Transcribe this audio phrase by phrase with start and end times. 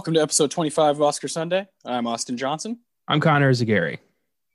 [0.00, 1.68] Welcome to episode 25 of Oscar Sunday.
[1.84, 3.98] I'm Austin Johnson, I'm Connor Eyzaguirre.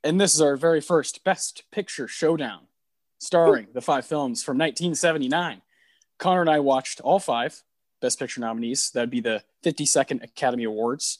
[0.03, 2.61] and this is our very first Best Picture Showdown,
[3.19, 5.61] starring the five films from 1979.
[6.17, 7.61] Connor and I watched all five
[8.01, 8.89] Best Picture nominees.
[8.89, 11.19] That'd be the 52nd Academy Awards.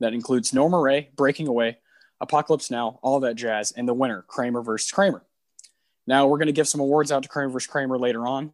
[0.00, 1.78] That includes Norma Rae, Breaking Away,
[2.20, 5.22] Apocalypse Now, all that jazz, and the winner, Kramer versus Kramer.
[6.08, 8.52] Now, we're going to give some awards out to Kramer versus Kramer later on,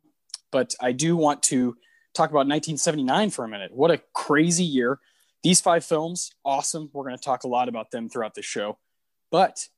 [0.52, 1.74] but I do want to
[2.16, 3.72] talk about 1979 for a minute.
[3.72, 4.98] What a crazy year.
[5.42, 6.90] These five films, awesome.
[6.92, 8.78] We're going to talk a lot about them throughout the show.
[9.30, 9.68] But,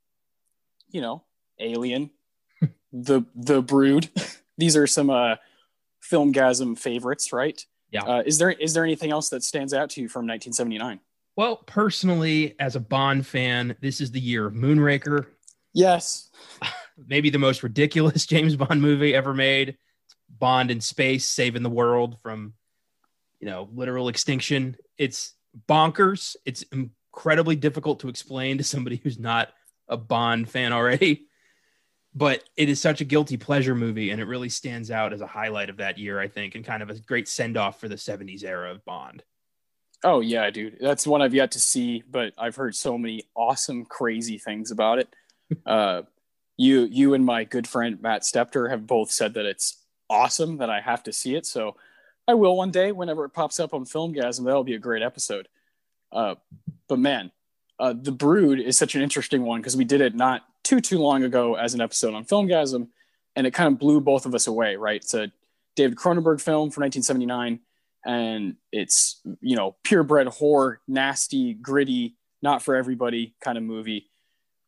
[0.91, 1.25] you know,
[1.61, 2.11] Alien,
[2.93, 4.09] the the Brood.
[4.59, 5.37] These are some uh
[6.03, 7.65] Filmgazm favorites, right?
[7.91, 8.03] Yeah.
[8.05, 11.01] Uh, is there is there anything else that stands out to you from 1979?
[11.37, 15.27] Well, personally, as a Bond fan, this is the year of Moonraker,
[15.75, 16.31] Yes.
[17.07, 19.77] maybe the most ridiculous James Bond movie ever made.
[20.29, 22.55] Bond in space saving the world from,
[23.41, 24.77] you know, literal extinction.
[24.97, 25.35] It's
[25.69, 26.37] bonkers.
[26.45, 29.51] It's incredibly difficult to explain to somebody who's not
[29.89, 31.27] a Bond fan already.
[32.15, 35.27] But it is such a guilty pleasure movie, and it really stands out as a
[35.27, 37.97] highlight of that year, I think, and kind of a great send off for the
[37.97, 39.23] 70s era of Bond.
[40.05, 40.79] Oh yeah, dude.
[40.81, 45.01] That's one I've yet to see, but I've heard so many awesome, crazy things about
[45.01, 45.15] it.
[45.67, 46.03] uh,
[46.57, 50.71] you, you, and my good friend Matt Stepter have both said that it's awesome that
[50.71, 51.47] I have to see it.
[51.47, 51.77] So
[52.27, 54.45] I will one day whenever it pops up on Filmgazm.
[54.45, 55.49] That'll be a great episode.
[56.13, 56.37] Uh,
[56.89, 57.31] but man,
[57.79, 60.99] uh, the Brood is such an interesting one because we did it not too too
[60.99, 62.89] long ago as an episode on Filmgazm,
[63.37, 64.77] and it kind of blew both of us away.
[64.77, 64.97] Right?
[65.03, 65.31] It's a
[65.77, 67.61] David Cronenberg film from 1979
[68.05, 74.09] and it's you know purebred horror nasty gritty not for everybody kind of movie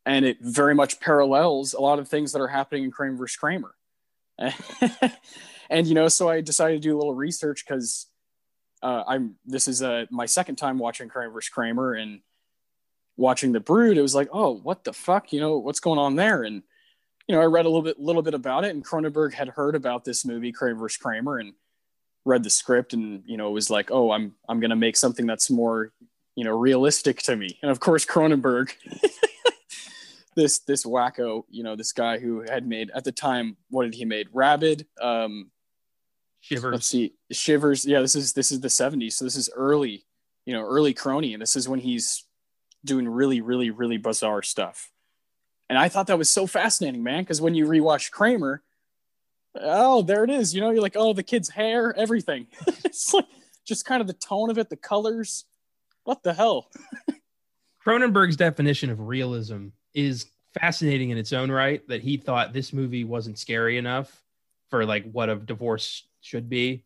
[0.05, 3.35] and it very much parallels a lot of things that are happening in kramer vs
[3.35, 3.73] kramer
[5.69, 8.07] and you know so i decided to do a little research because
[8.83, 12.21] uh, i'm this is uh, my second time watching kramer vs kramer and
[13.17, 15.31] watching the brood it was like oh what the fuck?
[15.31, 16.43] You know what's going on there?
[16.43, 16.63] And
[17.27, 19.75] you know i read a little bit little bit about it and cronenberg had heard
[19.75, 21.53] about this movie kramer vs kramer and
[22.25, 25.25] read the script and you know it was like oh i'm i'm to make something
[25.25, 25.93] that's more
[26.35, 27.59] you know realistic to me.
[27.61, 28.71] And of course cronenberg
[30.35, 33.93] this this wacko you know this guy who had made at the time what did
[33.95, 34.27] he made?
[34.33, 34.87] Rabid?
[35.01, 35.51] Um
[36.49, 36.85] let's Shivers.
[36.85, 37.13] see.
[37.31, 37.85] Shivers.
[37.85, 40.05] Yeah this is this is the 70s so this is early
[40.45, 41.33] you know early crony.
[41.33, 42.25] And this is when he's
[42.83, 44.91] doing really really really bizarre stuff.
[45.69, 48.61] And i thought that was so fascinating man because when you rewatch kramer
[49.55, 50.55] oh there it is.
[50.55, 52.47] You know you're like oh the kid's hair everything.
[52.85, 53.25] It's like
[53.65, 55.45] just kind of the tone of it the colors.
[56.03, 56.69] What the hell?
[57.85, 60.25] Cronenberg's definition of realism is
[60.59, 64.21] fascinating in its own right that he thought this movie wasn't scary enough
[64.69, 66.83] for like what a divorce should be.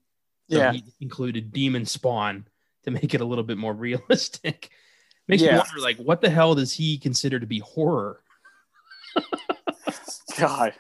[0.50, 2.46] So yeah he included demon spawn
[2.84, 4.70] to make it a little bit more realistic.
[5.28, 8.22] Makes me wonder like what the hell does he consider to be horror?
[10.38, 10.74] god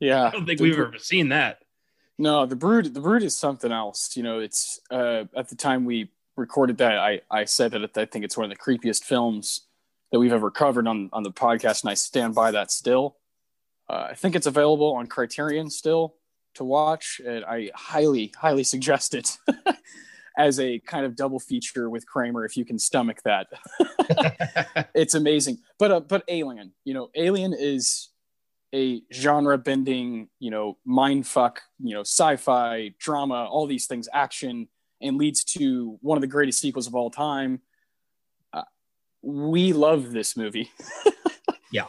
[0.00, 1.58] yeah I don't think The we've Bro- ever seen that.
[2.18, 2.92] No, the brood.
[2.94, 4.16] The brood is something else.
[4.16, 6.98] You know, it's uh, at the time we recorded that.
[6.98, 9.62] I I said that I think it's one of the creepiest films
[10.12, 13.16] that we've ever covered on on the podcast, and I stand by that still.
[13.90, 16.14] Uh, I think it's available on Criterion still
[16.54, 19.38] to watch, and I highly highly suggest it
[20.38, 23.48] as a kind of double feature with Kramer if you can stomach that.
[24.94, 25.58] it's amazing.
[25.78, 28.10] But uh, but Alien, you know, Alien is
[28.74, 34.68] a genre bending, you know, mind fuck, you know, sci-fi, drama, all these things, action,
[35.00, 37.60] and leads to one of the greatest sequels of all time.
[39.22, 40.70] We love this movie.
[41.72, 41.86] Yeah.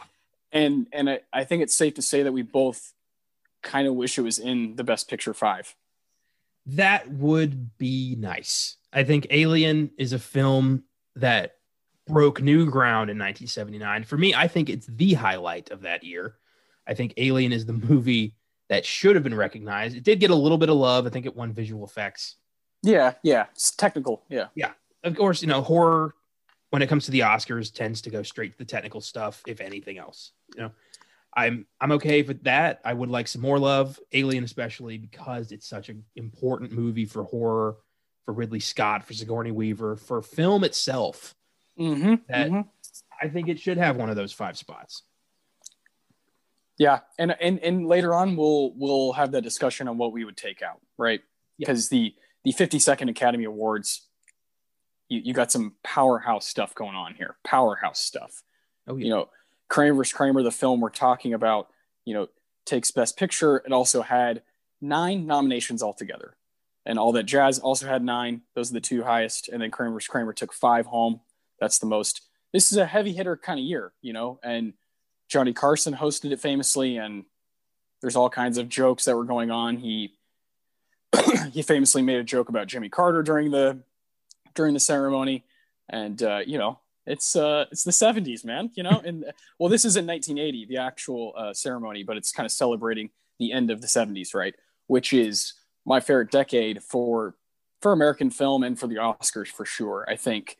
[0.50, 2.94] And and I, I think it's safe to say that we both
[3.62, 5.74] kind of wish it was in the best picture five.
[6.66, 8.78] that would be nice.
[8.94, 10.84] I think Alien is a film
[11.16, 11.56] that
[12.06, 14.04] broke new ground in 1979.
[14.04, 16.36] For me, I think it's the highlight of that year.
[16.86, 18.36] I think Alien is the movie
[18.70, 19.96] that should have been recognized.
[19.96, 21.06] It did get a little bit of love.
[21.06, 22.36] I think it won visual effects.
[22.82, 23.46] Yeah, yeah.
[23.52, 24.22] It's technical.
[24.30, 24.46] Yeah.
[24.54, 24.72] Yeah.
[25.02, 26.14] Of course, you know, horror
[26.74, 29.60] when it comes to the Oscars tends to go straight to the technical stuff if
[29.60, 30.32] anything else.
[30.56, 30.70] You know,
[31.32, 32.80] I'm I'm okay with that.
[32.84, 37.22] I would like some more love, Alien especially because it's such an important movie for
[37.22, 37.76] horror,
[38.24, 41.36] for Ridley Scott, for Sigourney Weaver, for film itself.
[41.78, 42.14] Mm-hmm.
[42.28, 42.66] That-
[43.22, 45.04] I think it should have one of those five spots.
[46.76, 50.36] Yeah, and and and later on we'll we'll have that discussion on what we would
[50.36, 51.20] take out, right?
[51.56, 51.68] Yeah.
[51.68, 54.03] Because the the 52nd Academy Awards,
[55.08, 58.42] you, you got some powerhouse stuff going on here, powerhouse stuff.
[58.86, 59.28] Oh You know,
[59.68, 60.12] Kramer vs.
[60.12, 61.68] Kramer, the film we're talking about,
[62.04, 62.28] you know,
[62.66, 63.58] takes Best Picture.
[63.58, 64.42] It also had
[64.80, 66.36] nine nominations altogether.
[66.86, 68.42] and all that jazz also had nine.
[68.54, 70.08] Those are the two highest, and then Kramer vs.
[70.08, 71.20] Kramer took five home.
[71.60, 72.22] That's the most.
[72.52, 74.74] This is a heavy hitter kind of year, you know, and
[75.28, 77.24] Johnny Carson hosted it famously, and
[78.00, 79.78] there's all kinds of jokes that were going on.
[79.78, 80.14] He
[81.52, 83.80] he famously made a joke about Jimmy Carter during the
[84.54, 85.44] during the ceremony,
[85.88, 88.70] and uh, you know it's uh it's the 70s, man.
[88.74, 89.24] You know, and
[89.58, 93.52] well, this is in 1980, the actual uh, ceremony, but it's kind of celebrating the
[93.52, 94.54] end of the 70s, right?
[94.86, 95.54] Which is
[95.84, 97.36] my favorite decade for
[97.82, 100.06] for American film and for the Oscars for sure.
[100.08, 100.56] I think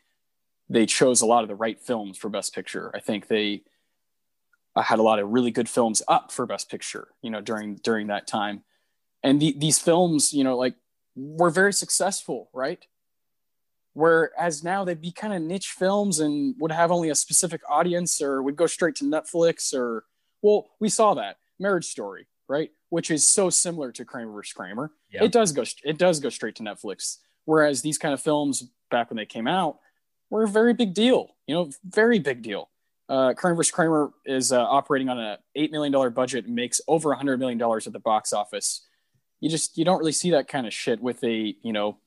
[0.69, 2.91] they chose a lot of the right films for Best Picture.
[2.93, 3.63] I think they
[4.75, 7.75] uh, had a lot of really good films up for Best Picture, you know, during
[7.77, 8.63] during that time.
[9.23, 10.75] And the, these films, you know, like
[11.15, 12.85] were very successful, right?
[13.95, 18.21] Whereas now they'd be kind of niche films and would have only a specific audience,
[18.21, 20.03] or would go straight to Netflix, or
[20.41, 22.71] well, we saw that Marriage Story, right?
[22.89, 24.51] Which is so similar to Kramer vs.
[24.51, 24.91] Kramer.
[25.23, 27.19] It does go it does go straight to Netflix.
[27.45, 29.79] Whereas these kind of films back when they came out
[30.29, 32.69] were a very big deal, you know, very big deal.
[33.07, 33.71] Uh, Kramer vs.
[33.71, 37.39] Kramer is uh, operating on a eight million dollar budget, and makes over a hundred
[37.39, 38.85] million dollars at the box office.
[39.39, 41.97] You just you don't really see that kind of shit with a you know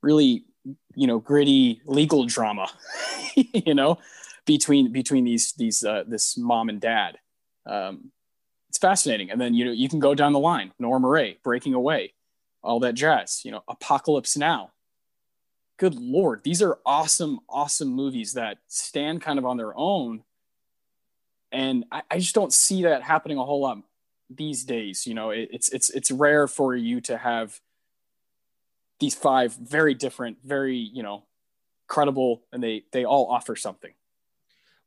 [0.00, 0.44] really
[0.98, 2.68] you know gritty legal drama,
[3.34, 3.98] you know,
[4.46, 7.18] between between these these uh, this mom and dad.
[7.66, 8.12] Um,
[8.68, 10.72] it's fascinating, and then you know you can go down the line.
[10.78, 12.12] Norma Rae, Breaking Away,
[12.62, 13.42] all that jazz.
[13.44, 14.72] You know, Apocalypse Now
[15.78, 20.22] good lord, these are awesome, awesome movies that stand kind of on their own.
[21.50, 23.78] And I, I just don't see that happening a whole lot
[24.28, 25.06] these days.
[25.06, 27.58] You know, it, it's it's it's rare for you to have
[29.00, 31.24] these five very different, very you know,
[31.86, 33.92] credible, and they they all offer something.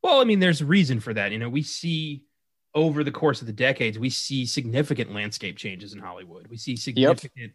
[0.03, 1.31] Well, I mean, there's a reason for that.
[1.31, 2.23] You know, we see
[2.73, 6.47] over the course of the decades, we see significant landscape changes in Hollywood.
[6.47, 7.51] We see significant yep.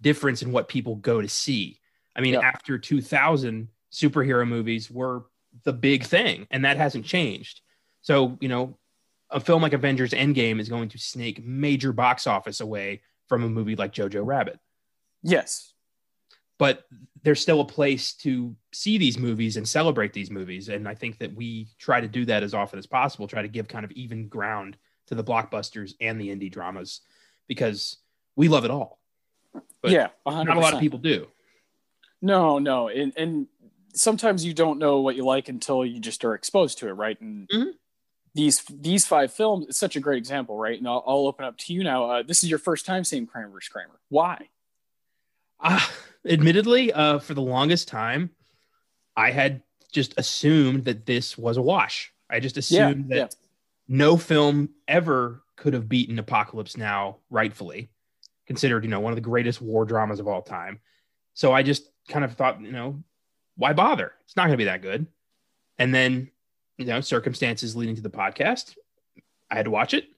[0.00, 1.80] difference in what people go to see.
[2.14, 5.24] I mean, after 2000, superhero movies were
[5.64, 7.60] the big thing, and that hasn't changed.
[8.02, 8.78] So, you know,
[9.30, 13.48] a film like Avengers Endgame is going to snake major box office away from a
[13.48, 14.58] movie like Jojo Rabbit.
[15.22, 15.69] Yes.
[16.60, 16.84] But
[17.22, 20.68] there's still a place to see these movies and celebrate these movies.
[20.68, 23.48] And I think that we try to do that as often as possible, try to
[23.48, 24.76] give kind of even ground
[25.06, 27.00] to the blockbusters and the indie dramas
[27.48, 27.96] because
[28.36, 29.00] we love it all.
[29.80, 30.44] But yeah, 100%.
[30.44, 31.28] not a lot of people do.
[32.20, 33.46] No, no, and and
[33.94, 37.18] sometimes you don't know what you like until you just are exposed to it, right?
[37.22, 37.70] And mm-hmm.
[38.34, 40.78] these these five films, it's such a great example, right?
[40.78, 42.10] And I'll, I'll open up to you now.
[42.10, 43.70] Uh, this is your first time seeing Kramer vs.
[43.70, 43.98] Kramer.
[44.10, 44.48] Why?
[45.58, 45.80] Uh,
[46.28, 48.30] admittedly, uh, for the longest time,
[49.16, 49.62] I had
[49.92, 52.12] just assumed that this was a wash.
[52.28, 53.46] I just assumed yeah, that yeah.
[53.88, 57.90] no film ever could have beaten Apocalypse Now rightfully,
[58.46, 60.80] considered you know one of the greatest war dramas of all time.
[61.34, 63.02] So I just kind of thought, you know,
[63.56, 64.12] why bother?
[64.24, 65.06] It's not going to be that good.
[65.78, 66.30] And then,
[66.76, 68.74] you know, circumstances leading to the podcast,
[69.50, 70.08] I had to watch it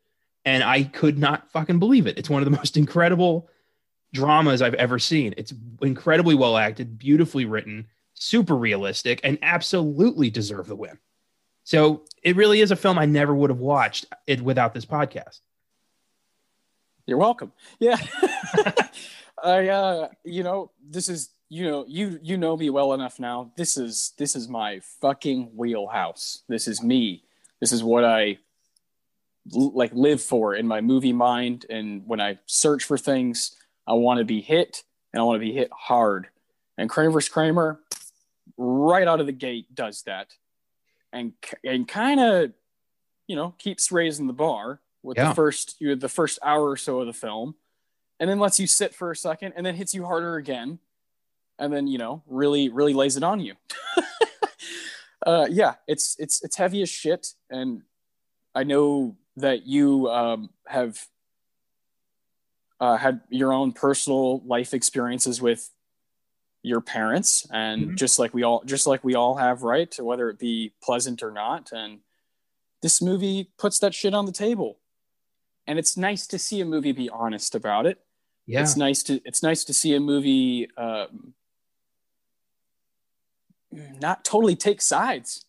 [0.45, 2.19] and I could not fucking believe it.
[2.19, 3.49] It's one of the most incredible
[4.13, 5.35] dramas I've ever seen.
[5.37, 10.99] It's incredibly well acted, beautifully written, super realistic, and absolutely deserve the win.
[11.65, 15.41] So it really is a film I never would have watched it without this podcast.
[17.07, 17.53] You're welcome.
[17.79, 17.97] Yeah.
[19.45, 23.53] I uh you know, this is you know you you know me well enough now
[23.59, 27.25] this is this is my fucking wheelhouse this is me
[27.61, 28.39] this is what i
[29.51, 33.55] like live for in my movie mind and when i search for things
[33.87, 36.29] i want to be hit and i want to be hit hard
[36.79, 37.29] and kramer vs.
[37.29, 37.81] kramer
[38.57, 40.29] right out of the gate does that
[41.13, 41.33] and
[41.65, 42.53] and kind of
[43.27, 45.29] you know keeps raising the bar with yeah.
[45.29, 47.55] the first you know, the first hour or so of the film
[48.21, 50.79] and then lets you sit for a second and then hits you harder again
[51.59, 53.55] and then you know really really lays it on you
[55.27, 57.83] uh, yeah it's it's it's heavy as shit and
[58.55, 61.07] i know that you um, have
[62.83, 65.71] uh, had your own personal life experiences with
[66.63, 67.95] your parents and mm-hmm.
[67.97, 71.31] just like we all just like we all have right whether it be pleasant or
[71.31, 72.01] not and
[72.83, 74.79] this movie puts that shit on the table
[75.67, 77.99] and it's nice to see a movie be honest about it
[78.47, 81.35] yeah it's nice to it's nice to see a movie um,
[84.01, 85.45] not totally take sides.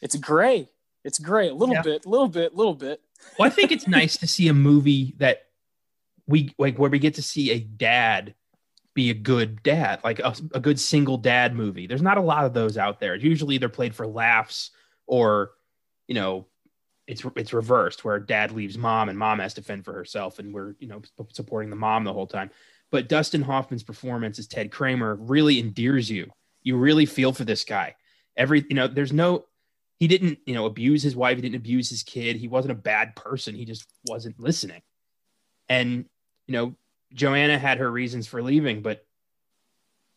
[0.00, 0.68] It's gray.
[1.04, 1.82] It's gray a little yeah.
[1.82, 3.00] bit, a little bit, a little bit.
[3.38, 5.46] well, I think it's nice to see a movie that
[6.26, 8.34] we like where we get to see a dad
[8.94, 11.86] be a good dad, like a, a good single dad movie.
[11.88, 13.16] There's not a lot of those out there.
[13.16, 14.70] Usually they're played for laughs
[15.06, 15.50] or,
[16.06, 16.46] you know,
[17.06, 20.54] it's it's reversed where dad leaves mom and mom has to fend for herself and
[20.54, 21.02] we're, you know,
[21.32, 22.50] supporting the mom the whole time.
[22.94, 26.30] but Dustin Hoffman's performance as Ted Kramer really endears you.
[26.62, 27.96] You really feel for this guy.
[28.36, 29.46] Every, you know, there's no,
[29.98, 31.34] he didn't, you know, abuse his wife.
[31.34, 32.36] He didn't abuse his kid.
[32.36, 33.56] He wasn't a bad person.
[33.56, 34.80] He just wasn't listening.
[35.68, 36.04] And,
[36.46, 36.74] you know,
[37.12, 39.06] Joanna had her reasons for leaving, but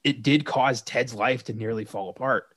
[0.04, 2.48] it did cause Ted's life to nearly fall apart.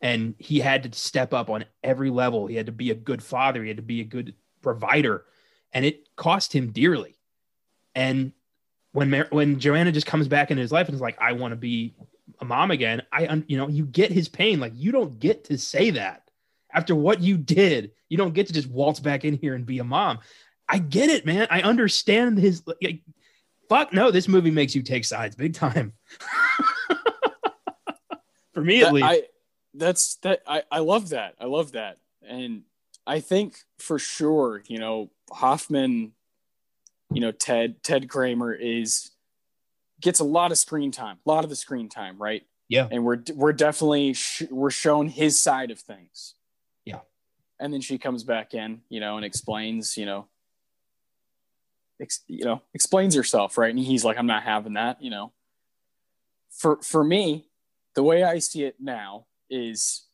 [0.00, 2.46] And he had to step up on every level.
[2.46, 3.62] He had to be a good father.
[3.62, 5.24] He had to be a good provider.
[5.72, 7.18] And it cost him dearly.
[7.94, 8.32] And
[8.92, 11.52] when Mar- when Joanna just comes back into his life and is like, I want
[11.52, 11.94] to be
[12.40, 14.60] a mom again, I you know you get his pain.
[14.60, 16.30] Like you don't get to say that
[16.72, 17.92] after what you did.
[18.08, 20.20] You don't get to just waltz back in here and be a mom.
[20.68, 21.46] I get it, man.
[21.50, 22.62] I understand his.
[22.66, 23.00] Like,
[23.68, 25.92] fuck no, this movie makes you take sides big time.
[28.52, 29.06] For me, at least.
[29.06, 29.22] I,
[29.74, 30.42] that's that.
[30.46, 31.34] I, I love that.
[31.40, 31.98] I love that.
[32.26, 32.62] And
[33.06, 36.12] I think for sure, you know, Hoffman,
[37.12, 39.12] you know, Ted, Ted Kramer is
[40.00, 42.42] gets a lot of screen time, a lot of the screen time, right?
[42.68, 42.86] yeah.
[42.90, 46.34] And we're, we're definitely, sh- we're shown his side of things.
[46.84, 47.00] Yeah.
[47.58, 50.26] And then she comes back in, you know, and explains, you know,
[52.00, 53.70] ex- you know, explains herself, right?
[53.70, 55.32] And he's like, I'm not having that, you know.
[56.50, 57.48] For for me,
[57.94, 60.04] the way I see it now is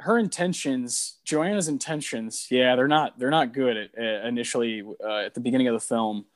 [0.00, 2.48] her intentions, Joanna's intentions.
[2.50, 5.80] Yeah, they're not they're not good at, uh, initially uh, at the beginning of the
[5.80, 6.26] film,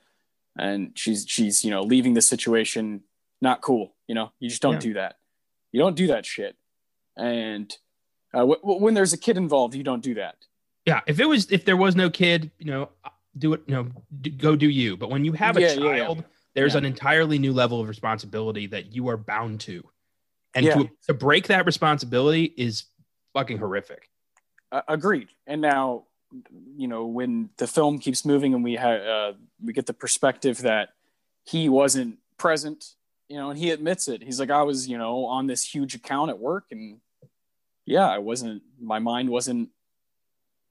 [0.57, 3.01] and she's she's you know leaving the situation
[3.41, 3.93] not cool.
[4.07, 4.79] You know, you just don't Yeah.
[4.79, 5.17] do that.
[5.71, 6.55] You don't do that shit.
[7.15, 7.71] And
[8.33, 10.35] uh, w- w- when there's a kid involved, you don't do that.
[10.89, 11.01] Yeah.
[11.07, 12.89] If it was, if there was no kid, you know,
[13.37, 13.87] do it, you know,
[14.21, 14.97] d- go do you.
[14.97, 15.97] But when you have a Yeah, yeah, yeah.
[16.05, 16.23] child,
[16.55, 16.79] there's Yeah.
[16.79, 19.83] an entirely new level of responsibility that you are bound to.
[20.55, 20.73] And Yeah.
[20.75, 22.85] to, to break that responsibility is
[23.33, 24.09] fucking horrific.
[24.71, 25.29] Uh, agreed.
[25.47, 26.05] And now,
[26.75, 30.59] you know, when the film keeps moving and we have uh, we get the perspective
[30.59, 30.89] that
[31.45, 32.95] he wasn't present,
[33.27, 34.21] you know, and he admits it.
[34.23, 36.99] He's like, I was, you know, on this huge account at work, and
[37.85, 38.61] yeah, I wasn't.
[38.79, 39.69] My mind wasn't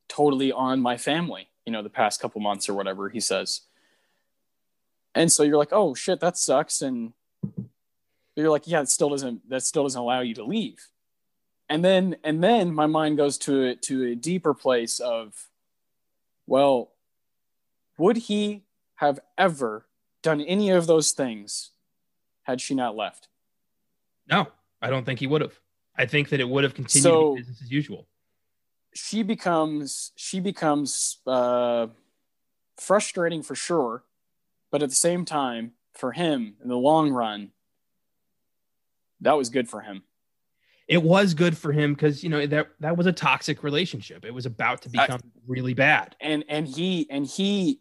[0.08, 3.62] totally on my family, you know, the past couple months or whatever he says.
[5.14, 7.12] And so you're like, oh shit, that sucks, and
[8.36, 9.48] you're like, yeah, it still doesn't.
[9.48, 10.88] That still doesn't allow you to leave
[11.70, 15.50] and then and then my mind goes to a, to a deeper place of
[16.46, 16.92] well
[17.98, 18.62] would he
[18.96, 19.86] have ever
[20.22, 21.72] done any of those things
[22.44, 23.28] had she not left
[24.30, 24.46] No,
[24.80, 25.58] I don't think he would have.
[25.94, 28.06] I think that it would have continued So- business as usual.
[28.94, 31.86] She becomes she becomes uh,
[32.76, 34.04] frustrating for sure
[34.70, 37.50] but at the same time for him in the long run
[39.20, 40.02] that was good for him
[40.86, 44.24] It was good for him because you know that that was a toxic relationship.
[44.24, 46.16] It was about to become really bad.
[46.20, 47.80] and and he and he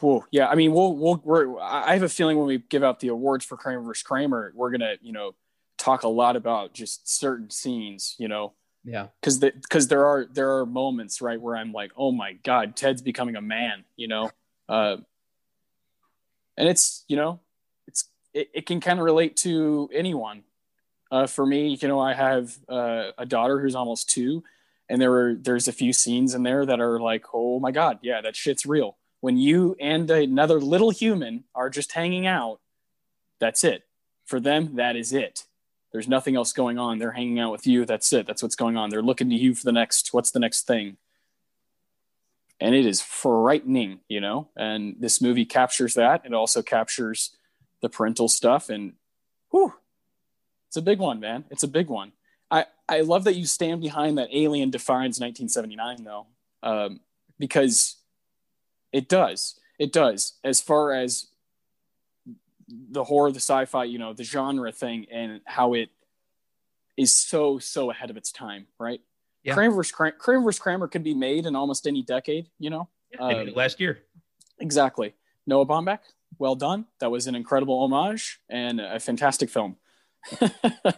[0.00, 2.98] whoa yeah i mean we'll we'll we're, i have a feeling when we give out
[2.98, 5.32] the awards for kramer versus kramer we're gonna you know
[5.78, 8.52] talk a lot about just certain scenes you know
[8.84, 9.08] Yeah.
[9.20, 13.02] because because there are there are moments right where i'm like oh my god ted's
[13.02, 14.30] becoming a man you know?
[14.68, 14.96] Uh
[16.56, 17.40] and it's you know
[17.86, 20.44] it's it, it can kind of relate to anyone.
[21.10, 24.44] Uh for me you know i have uh, a daughter who's almost two
[24.88, 27.98] and there were there's a few scenes in there that are like oh my god
[28.02, 28.96] yeah that shit's real.
[29.20, 32.60] When you and another little human are just hanging out
[33.40, 33.84] that's it.
[34.24, 35.44] For them that is it
[35.92, 36.98] there's nothing else going on.
[36.98, 37.84] They're hanging out with you.
[37.84, 38.26] That's it.
[38.26, 38.90] That's what's going on.
[38.90, 40.96] They're looking to you for the next what's the next thing?
[42.60, 44.48] And it is frightening you know?
[44.56, 46.24] And this movie captures that.
[46.24, 47.36] It also captures
[47.80, 48.94] the parental stuff and
[49.50, 49.74] whew,
[50.68, 51.44] it's a big one man.
[51.50, 52.12] It's a big one.
[52.50, 56.26] I, I love that you stand behind that Alien defines 1979 though,
[56.62, 57.00] um,
[57.38, 57.96] because
[58.92, 59.58] it does.
[59.78, 60.34] It does.
[60.44, 61.26] As far as
[62.90, 65.90] the horror, the sci-fi, you know, the genre thing, and how it
[66.96, 69.00] is so so ahead of its time, right?
[69.42, 69.54] Yeah.
[69.54, 69.92] Kramer vs.
[69.92, 70.58] Kramer, Kramer vs.
[70.60, 72.88] Kramer could be made in almost any decade, you know.
[73.12, 74.00] Yeah, Um, last year.
[74.58, 75.14] Exactly.
[75.46, 76.00] Noah Baumbach,
[76.38, 76.84] well done.
[77.00, 79.76] That was an incredible homage and a fantastic film.
[80.42, 80.92] uh,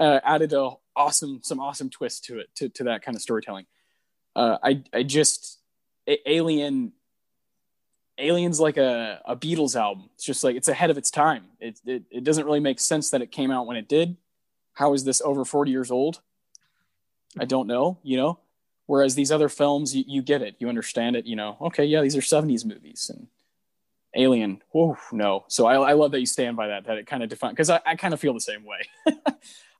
[0.00, 3.66] added a awesome, some awesome twist to it, to, to that kind of storytelling.
[4.34, 5.58] Uh, I, I just,
[6.08, 6.92] A- Alien,
[8.18, 10.10] Alien's like a, a Beatles album.
[10.14, 11.44] It's just like, it's ahead of its time.
[11.60, 14.16] It, it, it doesn't really make sense that it came out when it did.
[14.74, 16.20] How is this over 40 years old?
[17.38, 18.38] I don't know, you know?
[18.86, 22.00] Whereas these other films, you, you get it, you understand it, you know, okay, yeah,
[22.00, 23.26] these are 70s movies and
[24.16, 25.44] Alien, whoa, no.
[25.48, 27.68] So I, I love that you stand by that, that it kind of defines, because
[27.68, 28.78] I, I kind of feel the same way.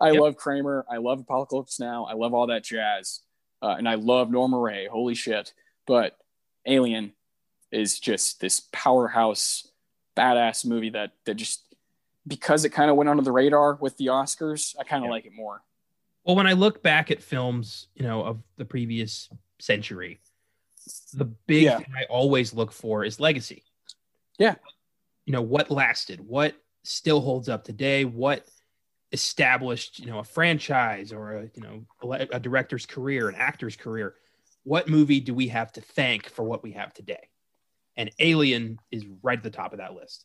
[0.00, 0.20] I Yep.
[0.20, 0.84] love Kramer.
[0.88, 2.04] I love Apocalypse Now.
[2.04, 3.20] I love all that jazz.
[3.62, 4.86] Uh, and I love Norma Rae.
[4.86, 5.54] Holy shit.
[5.86, 6.16] But
[6.66, 7.14] Alien,
[7.70, 9.68] is just this powerhouse,
[10.16, 11.62] badass movie that that just
[12.26, 15.12] because it kind of went under the radar with the Oscars, I kind of Yeah.
[15.12, 15.62] like it more.
[16.24, 20.20] Well, when I look back at films, you know, of the previous century,
[21.14, 21.78] the big Yeah.
[21.78, 23.64] thing I always look for is legacy.
[24.38, 24.56] Yeah.
[25.24, 28.46] You know, what lasted, what still holds up today, what
[29.12, 33.76] established, you know, a franchise or a, you know, a, a director's career, an actor's
[33.76, 34.16] career.
[34.64, 37.28] What movie do we have to thank for what we have today?
[37.98, 40.24] And Alien is right at the top of that list.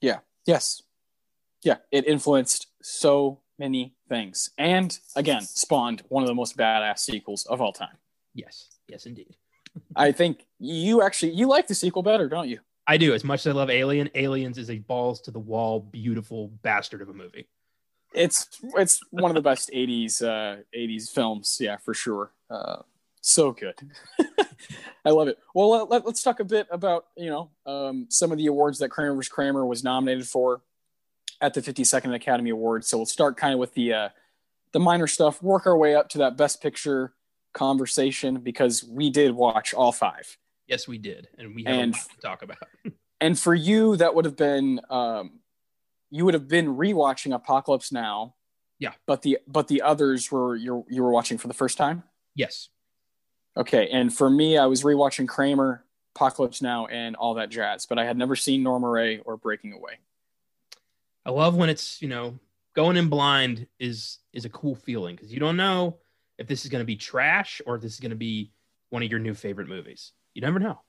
[0.00, 0.18] Yeah.
[0.46, 0.82] Yes.
[1.62, 4.50] Yeah, it influenced so many things.
[4.58, 7.96] And again, spawned one of the most badass sequels of all time.
[8.34, 8.70] Yes.
[8.88, 9.36] Yes, indeed.
[9.96, 12.58] I think you actually you like the sequel better, don't you?
[12.86, 13.14] I do.
[13.14, 17.00] As much as I love Alien, Aliens is a balls to the wall, beautiful bastard
[17.00, 17.46] of a movie.
[18.12, 22.32] It's it's one of the best 80s uh 80s films, yeah, for sure.
[22.50, 22.78] Uh
[23.22, 23.74] so good.
[25.04, 25.38] I love it.
[25.54, 28.90] Well, let, us talk a bit about, you know, um, some of the awards that
[28.90, 29.28] Kramer vs.
[29.30, 30.60] Kramer was nominated for
[31.40, 32.86] at the 52nd Academy Awards.
[32.86, 34.08] So we'll start kind of with the uh,
[34.72, 37.14] the minor stuff, work our way up to that Best Picture
[37.52, 40.36] conversation because we did watch all five.
[40.66, 42.58] Yes, we did, and we have And- a lot to talk about.
[43.20, 45.38] And for you, that would have been um,
[46.10, 48.34] you would have been rewatching Apocalypse Now.
[48.80, 48.94] Yeah.
[49.06, 52.02] But the but the others were you you were watching for the first time.
[52.34, 52.68] yes,
[53.56, 57.98] Okay, and for me, I was rewatching Kramer, Apocalypse Now, and all that jazz, but
[57.98, 59.98] I had never seen Norma Rae or Breaking Away.
[61.24, 62.38] I love when it's you know
[62.74, 65.98] going in blind is is a cool feeling because you don't know
[66.38, 68.50] if this is going to be trash or if this is going to be
[68.90, 70.12] one of your new favorite movies.
[70.34, 70.80] You never know.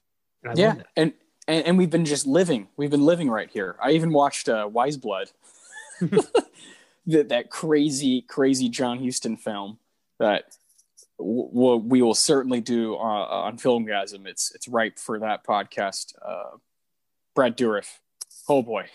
[0.43, 1.13] And yeah, and,
[1.48, 2.67] and and we've been just living.
[2.77, 3.75] We've been living right here.
[3.82, 5.31] I even watched uh, Wise Blood,
[6.01, 9.79] that that crazy, crazy John Huston film
[10.20, 10.57] that
[11.17, 14.25] w- w- we will certainly do uh, on Filmgazm.
[14.25, 16.13] It's it's ripe for that podcast.
[16.25, 16.57] Uh,
[17.35, 17.87] Brad Dourif,
[18.47, 18.85] oh boy,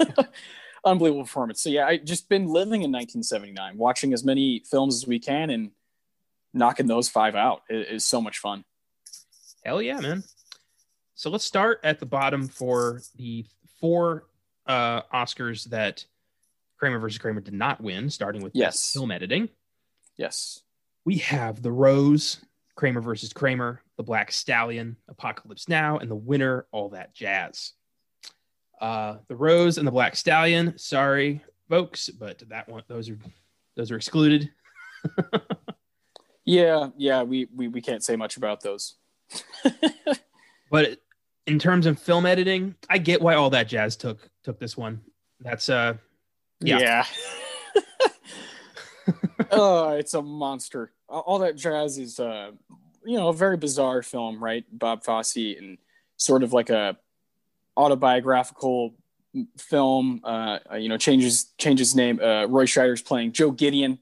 [0.84, 1.60] unbelievable performance.
[1.60, 5.50] So yeah, I just been living in 1979, watching as many films as we can
[5.50, 5.70] and
[6.52, 8.64] knocking those five out is, is so much fun.
[9.64, 10.24] Hell yeah, man.
[11.14, 13.46] So let's start at the bottom for the
[13.80, 14.24] four
[14.66, 16.04] uh, Oscars that
[16.78, 18.92] Kramer versus Kramer did not win, starting with Yes.
[18.92, 19.48] Film editing.
[20.16, 20.60] Yes.
[21.06, 22.38] We have The Rose,
[22.74, 27.72] Kramer versus Kramer, The Black Stallion, Apocalypse Now, and the winner, All That Jazz.
[28.80, 33.18] Uh, the Rose and the Black Stallion, sorry, folks, but that one, those are
[33.76, 34.50] those are excluded.
[36.48, 38.94] Yeah, yeah, we, we we can't say much about those.
[40.70, 40.98] But
[41.46, 45.00] in terms of film editing, I get why All That Jazz took took this one.
[45.40, 45.94] That's uh,
[46.60, 46.78] Yeah.
[46.78, 47.04] Yeah.
[49.52, 50.92] oh, it's a monster.
[51.08, 52.50] All that jazz is, uh,
[53.04, 54.64] you know, a very bizarre film, right?
[54.72, 55.78] Bob Fosse and
[56.16, 56.96] sort of like a
[57.76, 58.94] autobiographical
[59.58, 60.20] film.
[60.24, 62.20] Uh, you know, changes changes name.
[62.20, 63.98] Uh, Roy Scheider's playing Joe Gideon,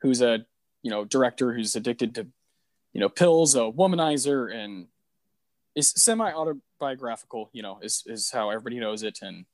[0.00, 0.46] who's a
[0.82, 2.26] you know director who's addicted to
[2.92, 4.86] you know pills, a womanizer, and
[5.74, 7.50] is semi autobiographical.
[7.52, 9.44] You know, is is how everybody knows it, and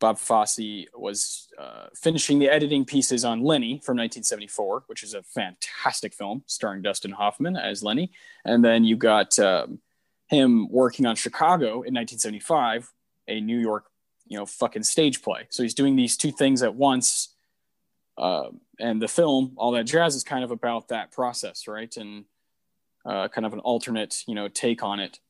[0.00, 5.22] Bob Fosse was uh, finishing the editing pieces on Lenny from 1974, which is a
[5.22, 8.12] fantastic film starring Dustin Hoffman as Lenny.
[8.44, 9.78] And then you got um,
[10.28, 12.92] him working on Chicago in 1975,
[13.28, 13.86] a New York,
[14.26, 15.46] you know, fucking stage play.
[15.50, 17.34] So he's doing these two things at once.
[18.18, 21.94] Uh, and the film, all that jazz, is kind of about that process, right?
[21.96, 22.24] And
[23.04, 25.20] uh, kind of an alternate, you know, take on it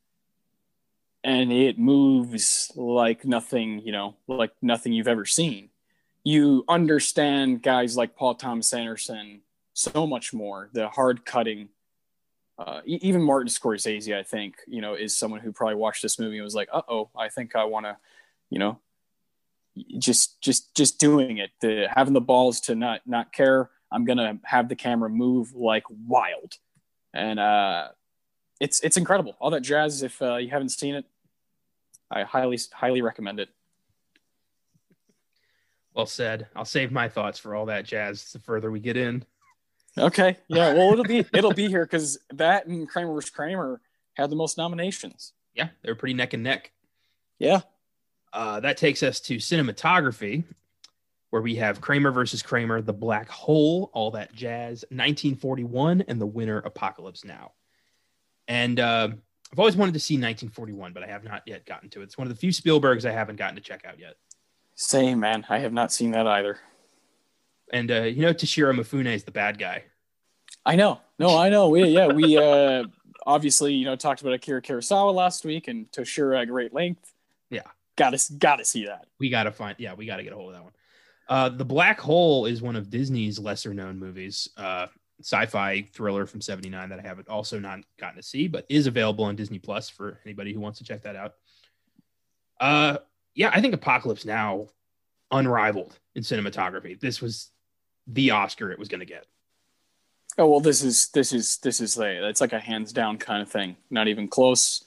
[1.24, 5.70] and it moves like nothing, you know, like nothing you've ever seen.
[6.22, 9.40] You understand guys like Paul Thomas Anderson
[9.72, 10.68] so much more.
[10.74, 11.70] The hard cutting,
[12.58, 16.36] uh, even Martin Scorsese, I think, you know, is someone who probably watched this movie
[16.36, 17.96] and was like, "Uh oh, I think I want to,"
[18.50, 18.78] you know,
[19.98, 23.70] just just just doing it, the having the balls to not not care.
[23.90, 26.58] I'm gonna have the camera move like wild,
[27.14, 27.88] and uh,
[28.60, 29.36] it's it's incredible.
[29.40, 30.02] All that jazz.
[30.02, 31.06] If uh, you haven't seen it,
[32.14, 33.48] I highly highly recommend it.
[35.94, 36.46] well said.
[36.54, 39.24] I'll save my thoughts for all that jazz the further we get in.
[39.98, 40.72] Okay, yeah.
[40.74, 43.30] Well, it'll be it'll be here because that and Kramer vs.
[43.30, 43.80] Kramer
[44.14, 45.32] had the most nominations.
[45.54, 46.72] Yeah, they were pretty neck and neck.
[47.38, 47.60] Yeah.
[48.32, 50.42] Uh, that takes us to cinematography,
[51.30, 56.26] where we have Kramer versus Kramer, The Black Hole, all that jazz, 1941, and the
[56.26, 57.52] winner, Apocalypse Now.
[58.48, 59.10] And uh,
[59.54, 62.04] I've always wanted to see 1941, but I have not yet gotten to it.
[62.06, 64.16] It's one of the few Spielbergs I haven't gotten to check out yet.
[64.74, 65.46] Same man.
[65.48, 66.58] I have not seen that either.
[67.72, 69.84] And uh, you know, Toshiro Mifune is the bad guy.
[70.66, 71.00] I know.
[71.20, 71.68] No, I know.
[71.68, 72.82] We yeah we uh
[73.24, 77.12] obviously, you know, talked about Akira Kurosawa last week and Toshiro at great length.
[77.48, 77.62] Yeah.
[77.94, 79.06] Gotta gotta see that.
[79.20, 80.72] We gotta find yeah, we gotta get a hold of that one.
[81.28, 84.48] Uh The Black Hole is one of Disney's lesser known movies.
[84.56, 84.88] Uh
[85.20, 89.24] sci-fi thriller from 79 that I haven't also not gotten to see, but is available
[89.24, 91.34] on Disney Plus for anybody who wants to check that out.
[92.60, 92.98] Uh
[93.34, 94.68] yeah, I think Apocalypse Now
[95.30, 96.98] unrivaled in cinematography.
[96.98, 97.50] This was
[98.06, 99.26] the Oscar it was going to get.
[100.36, 103.42] Oh well, this is this is this is like it's like a hands down kind
[103.42, 103.76] of thing.
[103.90, 104.84] Not even close.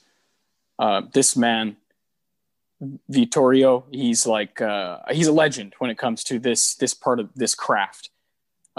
[0.78, 1.76] Uh, this man,
[3.08, 7.30] Vittorio, he's like uh, he's a legend when it comes to this this part of
[7.34, 8.10] this craft.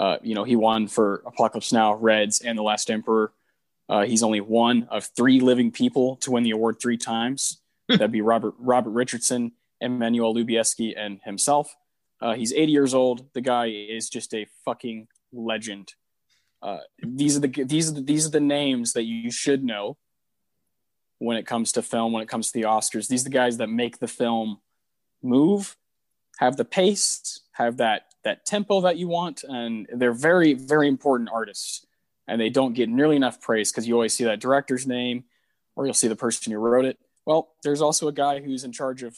[0.00, 3.34] Uh, you know, he won for Apocalypse Now, Reds, and The Last Emperor.
[3.86, 7.60] Uh, he's only one of three living people to win the award three times.
[7.88, 11.76] That'd be Robert Robert Richardson, Emmanuel Lubezki, and himself.
[12.18, 13.26] Uh, he's 80 years old.
[13.34, 15.92] The guy is just a fucking legend.
[16.62, 19.98] Uh, these are the these are the, these are the names that you should know
[21.18, 22.14] when it comes to film.
[22.14, 24.62] When it comes to the Oscars, these are the guys that make the film
[25.22, 25.76] move,
[26.38, 31.30] have the pace, have that that tempo that you want, and they're very very important
[31.32, 31.86] artists.
[32.28, 35.24] And they don't get nearly enough praise because you always see that director's name,
[35.74, 36.96] or you'll see the person who wrote it.
[37.26, 39.16] Well, there's also a guy who's in charge of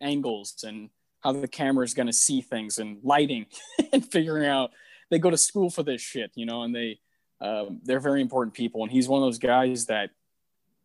[0.00, 0.90] angles and
[1.24, 3.46] how the camera is going to see things and lighting
[3.92, 4.70] and figuring out
[5.10, 6.98] they go to school for this shit you know and they
[7.40, 10.10] um, they're very important people and he's one of those guys that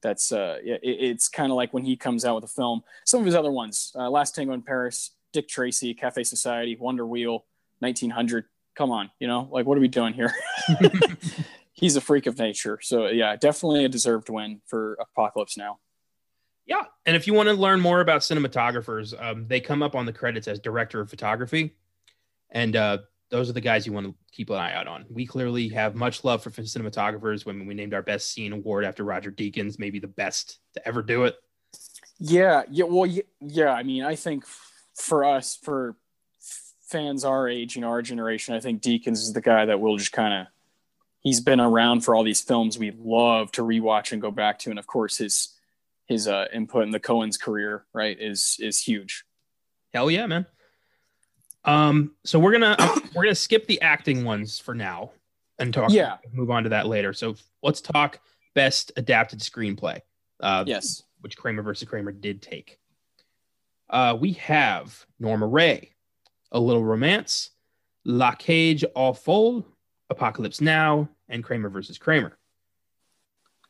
[0.01, 3.19] that's uh it, it's kind of like when he comes out with a film some
[3.19, 7.45] of his other ones uh, last tango in paris dick tracy cafe society wonder wheel
[7.79, 10.33] 1900 come on you know like what are we doing here
[11.73, 15.79] he's a freak of nature so yeah definitely a deserved win for apocalypse now
[16.69, 20.05] yeah, and if you want to learn more about cinematographers, um, they come up on
[20.05, 21.75] the credits as director of photography,
[22.51, 22.99] and uh,
[23.31, 25.05] those are the guys you want to keep an eye out on.
[25.09, 27.43] We clearly have much love for cinematographers.
[27.43, 31.01] When we named our best scene award after Roger Deakins, maybe the best to ever
[31.01, 31.35] do it.
[32.19, 33.11] Yeah, yeah, well,
[33.41, 33.71] yeah.
[33.71, 34.45] I mean, I think
[34.93, 35.95] for us, for
[36.89, 39.97] fans our age, you know, our generation, I think Deakins is the guy that will
[39.97, 40.47] just kind of.
[41.21, 44.69] He's been around for all these films we love to rewatch and go back to,
[44.69, 45.53] and of course his
[46.07, 49.25] his uh, input in the Coen's career, right, is is huge.
[49.93, 50.45] Hell yeah, man.
[51.65, 52.75] Um, so we're gonna
[53.15, 55.11] we're gonna skip the acting ones for now
[55.59, 55.91] and talk.
[55.91, 57.13] Yeah, move on to that later.
[57.13, 58.19] So let's talk
[58.55, 59.99] best adapted screenplay.
[60.39, 62.79] Uh, yes, which Kramer versus Kramer did take.
[63.89, 65.91] Uh, we have Norma Rae,
[66.51, 67.51] A Little Romance,
[68.05, 69.63] La Cage aux Folles,
[70.09, 72.37] Apocalypse Now, and Kramer versus Kramer.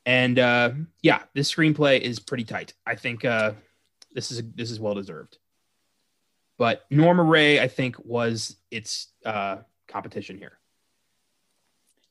[0.05, 2.73] And uh, yeah, this screenplay is pretty tight.
[2.85, 3.53] I think uh,
[4.13, 5.37] this is this is well deserved.
[6.57, 10.57] But Norma Rae, I think, was its uh, competition here.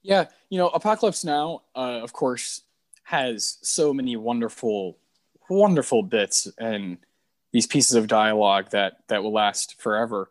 [0.02, 2.62] Yeah, you know, Apocalypse Now, uh, of course,
[3.02, 4.96] has so many wonderful,
[5.50, 6.98] wonderful bits and
[7.52, 10.30] these pieces of dialogue that that will last forever.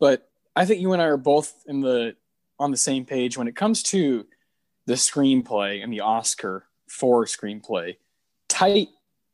[0.00, 2.16] But I think you and I are both in the
[2.58, 4.26] on the same page when it comes to
[4.86, 7.96] the screenplay and the Oscar for screenplay.
[8.48, 8.88] Tight,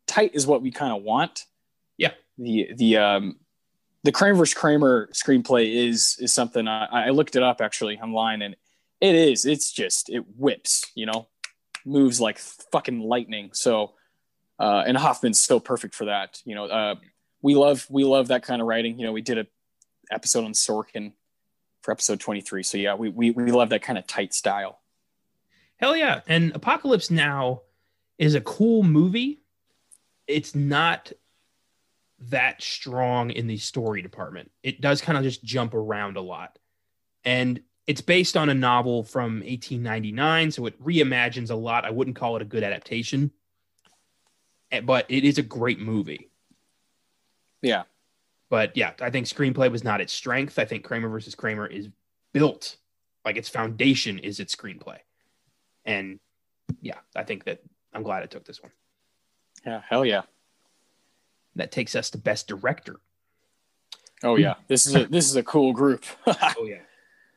[0.07, 1.47] tight is what we kind of want.
[1.97, 2.13] Yeah.
[2.39, 3.37] The the um
[4.03, 4.55] the Kramer vs.
[4.55, 8.57] Kramer screenplay is is something I, I looked it up actually online and
[9.01, 11.29] it is it's just it whips you know
[11.85, 13.95] moves like fucking lightning so
[14.59, 16.95] uh, and Hoffman's so perfect for that you know uh,
[17.43, 19.47] we love we love that kind of writing you know we did a
[20.15, 21.13] episode on Sorkin
[21.83, 24.81] for episode 23 so yeah we we, we love that kind of tight style
[25.77, 26.21] Hell yeah.
[26.27, 27.63] And Apocalypse Now
[28.19, 29.43] is a cool movie.
[30.27, 31.13] It's not
[32.31, 34.51] that strong in the story department.
[34.63, 36.59] It does kind of just jump around a lot.
[37.25, 41.85] And it's based on a novel from 1899, so it reimagines a lot.
[41.85, 43.31] I wouldn't call it a good adaptation,
[44.73, 46.31] eh, but it is a great movie.
[47.61, 47.83] Yeah.
[48.55, 50.61] But yeah, I think screenplay was not its strength.
[50.61, 51.89] I think Kramer versus Kramer is
[52.33, 52.77] built
[53.25, 54.99] like its foundation is its screenplay.
[55.85, 56.21] And
[56.81, 58.71] yeah, I think that I'm glad I took this one.
[59.67, 60.23] Yeah, hell yeah.
[61.57, 63.01] That takes us to best director.
[64.23, 66.05] Oh yeah, this is a this is a cool group.
[66.29, 66.83] oh yeah.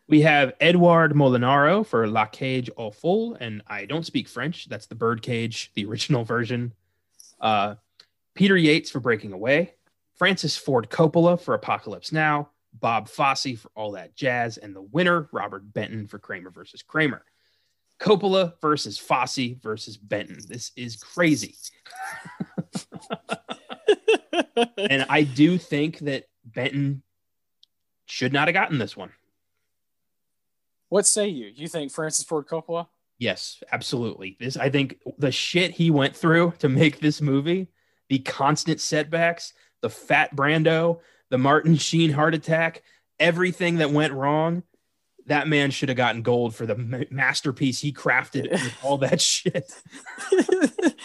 [0.08, 4.70] We have Edouard Molinaro for La Cage aux Folles, and I don't speak French.
[4.70, 6.74] That's the Birdcage, the original version.
[7.42, 7.74] Uh,
[8.36, 9.74] Peter Yates for Breaking Away,
[10.18, 15.30] Francis Ford Coppola for Apocalypse Now, Bob Fosse for All That Jazz, and the winner,
[15.32, 17.24] Robert Benton for Kramer versus Kramer.
[18.00, 20.40] Coppola versus Fosse versus Benton.
[20.48, 21.56] This is crazy.
[24.78, 27.02] and I do think that Benton
[28.06, 29.12] should not have gotten this one.
[30.90, 31.52] What say you?
[31.54, 32.88] You think Francis Ford Coppola?
[33.20, 34.38] Yes, absolutely.
[34.40, 37.68] This I think the shit he went through to make this movie,
[38.10, 42.84] the constant setbacks, the fat Brando, the Martin Sheen heart attack,
[43.20, 44.64] everything that went wrong,
[45.28, 49.74] that man should have gotten gold for the masterpiece he crafted with all that shit.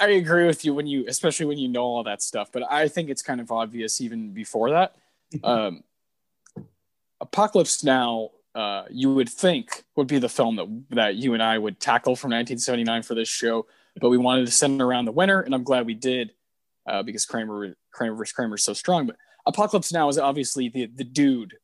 [0.00, 2.50] I agree with you when you, especially when you know all that stuff.
[2.52, 4.96] But I think it's kind of obvious even before that.
[5.44, 5.84] Um,
[7.20, 11.56] Apocalypse Now, uh, you would think would be the film that that you and I
[11.56, 13.66] would tackle from 1979 for this show,
[14.00, 16.32] but we wanted to send around the winner, and I'm glad we did
[16.90, 18.32] uh, because Kramer Kramer vs.
[18.32, 19.06] Kramer is so strong.
[19.06, 21.54] But Apocalypse Now is obviously the the dude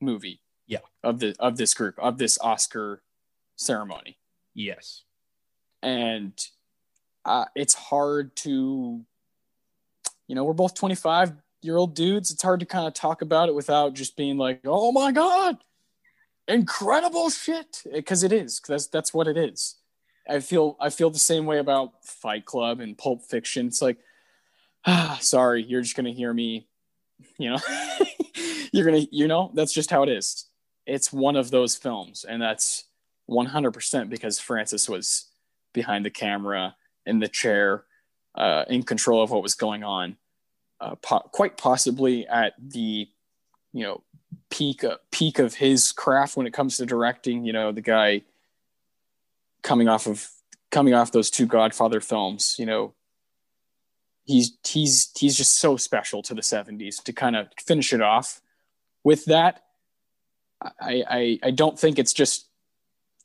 [0.00, 0.78] movie, Yeah.
[1.02, 3.02] of the of this group of this Oscar
[3.56, 4.18] ceremony
[4.54, 5.02] Yes.
[5.82, 6.32] and
[7.24, 9.00] uh, it's hard to
[10.28, 13.48] you know we're both 25 year old dudes it's hard to kind of talk about
[13.48, 15.56] it without just being like oh my god
[16.48, 19.76] incredible shit because it is that's that's what it is
[20.28, 23.96] i feel i feel the same way about fight club and pulp fiction it's like
[24.86, 26.66] ah sorry you're just gonna hear me
[27.38, 27.58] you know?
[28.72, 30.46] You're gonna you know that's just how it is.
[30.86, 32.84] It's one of those films and that's
[33.28, 35.26] 100% because francis was
[35.72, 37.84] behind the camera in the chair
[38.36, 40.16] uh, in control of what was going on
[40.80, 43.08] uh, po- quite possibly at the
[43.72, 44.02] you know
[44.48, 48.22] peak uh, peak of his craft when it comes to directing you know the guy
[49.62, 50.28] coming off of
[50.70, 52.94] coming off those two godfather films you know
[54.26, 58.40] he's he's he's just so special to the 70s to kind of finish it off.
[59.04, 59.62] With that
[60.80, 62.48] I, I i don't think it's just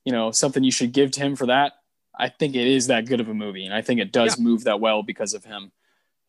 [0.06, 1.74] you know something you should give to him for that.
[2.18, 4.66] I think it is that good of a movie and i think it does move
[4.66, 5.72] that well because of him.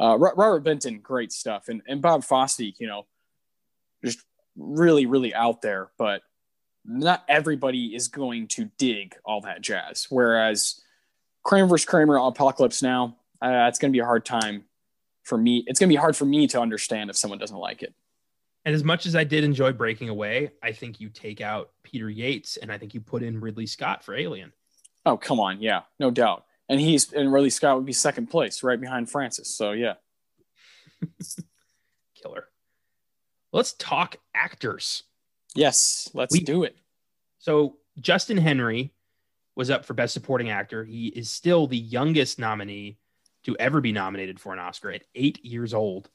[0.00, 3.06] Uh, robert benton great stuff and, and bob fosse you know
[4.04, 4.20] just
[4.56, 6.22] really really out there but
[6.84, 10.06] not everybody is going to dig all that jazz.
[10.08, 10.80] Whereas
[11.44, 14.64] kramer vs kramer apocalypse now uh, it's going to be a hard time
[15.24, 17.82] for me it's going to be hard for me to understand if someone doesn't like
[17.82, 17.92] it
[18.64, 22.08] And as much as I did enjoy Breaking Away, I think you take out Peter
[22.08, 24.52] Yates and I think you put in Ridley Scott for Alien.
[25.06, 28.62] oh come on yeah no doubt and he's and ridley scott would be second place
[28.62, 29.94] right behind francis so yeah
[32.14, 32.44] Killer.
[33.52, 35.02] Let's talk actors.
[35.54, 36.76] yes let's We- do it
[37.38, 38.92] So Justin Henry
[39.56, 40.84] was up for Best Supporting Actor.
[40.84, 42.96] He is still the youngest nominee
[43.44, 46.10] to ever be nominated for an Oscar at eight years old.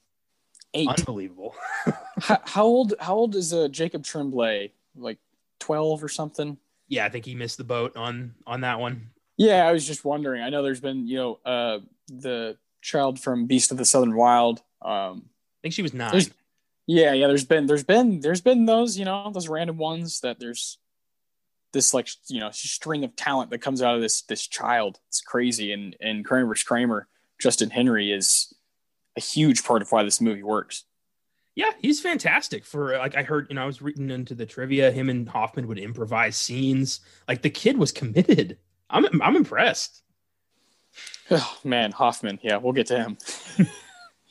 [0.73, 1.55] eight Unbelievable.
[2.19, 5.19] how, how old how old is uh, jacob tremblay like
[5.59, 9.11] 12 or something Yeah, I think he missed the boat on on that one.
[9.37, 10.41] Yeah, I was just wondering.
[10.41, 14.61] I know there's been, you know, uh, the child from Beast of the Southern Wild.
[14.81, 16.23] Um, I think she was nine.
[16.87, 17.27] Yeah, yeah.
[17.27, 20.79] There's been, there's been, there's been those, you know, those random ones that there's
[21.71, 24.99] this like, you know, string of talent that comes out of this this child.
[25.09, 25.71] It's crazy.
[25.71, 26.63] And and Kramer vs.
[26.63, 27.07] Kramer,
[27.39, 28.53] Justin Henry is
[29.15, 30.83] a huge part of why this movie works.
[31.55, 32.65] Yeah, he's fantastic.
[32.65, 34.91] For like I heard, you know, I was reading into the trivia.
[34.91, 36.99] Him and Hoffman would improvise scenes.
[37.27, 38.57] Like the kid was committed.
[38.89, 40.03] I'm I'm impressed.
[41.29, 42.39] Oh, man, Hoffman.
[42.41, 43.17] Yeah, we'll get to him.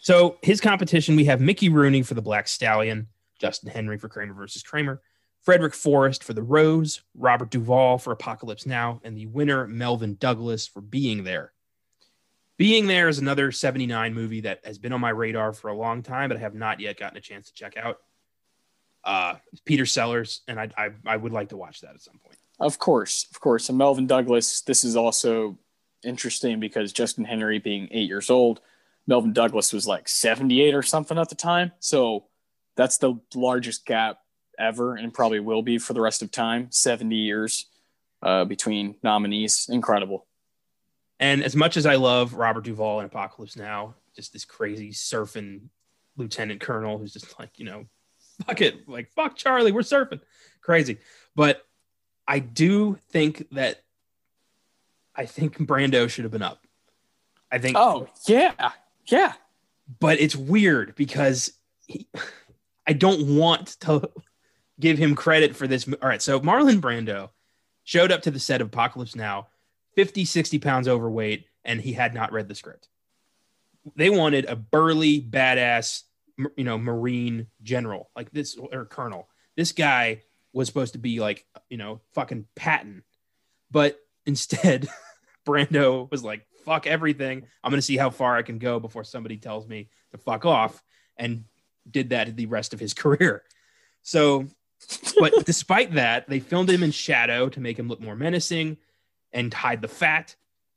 [0.07, 3.09] So his competition, we have Mickey Rooney for the Black Stallion,
[3.41, 5.03] Justin Henry for Kramer versus Kramer,
[5.43, 10.69] Frederick Forrest for the Rose, Robert Duvall for Apocalypse Now, and the winner Melvyn Douglas
[10.69, 11.53] for Being There.
[12.59, 16.03] Being There is another 79 movie that has been on my radar for a long
[16.03, 18.01] time, but I have not yet gotten a chance to check out.
[19.05, 22.37] Uh, Peter Sellers, and I, I I would like to watch that at some point.
[22.59, 23.69] Of course, of course.
[23.69, 25.59] And Melvyn Douglas, this is also
[26.03, 28.61] interesting because Justin Henry being eight years old,
[29.07, 31.73] Melvyn Douglas was like 78 or something at the time.
[31.79, 32.25] So
[32.77, 34.19] that's the largest gap
[34.59, 37.67] ever and probably will be for the rest of time 70 years
[38.23, 39.69] uh, between nominees.
[39.71, 40.27] Incredible.
[41.19, 45.69] And as much as I love Robert Duvall in Apocalypse Now, just this crazy surfing
[46.17, 47.87] lieutenant colonel who's just like, you know,
[48.47, 50.21] fuck it, like fuck Charlie, we're surfing,
[50.61, 50.99] crazy.
[51.35, 51.65] But
[52.29, 53.83] I do think that
[55.15, 56.67] I think Brando should have been up.
[57.51, 58.73] I think, Oh, yeah.
[59.07, 59.33] Yeah.
[60.01, 61.53] but it's weird because
[61.87, 62.07] he,
[62.87, 64.11] I don't want to
[64.81, 65.87] give him credit for this.
[65.89, 67.31] All right, so Marlon Brando
[67.85, 69.47] showed up to the set of Apocalypse Now,
[69.97, 72.89] 50, 60 pounds overweight, and he had not read the script.
[73.97, 76.03] They wanted a burly, badass,
[76.57, 79.29] you know, Marine general like this or colonel.
[79.57, 83.03] This guy was supposed to be like, you know, fucking Patton,
[83.71, 84.89] but instead,
[85.47, 87.47] Brando was like, fuck everything.
[87.63, 90.45] I'm going to see how far I can go before somebody tells me to fuck
[90.45, 90.83] off.
[91.17, 91.45] And
[91.91, 93.43] did that the rest of his career.
[94.03, 94.47] So,
[95.19, 98.77] but despite that, they filmed him in shadow to make him look more menacing.
[99.33, 100.35] And hide the fat.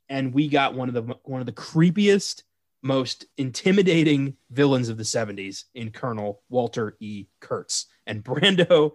[0.08, 2.42] And we got one of the one of the creepiest,
[2.82, 7.26] most intimidating villains of the 70s in Colonel Walter E.
[7.40, 7.86] Kurtz.
[8.06, 8.92] And Brando,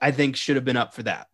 [0.00, 1.28] I think, should have been up for that.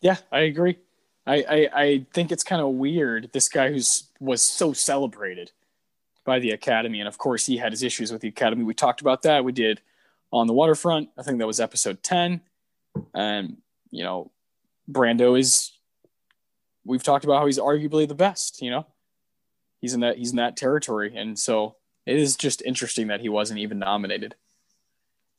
[0.00, 0.78] Yeah, I agree.
[1.26, 3.30] I, I, I think it's kind of weird.
[3.32, 5.52] This guy who's was so celebrated
[6.24, 8.64] by the Academy, and of course he had his issues with the Academy.
[8.64, 9.44] We talked about that.
[9.44, 9.80] We did
[10.32, 11.10] on the waterfront.
[11.16, 12.40] I think that was episode ten,
[13.14, 13.58] and
[13.90, 14.30] you know,
[14.90, 15.72] Brando is.
[16.84, 18.60] We've talked about how he's arguably the best.
[18.60, 18.86] You know,
[19.80, 23.28] he's in that he's in that territory, and so it is just interesting that he
[23.28, 24.34] wasn't even nominated.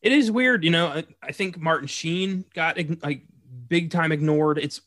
[0.02, 0.88] It is weird, you know.
[0.88, 3.22] I, I think Martin Sheen got like
[3.68, 4.58] big time ignored.
[4.58, 4.82] It's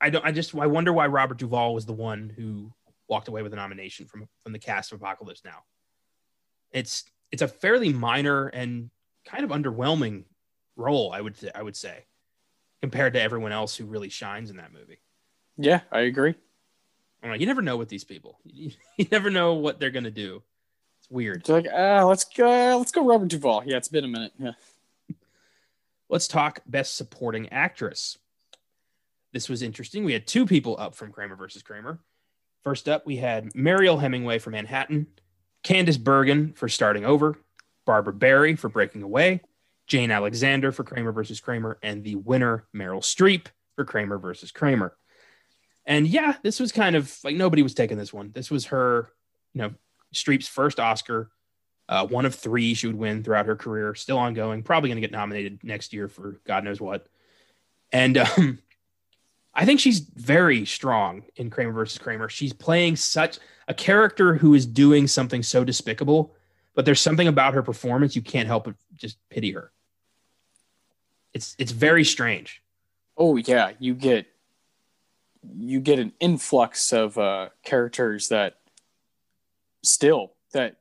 [0.00, 2.72] I don't I just I wonder why Robert Duvall was the one who
[3.08, 5.64] walked away with a nomination from from the cast of Apocalypse Now.
[6.72, 8.90] It's it's a fairly minor and
[9.26, 10.24] kind of underwhelming
[10.76, 12.04] role, I would th- I would say,
[12.82, 15.00] compared to everyone else who really shines in that movie.
[15.56, 16.34] Yeah, I agree.
[17.22, 18.38] I'm like, you never know with these people.
[18.44, 20.42] You, you never know what they're gonna do.
[21.00, 21.38] It's weird.
[21.38, 23.62] It's like, ah, let's go, let's go, Robert Duvall.
[23.66, 24.32] Yeah, it's been a minute.
[24.38, 24.52] Yeah.
[26.10, 28.18] Let's talk Best Supporting Actress.
[29.32, 30.04] This was interesting.
[30.04, 31.98] We had two people up from Kramer versus Kramer.
[32.62, 35.08] First up, we had Mariel Hemingway for Manhattan,
[35.64, 37.36] Candice Bergen for Starting Over,
[37.84, 39.40] Barbara Barrie for Breaking Away,
[39.86, 44.96] Jane Alexander for Kramer versus Kramer, and the winner, Meryl Streep for Kramer versus Kramer.
[45.86, 48.30] And yeah, this was kind of like nobody was taking this one.
[48.32, 49.10] This was her,
[49.52, 49.74] you know,
[50.14, 51.30] Streep's first Oscar,
[51.88, 55.06] uh, one of three she would win throughout her career, still ongoing, probably going to
[55.06, 57.06] get nominated next year for God knows what.
[57.92, 58.58] And um,
[59.54, 62.28] I think she's very strong in Kramer versus Kramer.
[62.28, 66.34] She's playing such a character who is doing something so despicable,
[66.74, 69.70] but there's something about her performance you can't help but just pity her.
[71.32, 72.62] It's it's very strange.
[73.16, 74.26] Oh yeah, you get
[75.56, 78.58] you get an influx of uh, characters that
[79.82, 80.76] still that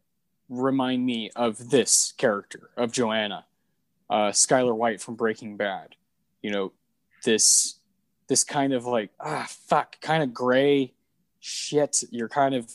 [0.50, 3.46] remind me of this character of Joanna,
[4.10, 5.96] uh, Skyler White from Breaking Bad.
[6.42, 6.72] You know,
[7.24, 7.76] this
[8.28, 10.94] this kind of like ah fuck, kind of gray
[11.40, 12.04] shit.
[12.12, 12.72] You're kind of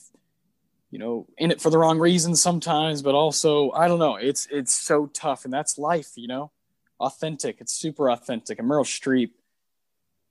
[0.91, 4.17] you know in it for the wrong reasons sometimes, but also I don't know.
[4.17, 6.13] It's it's so tough, and that's life.
[6.17, 6.51] You know,
[7.01, 7.61] authentic.
[7.61, 8.59] It's super authentic.
[8.59, 9.31] And Meryl Streep,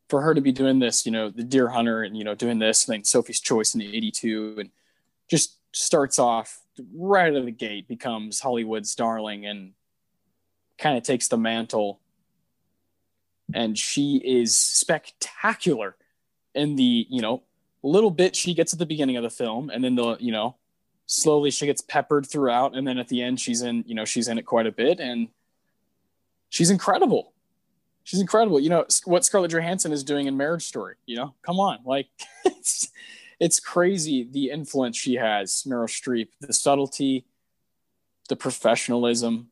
[0.09, 2.59] for her to be doing this, you know, the Deer Hunter, and you know, doing
[2.59, 4.69] this, and then Sophie's Choice in the '82, and
[5.27, 6.61] just starts off
[6.95, 9.73] right out of the gate, becomes Hollywood's darling, and
[10.77, 11.99] kind of takes the mantle.
[13.53, 15.95] And she is spectacular
[16.53, 17.43] in the, you know,
[17.83, 20.55] little bit she gets at the beginning of the film, and then the, you know,
[21.05, 24.27] slowly she gets peppered throughout, and then at the end she's in, you know, she's
[24.27, 25.29] in it quite a bit, and
[26.49, 27.33] she's incredible.
[28.07, 28.57] She's incredible.
[28.57, 30.95] You know what Scarlett Johansson is doing in Marriage Story.
[31.05, 32.07] You know, come on, like
[32.45, 32.89] it's
[33.37, 37.25] it's crazy the influence she has, Meryl Streep, the subtlety,
[38.29, 39.49] the professionalism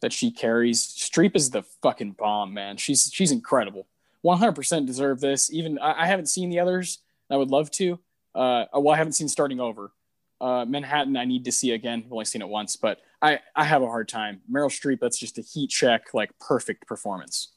[0.00, 0.82] that she carries.
[0.82, 2.78] Streep is the fucking bomb, man.
[2.78, 3.86] She's she's incredible.
[4.24, 5.52] 100% deserve this.
[5.52, 7.00] Even I, I haven't seen the others.
[7.28, 7.98] I would love to.
[8.34, 9.92] Uh, well, I haven't seen Starting Over.
[10.40, 12.04] Uh, Manhattan, I need to see again.
[12.06, 14.40] I've only seen it once, but I, I have a hard time.
[14.50, 17.48] Meryl Streep, that's just a heat check, like perfect performance.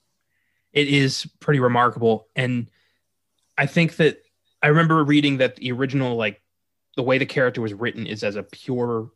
[0.73, 2.27] It is pretty remarkable.
[2.35, 2.67] And
[3.57, 4.21] I think that
[4.61, 6.41] I remember reading that the original, like
[6.95, 9.11] the way the character was written is as a pure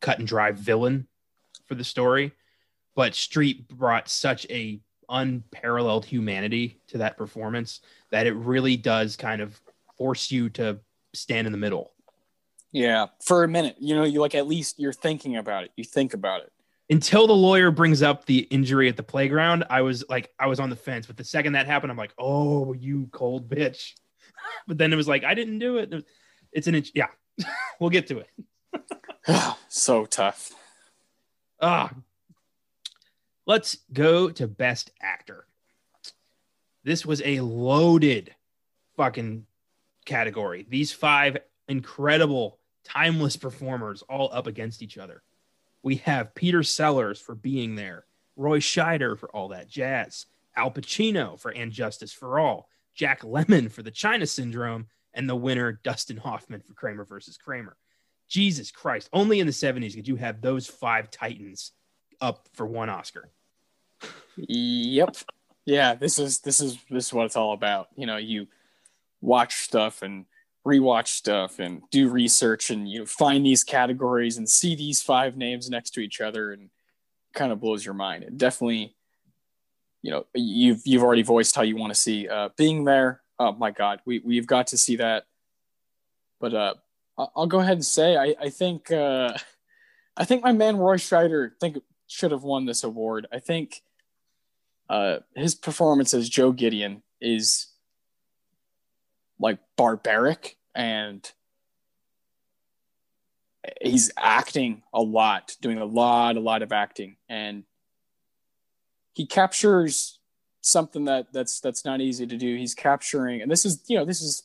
[0.00, 1.06] cut and dry villain
[1.66, 2.32] for the story.
[2.94, 9.42] But Streep brought such a unparalleled humanity to that performance that it really does kind
[9.42, 9.60] of
[9.96, 10.78] force you to
[11.14, 11.92] stand in the middle.
[12.72, 15.72] Yeah, for a minute, you know, you like at least you're thinking about it.
[15.76, 16.52] You think about it.
[16.92, 20.60] Until the lawyer brings up the injury at the playground, I was like, I was
[20.60, 21.06] on the fence.
[21.06, 23.94] But the second that happened, I'm like, oh, you cold bitch.
[24.66, 26.04] but then it was like I didn't do it.
[26.52, 26.92] It's an inch.
[26.94, 27.06] Yeah,
[27.80, 28.28] we'll get to it.
[29.68, 30.52] so tough.
[31.62, 31.92] Ah,
[33.46, 35.46] let's go to best actor.
[36.84, 38.34] This was a loaded
[38.98, 39.46] fucking
[40.04, 40.66] category.
[40.68, 41.38] These five
[41.68, 45.22] incredible, timeless performers all up against each other.
[45.82, 48.04] We have Peter Sellers for being there,
[48.36, 50.26] Roy Scheider for all that jazz,
[50.56, 55.36] Al Pacino for And Justice for All, Jack Lemmon for the China Syndrome, and the
[55.36, 57.76] winner, Dustin Hoffman for Kramer versus Kramer.
[58.28, 59.10] Jesus Christ.
[59.12, 61.72] Only in the 70s could you have those five Titans
[62.20, 63.30] up for one Oscar.
[64.36, 65.16] Yep.
[65.66, 67.88] Yeah, this is this is this is what it's all about.
[67.94, 68.48] You know, you
[69.20, 70.24] watch stuff and
[70.66, 75.36] rewatch stuff and do research and you know find these categories and see these five
[75.36, 76.70] names next to each other and
[77.34, 78.24] kind of blows your mind.
[78.24, 78.94] It definitely
[80.02, 83.22] you know you've you've already voiced how you want to see uh, being there.
[83.38, 85.24] oh my god, we we've got to see that.
[86.40, 86.74] But uh,
[87.18, 89.36] I'll go ahead and say I I think uh,
[90.16, 93.26] I think my man Roy Scheider think should have won this award.
[93.32, 93.82] I think
[94.88, 97.71] uh, his performance as Joe Gideon is
[99.42, 101.30] like barbaric and
[103.80, 107.64] he's acting a lot, doing a lot, a lot of acting, and
[109.14, 110.18] he captures
[110.62, 112.56] something that that's that's not easy to do.
[112.56, 114.44] He's capturing, and this is you know this is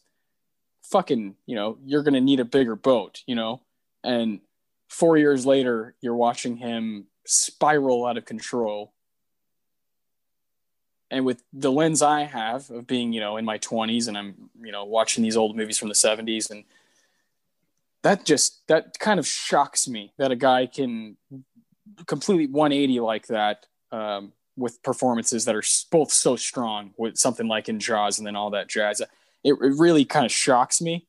[0.84, 3.62] fucking you know you're gonna need a bigger boat, you know,
[4.04, 4.42] and
[4.90, 8.94] four years later you're watching him spiral out of control.
[11.10, 14.50] And with the lens I have of being, you know, in my 20s and I'm,
[14.62, 16.66] you know, watching these old movies from the 70s and
[18.04, 21.18] that just that kind of shocks me that a guy can
[22.06, 27.70] completely 180 like that um, with performances that are both so strong with something like
[27.70, 29.02] in Jaws and then all that jazz.
[29.02, 29.10] It,
[29.44, 31.08] it really kind of shocks me.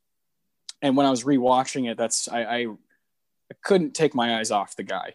[0.83, 4.77] And when I was rewatching it, that's I, I, I couldn't take my eyes off
[4.77, 5.15] the guy.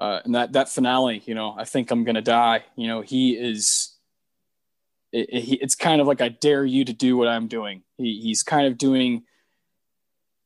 [0.00, 2.64] Uh, and that that finale, you know, I think I'm gonna die.
[2.76, 3.90] You know, he is.
[5.12, 7.82] It, it, it's kind of like I dare you to do what I'm doing.
[7.96, 9.22] He, he's kind of doing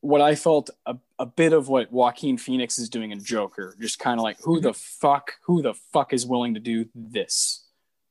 [0.01, 3.99] what I felt a, a bit of what Joaquin Phoenix is doing in Joker, just
[3.99, 7.65] kind of like who the fuck, who the fuck is willing to do this?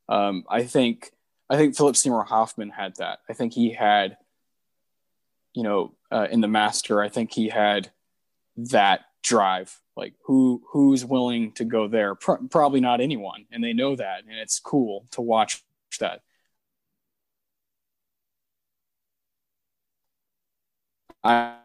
[0.08, 1.12] Um, I think
[1.50, 3.20] I think Philip Seymour Hoffman had that.
[3.28, 4.16] I think he had,
[5.54, 7.90] you know, uh, in the Master, I think he had
[8.56, 9.78] that drive.
[9.96, 12.14] Like who who's willing to go there?
[12.14, 15.62] Pro- probably not anyone, and they know that, and it's cool to watch
[16.00, 16.22] that.
[21.22, 21.56] I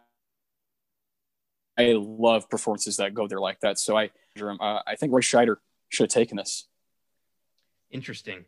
[1.78, 3.80] I love performances that go there like that.
[3.80, 5.56] So I, uh, I think Roy Scheider
[5.90, 6.68] should have taken this.
[7.92, 8.46] Interesting,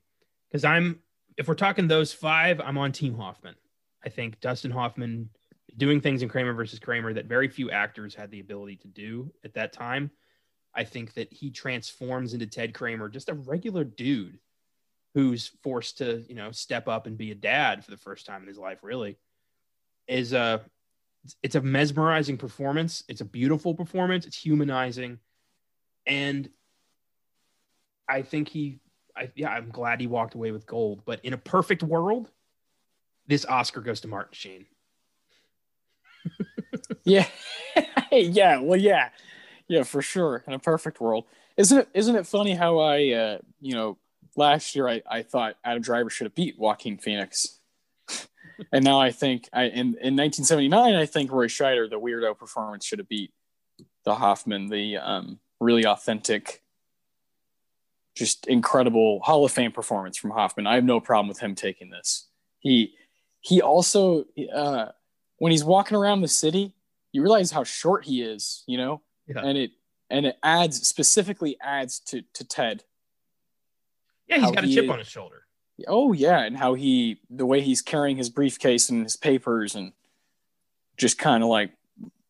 [0.49, 0.99] because I'm
[1.37, 3.55] if we're talking those five, I'm on Team Hoffman.
[4.03, 5.29] I think Dustin Hoffman
[5.77, 9.31] doing things in Kramer versus Kramer that very few actors had the ability to do
[9.43, 10.11] at that time.
[10.73, 14.39] I think that he transforms into Ted Kramer, just a regular dude
[15.13, 18.41] who's forced to, you know, step up and be a dad for the first time
[18.41, 19.17] in his life, really.
[20.07, 20.61] Is a
[21.41, 23.03] it's a mesmerizing performance.
[23.07, 24.25] It's a beautiful performance.
[24.25, 25.19] It's humanizing,
[26.05, 26.47] and
[28.07, 28.79] I think he,
[29.15, 31.01] I yeah, I'm glad he walked away with gold.
[31.05, 32.29] But in a perfect world,
[33.25, 34.65] this Oscar goes to Martin Sheen.
[37.05, 37.27] Yeah,
[38.11, 39.09] yeah, well, yeah,
[39.67, 40.43] yeah, for sure.
[40.47, 41.25] In a perfect world,
[41.57, 41.89] isn't it?
[41.93, 43.97] Isn't it funny how I, uh, you know,
[44.35, 47.59] last year I, I thought Adam Driver should have beat Joaquin Phoenix
[48.71, 52.85] and now I think I in, in 1979 I think Roy Scheider the weirdo performance
[52.85, 53.31] should have beat
[54.03, 56.61] the Hoffman the um, really authentic
[58.15, 60.67] just incredible Hall of Fame performance from Hoffman.
[60.67, 62.27] I have no problem with him taking this.
[62.59, 62.93] He
[63.41, 64.87] he also uh,
[65.37, 66.73] when he's walking around the city,
[67.15, 69.39] you realize how short he is, you know, yeah.
[69.41, 69.71] and it
[70.09, 72.83] and it adds specifically adds to to Ted.
[74.27, 75.45] Yeah, he's got a chip on his shoulder.
[75.87, 79.93] Oh yeah, and how he the way he's carrying his briefcase and his papers and
[80.97, 81.71] just kind of like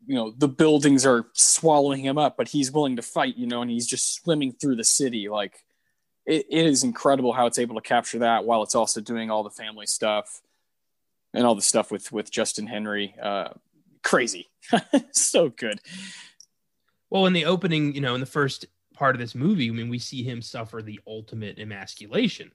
[0.05, 3.63] you know the buildings are swallowing him up, but he's willing to fight, you know,
[3.63, 5.29] and he's just swimming through the city.
[5.29, 5.65] Like
[6.27, 9.41] it, it is incredible how it's able to capture that while it's also doing all
[9.41, 10.43] the family stuff
[11.33, 13.15] and all the stuff with with Justin Henry.
[13.19, 13.49] Uh,
[14.06, 14.47] crazy,
[15.12, 15.82] so good.
[17.10, 19.89] Well, in the opening, you know, in the first part of this movie, I mean,
[19.89, 22.51] we see him suffer the ultimate emasculation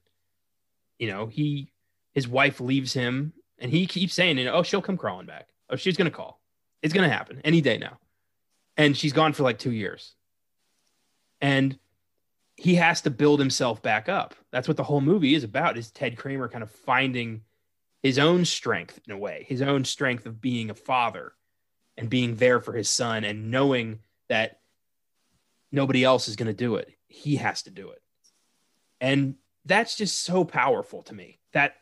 [1.00, 1.72] you know, he
[2.12, 5.48] his wife leaves him and he keeps saying, oh, she'll come crawling back.
[5.68, 6.40] Oh, she's gonna call.
[6.82, 7.98] It's gonna happen any day now.
[8.76, 10.14] And she's gone for like two years.
[11.40, 11.78] And
[12.56, 14.34] he has to build himself back up.
[14.52, 17.40] That's what the whole movie is about, is Ted Kramer kind of finding
[18.02, 21.32] his own strength in a way, his own strength of being a father
[22.00, 23.98] and being there for his son and knowing
[24.28, 24.60] that
[25.70, 26.90] nobody else is going to do it.
[27.08, 28.02] He has to do it.
[29.02, 29.34] And
[29.66, 31.38] that's just so powerful to me.
[31.52, 31.76] That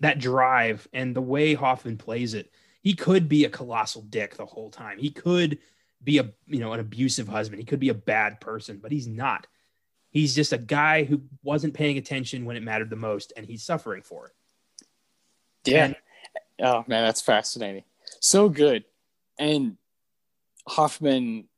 [0.00, 2.52] that drive and the way Hoffman plays it.
[2.82, 4.98] He could be a colossal dick the whole time.
[4.98, 5.58] He could
[6.04, 7.58] be a you know an abusive husband.
[7.60, 9.46] He could be a bad person, but he's not.
[10.10, 13.62] He's just a guy who wasn't paying attention when it mattered the most, and he's
[13.62, 14.32] suffering for it.
[15.64, 15.84] Yeah.
[15.86, 15.96] And,
[16.60, 17.84] oh man, that's fascinating.
[18.20, 18.84] So good.
[19.38, 19.76] And
[20.66, 21.48] Hoffman,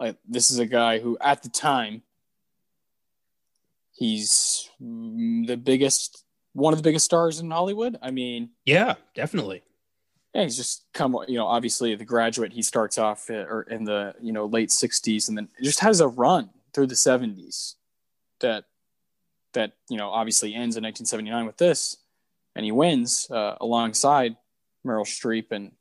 [0.00, 2.02] like this is a guy who at the time
[3.92, 7.98] he's the biggest, one of the biggest stars in Hollywood.
[8.02, 9.62] I mean, yeah, definitely.
[10.34, 13.84] Yeah, he's just come, you know, obviously the graduate, he starts off uh, or in
[13.84, 17.74] the, you know, late 60s and then just has a run through the 70s
[18.40, 18.64] that,
[19.54, 21.96] that, you know, obviously ends in 1979 with this.
[22.54, 24.36] and he wins uh, alongside
[24.86, 25.50] Meryl Streep.
[25.50, 25.72] And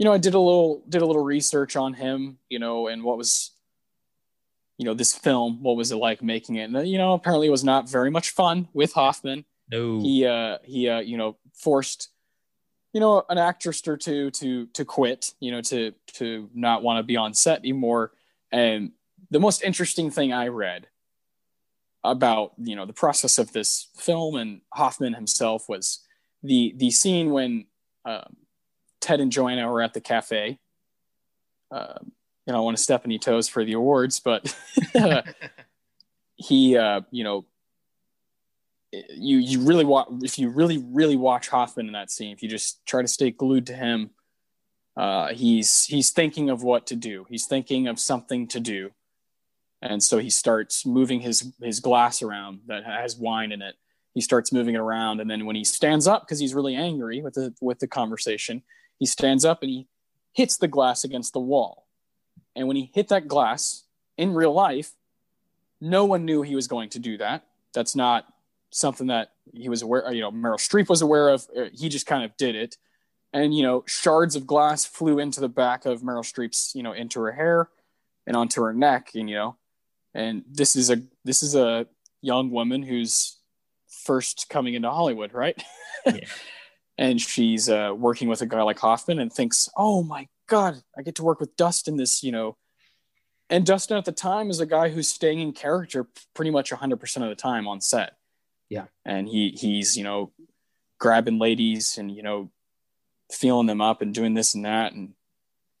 [0.00, 3.04] you know, I did a little did a little research on him, you know, and
[3.04, 3.50] what was
[4.78, 6.70] you know this film, what was it like making it?
[6.70, 9.44] And you know, apparently it was not very much fun with Hoffman.
[9.70, 12.08] No, He uh, he uh, you know forced
[12.94, 16.98] you know an actress or two to to quit, you know, to to not want
[16.98, 18.12] to be on set anymore.
[18.50, 18.92] And
[19.30, 20.86] the most interesting thing I read
[22.02, 26.00] about you know the process of this film and Hoffman himself was
[26.42, 27.66] the the scene when
[28.06, 28.38] um,
[29.00, 30.58] Ted and Joanna were at the cafe.
[31.70, 31.94] Uh,
[32.46, 34.54] you know, I want to step any toes for the awards, but
[36.36, 37.44] he, uh, you know,
[38.92, 42.32] you you really watch if you really really watch Hoffman in that scene.
[42.32, 44.10] If you just try to stay glued to him,
[44.96, 47.24] uh, he's he's thinking of what to do.
[47.28, 48.90] He's thinking of something to do,
[49.80, 53.76] and so he starts moving his his glass around that has wine in it.
[54.12, 57.22] He starts moving it around, and then when he stands up because he's really angry
[57.22, 58.62] with the with the conversation,
[59.00, 59.88] he stands up and he
[60.32, 61.86] hits the glass against the wall.
[62.54, 63.84] And when he hit that glass
[64.16, 64.92] in real life,
[65.80, 67.46] no one knew he was going to do that.
[67.72, 68.26] That's not
[68.70, 70.12] something that he was aware.
[70.12, 71.48] You know, Meryl Streep was aware of.
[71.56, 72.76] Uh, he just kind of did it,
[73.32, 76.92] and you know, shards of glass flew into the back of Meryl Streep's, you know,
[76.92, 77.68] into her hair
[78.26, 79.56] and onto her neck, and you know,
[80.14, 81.86] and this is a this is a
[82.20, 83.38] young woman who's
[84.04, 85.62] first coming into Hollywood, right?
[86.04, 86.20] Yeah.
[87.00, 91.02] and she's uh, working with a guy like Hoffman and thinks, "Oh my God, I
[91.02, 92.58] get to work with Dustin." This, you know,
[93.48, 97.16] and Dustin at the time is a guy who's staying in character pretty much 100%
[97.22, 98.16] of the time on set.
[98.68, 98.84] Yeah.
[99.04, 100.30] And he he's, you know,
[100.98, 102.50] grabbing ladies and, you know,
[103.32, 105.14] feeling them up and doing this and that and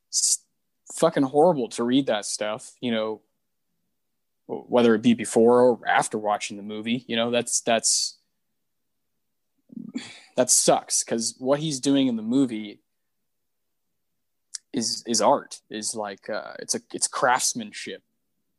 [0.08, 0.42] it's
[0.94, 3.20] fucking horrible to read that stuff, you know,
[4.46, 8.18] whether it be before or after watching the movie, you know, that's that's
[10.36, 12.80] that sucks because what he's doing in the movie
[14.72, 18.02] is is art is like uh, it's a it's craftsmanship.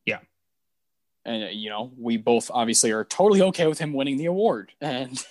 [0.05, 0.19] Yeah.
[1.25, 4.71] and uh, you know we both obviously are totally okay with him winning the award.
[4.81, 5.23] And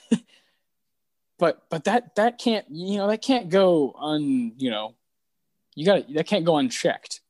[1.39, 4.95] but but that that can't you know that can't go un you know
[5.75, 7.21] you got that can't go unchecked.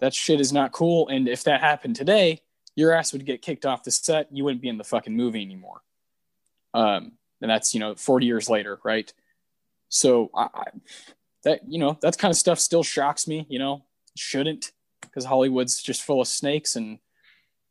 [0.00, 1.08] That shit is not cool.
[1.08, 2.42] And if that happened today
[2.76, 4.28] your ass would get kicked off the set.
[4.30, 5.80] You wouldn't be in the fucking movie anymore.
[6.74, 9.12] Um and that's you know 40 years later right?
[9.88, 10.64] So I, I
[11.44, 13.84] that you know that kind of stuff still shocks me you know?
[14.16, 16.98] Shouldn't because hollywood's just full of snakes and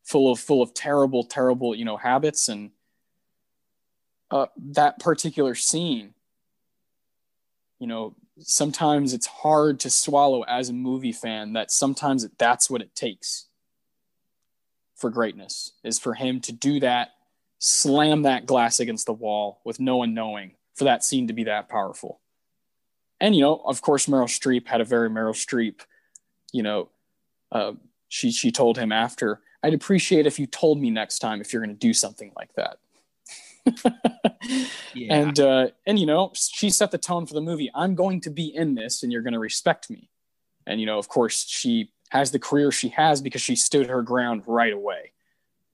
[0.02, 2.48] full of full of terrible terrible you know habits.
[2.48, 2.70] And
[4.30, 6.14] uh, that particular scene
[7.78, 12.82] you know sometimes it's hard to swallow as a movie fan that sometimes that's what
[12.82, 13.46] it takes
[14.96, 17.10] for greatness is for him to do that
[17.58, 21.44] slam that glass against the wall with no one knowing for that scene to be
[21.44, 22.20] that powerful
[23.20, 25.80] and you know, of course, Meryl Streep had a very Meryl Streep.
[26.52, 26.88] You know,
[27.50, 27.72] uh,
[28.08, 31.62] she she told him after, "I'd appreciate if you told me next time if you're
[31.62, 32.78] going to do something like that."
[34.94, 35.14] Yeah.
[35.14, 37.70] And uh, and you know, she set the tone for the movie.
[37.74, 40.08] I'm going to be in this, and you're going to respect me.
[40.66, 44.00] And you know, of course, she has the career she has because she stood her
[44.00, 45.12] ground right away.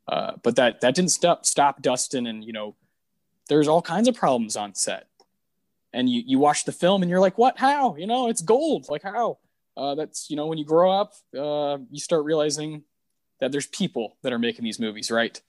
[0.07, 2.75] Uh, but that that didn't stop stop Dustin, and you know,
[3.49, 5.07] there's all kinds of problems on set.
[5.93, 7.97] And you you watch the film and you're like what how?
[7.97, 8.87] You know it's gold.
[8.89, 9.39] Like how?
[9.77, 12.85] Uh, that's you know when you grow up uh, you start realizing
[13.41, 15.41] that there's people that are making these movies right?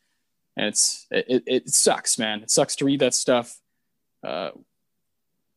[0.55, 2.41] And it's it, it sucks man.
[2.41, 3.59] It sucks to read that stuff.
[4.23, 4.51] Uh,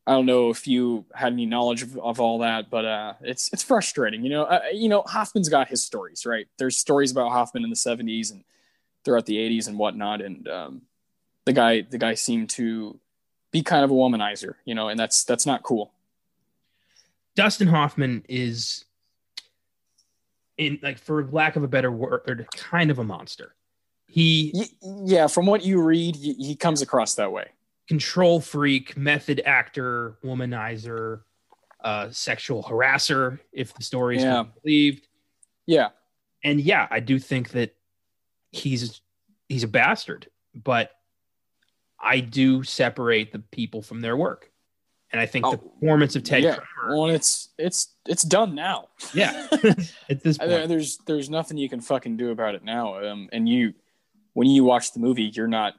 [0.06, 3.50] i don't know if you had any knowledge of, of all that but uh, it's
[3.52, 4.44] it's frustrating you know?
[4.44, 6.48] Uh, you know hoffman's got his stories right?
[6.58, 8.42] There's stories about hoffman in the 70s and
[9.04, 10.82] throughout the 80s and whatnot and um,
[11.46, 12.98] the guy the guy seemed to
[13.52, 15.92] be kind of a womanizer, you know, and that's that's not cool.
[17.34, 18.84] Dustin Hoffman is
[20.56, 23.54] in like for lack of a better word, kind of a monster.
[24.06, 27.48] He yeah, from what you read, he, he comes across that way.
[27.88, 31.20] control freak, method actor, womanizer,
[31.84, 34.44] uh, sexual harasser, if the story is Yeah.
[34.62, 35.06] believed.
[35.66, 35.90] Yeah,
[36.42, 37.74] And yeah, I do think that
[38.52, 39.00] he's
[39.48, 40.90] he's a bastard, but
[42.00, 44.50] I do separate the people from their work.
[45.10, 46.56] And I think the Oh, performance of Ted yeah.
[46.56, 48.88] Kramer, Well, it's it's it's done now.
[49.14, 49.46] yeah,
[50.10, 53.02] at this point, there's there's nothing you can fucking do about it now.
[53.02, 53.72] Um, and you,
[54.34, 55.74] when you watch the movie, you're not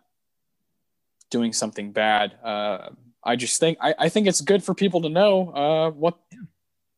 [1.30, 2.34] doing something bad.
[2.43, 2.89] Uh,
[3.24, 6.17] I just think I, I think it's good for people to know uh, what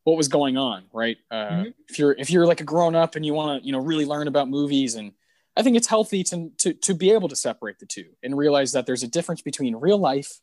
[0.04, 1.18] what was going on, right?
[1.30, 1.74] Uh, Mhm.
[1.88, 4.06] If you're if you're like a grown up and you want to you know really
[4.06, 5.12] learn about movies, and
[5.56, 8.72] I think it's healthy to, to to be able to separate the two and realize
[8.72, 10.40] that there's a difference between real life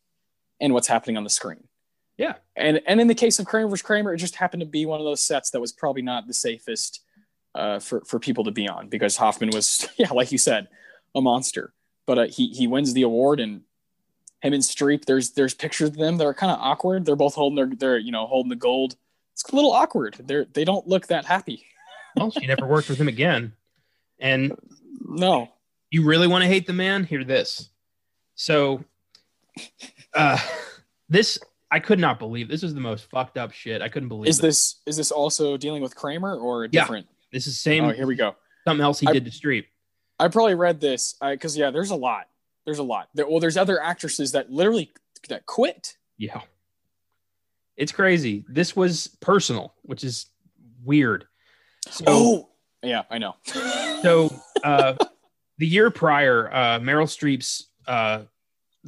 [0.60, 1.64] and what's happening on the screen.
[2.16, 2.34] Yeah.
[2.54, 3.82] And and in the case of Kramer vs.
[3.82, 6.34] Kramer, it just happened to be one of those sets that was probably not the
[6.34, 7.00] safest
[7.54, 10.68] uh, for for people to be on because Hoffman was, yeah, like you said,
[11.14, 11.72] a monster.
[12.06, 13.62] But uh, he he wins the award, and
[14.42, 17.04] him and Streep, there's there's pictures of them that are kind of awkward.
[17.04, 18.96] They're both holding their they're you know holding the gold.
[19.32, 20.16] It's a little awkward.
[20.18, 21.64] They're they don't look that happy.
[22.16, 23.54] well, she never worked with him again,
[24.18, 24.54] and
[25.10, 25.48] no,
[25.90, 27.04] you really want to hate the man?
[27.04, 27.68] Hear this.
[28.34, 28.84] So,
[30.14, 30.38] uh,
[31.08, 31.38] this
[31.70, 33.82] I could not believe this was the most fucked up shit.
[33.82, 34.28] I couldn't believe.
[34.28, 34.42] Is it.
[34.42, 37.06] this is this also dealing with Kramer or different?
[37.08, 37.16] Yeah.
[37.32, 37.84] This is same.
[37.84, 38.34] Oh, here we go.
[38.66, 39.66] something else he I- did to Streep.
[40.18, 42.28] I probably read this because yeah, there's a lot.
[42.66, 43.08] There's a lot.
[43.14, 44.92] There, well, there's other actresses that literally
[45.28, 45.96] that quit.
[46.18, 46.42] Yeah.
[47.76, 48.44] It's crazy.
[48.46, 50.26] This was personal, which is
[50.84, 51.26] weird.
[51.88, 52.48] So, oh,
[52.82, 53.36] yeah, I know.
[54.02, 54.30] so
[54.64, 54.94] uh,
[55.58, 58.22] the year prior, uh, Meryl Streep's uh,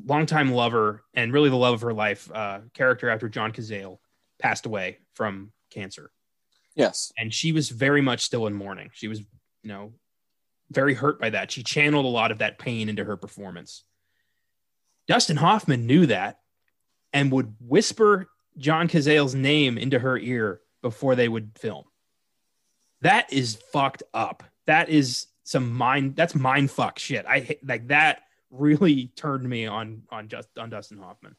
[0.04, 3.98] longtime lover and really the love of her life, uh, character actor John Cazale,
[4.38, 6.10] passed away from cancer.
[6.74, 7.12] yes.
[7.18, 8.90] and she was very much still in mourning.
[8.92, 9.26] She was, you
[9.64, 9.92] know,
[10.70, 11.50] very hurt by that.
[11.50, 13.84] She channeled a lot of that pain into her performance.
[15.06, 16.38] Dustin Hoffman knew that
[17.12, 21.84] and would whisper John Cazale's name into her ear before they would film.
[23.02, 24.44] That is fucked up.
[24.72, 26.16] That is some mind.
[26.16, 27.26] That's mind fuck shit.
[27.28, 28.22] I like that.
[28.50, 31.36] Really turned me on on just on Dustin Hoffman.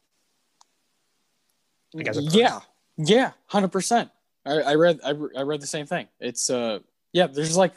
[1.92, 2.60] Like yeah,
[2.96, 4.10] yeah, hundred percent.
[4.46, 6.06] I, I read I, I read the same thing.
[6.20, 6.78] It's uh
[7.12, 7.74] yeah, there's like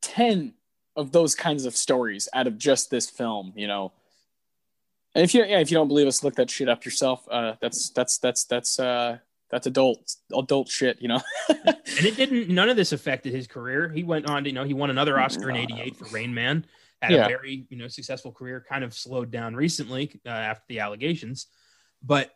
[0.00, 0.54] ten
[0.94, 3.90] of those kinds of stories out of just this film, you know.
[5.16, 7.26] And if you yeah, if you don't believe us, look that shit up yourself.
[7.28, 9.18] Uh, that's that's that's that's uh
[9.50, 11.20] that's adult adult shit, you know.
[11.48, 13.88] and it didn't none of this affected his career.
[13.90, 16.66] He went on to you know he won another oscar in 88 for rain man
[17.00, 17.26] had Yeah.
[17.26, 21.46] a very you know successful career kind of slowed down recently uh, after the allegations.
[22.02, 22.30] But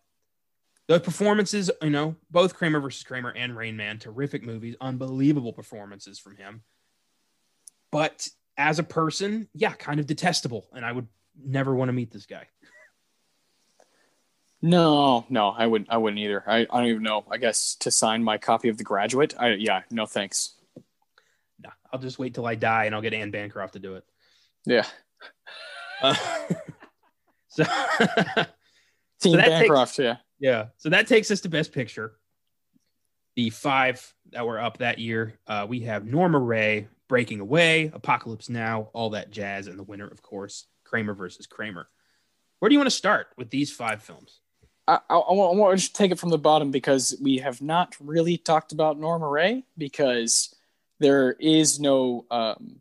[0.88, 6.18] the performances you know both kramer versus kramer and rain man terrific movies unbelievable performances
[6.18, 6.62] from him.
[7.90, 11.06] But as a person yeah kind of detestable and i would
[11.42, 12.46] never want to meet this guy
[14.62, 15.90] No, no, I wouldn't.
[15.90, 16.44] I wouldn't either.
[16.46, 17.24] I, I don't even know.
[17.30, 19.34] I guess to sign my copy of The Graduate.
[19.38, 20.54] I yeah, no thanks.
[21.60, 24.04] no i'll just wait till i die and i'll get anne bancroft to do it
[24.64, 24.86] Yeah,
[26.00, 26.14] uh,
[27.48, 27.64] so
[29.20, 29.98] Team takes- Bancroft.
[29.98, 30.66] yeah, Yeah.
[30.78, 32.14] So that takes us to Best Picture.
[33.36, 38.48] The five that were up that year, uh, we have Norma Rae, Breaking Away, Apocalypse
[38.50, 41.88] Now, all that jazz, and the winner, of course, Kramer versus Kramer.
[42.58, 44.40] Where do you want to start with these five films?
[44.86, 47.38] I, I, I want, I want to just take it from the bottom because we
[47.38, 50.54] have not really talked about Norma Rae because
[50.98, 52.80] there is no um,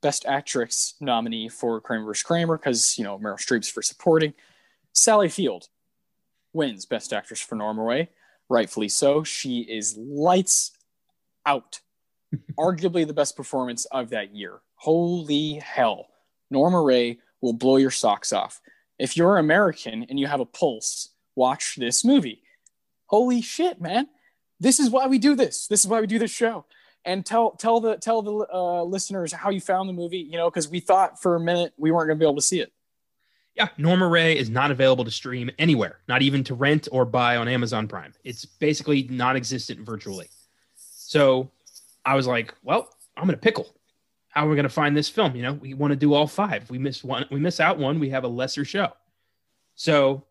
[0.00, 2.22] Best Actress nominee for Kramer vs.
[2.22, 4.34] Kramer because you know Meryl Streep's for supporting.
[4.92, 5.68] Sally Field
[6.52, 8.08] wins Best Actress for Norma Rae,
[8.48, 9.24] rightfully so.
[9.24, 10.72] She is lights
[11.44, 11.80] out,
[12.58, 14.60] arguably the best performance of that year.
[14.76, 16.08] Holy hell,
[16.50, 18.60] Norma Rae will blow your socks off.
[18.98, 22.42] If you're American and you have a pulse, watch this movie.
[23.06, 24.08] Holy shit, man!
[24.60, 25.66] This is why we do this.
[25.66, 26.66] This is why we do this show.
[27.04, 30.18] And tell tell the tell the uh, listeners how you found the movie.
[30.18, 32.42] You know, because we thought for a minute we weren't going to be able to
[32.42, 32.72] see it.
[33.54, 37.36] Yeah, Norma Rae is not available to stream anywhere, not even to rent or buy
[37.36, 38.14] on Amazon Prime.
[38.24, 40.28] It's basically non existent virtually.
[40.76, 41.50] So
[42.04, 43.74] I was like, well, I'm in a pickle.
[44.28, 45.34] How are we going to find this film?
[45.34, 46.70] You know, we want to do all five.
[46.70, 48.92] We miss one, we miss out one, we have a lesser show.
[49.74, 50.24] So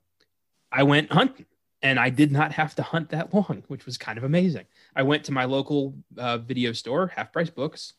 [0.71, 1.45] I went hunting
[1.81, 4.65] and I did not have to hunt that long, which was kind of amazing.
[4.95, 7.93] I went to my local uh, video store, Half Price Books,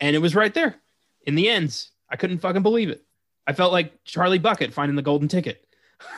[0.00, 0.76] and it was right there
[1.26, 1.92] in the ends.
[2.08, 3.04] I couldn't fucking believe it.
[3.46, 5.66] I felt like Charlie Bucket finding the golden ticket.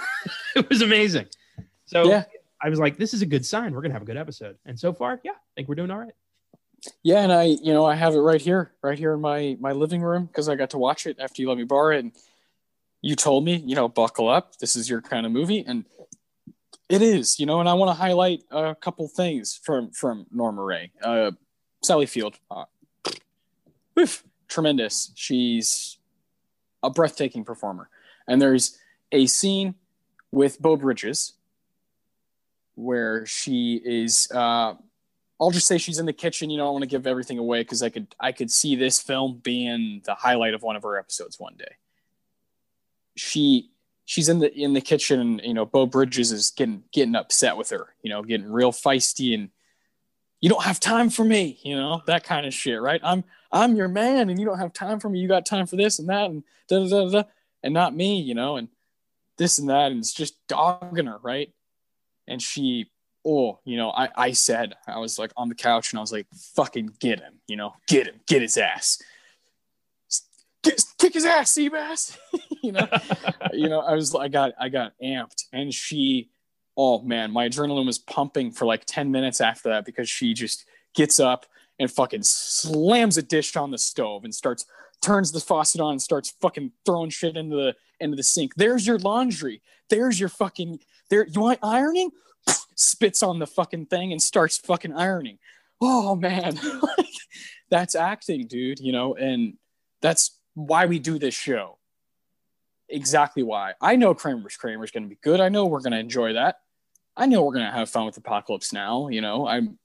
[0.56, 1.26] it was amazing.
[1.86, 2.24] So Yeah.
[2.60, 3.72] I was like, this is a good sign.
[3.72, 4.56] We're going to have a good episode.
[4.64, 6.14] And so far, yeah, I think we're doing all right.
[7.02, 9.70] Yeah, and I, you know, I have it right here, right here in my my
[9.72, 12.00] living room because I got to watch it after you let me borrow it.
[12.00, 12.12] And
[13.02, 14.56] you told me, you know, buckle up.
[14.58, 15.84] This is your kind of movie, and
[16.88, 17.58] it is, you know.
[17.58, 21.32] And I want to highlight a couple things from from Norma Rae, uh,
[21.82, 22.64] Sally Field, uh,
[23.98, 25.10] oof, tremendous.
[25.16, 25.98] She's
[26.82, 27.90] a breathtaking performer,
[28.28, 28.78] and there's
[29.10, 29.74] a scene
[30.30, 31.34] with Beau Bridges
[32.76, 34.30] where she is.
[34.32, 34.74] Uh,
[35.40, 36.50] I'll just say she's in the kitchen.
[36.50, 39.02] You know, I want to give everything away because I could I could see this
[39.02, 41.74] film being the highlight of one of her episodes one day.
[43.16, 43.70] She
[44.04, 47.56] she's in the in the kitchen and you know Beau Bridges is getting getting upset
[47.56, 49.50] with her, you know, getting real feisty and
[50.40, 53.00] you don't have time for me, you know, that kind of shit, right?
[53.04, 55.20] I'm I'm your man and you don't have time for me.
[55.20, 57.22] You got time for this and that and da da da da
[57.62, 58.68] and not me, you know, and
[59.38, 61.52] this and that, and it's just dogging her, right?
[62.26, 62.90] And she,
[63.24, 66.12] oh, you know, I, I said, I was like on the couch and I was
[66.12, 69.00] like, fucking get him, you know, get him, get his ass.
[70.62, 72.16] Kick his ass, Seabass.
[72.62, 72.86] you know,
[73.52, 76.30] you know, I was, I got, I got amped, and she,
[76.76, 80.64] oh man, my adrenaline was pumping for like ten minutes after that because she just
[80.94, 81.46] gets up
[81.78, 84.66] and fucking slams a dish on the stove and starts
[85.02, 88.54] turns the faucet on and starts fucking throwing shit into the into the sink.
[88.54, 89.60] There's your laundry.
[89.90, 90.78] There's your fucking
[91.10, 91.26] there.
[91.26, 92.10] You want ironing?
[92.76, 95.38] Spits on the fucking thing and starts fucking ironing.
[95.80, 96.58] Oh man,
[97.70, 98.78] that's acting, dude.
[98.78, 99.58] You know, and
[100.00, 101.78] that's why we do this show.
[102.88, 103.74] Exactly why.
[103.80, 105.40] I know Kramer's Kramer's going to be good.
[105.40, 106.56] I know we're going to enjoy that.
[107.16, 109.08] I know we're going to have fun with Apocalypse Now.
[109.08, 109.78] You know, I'm.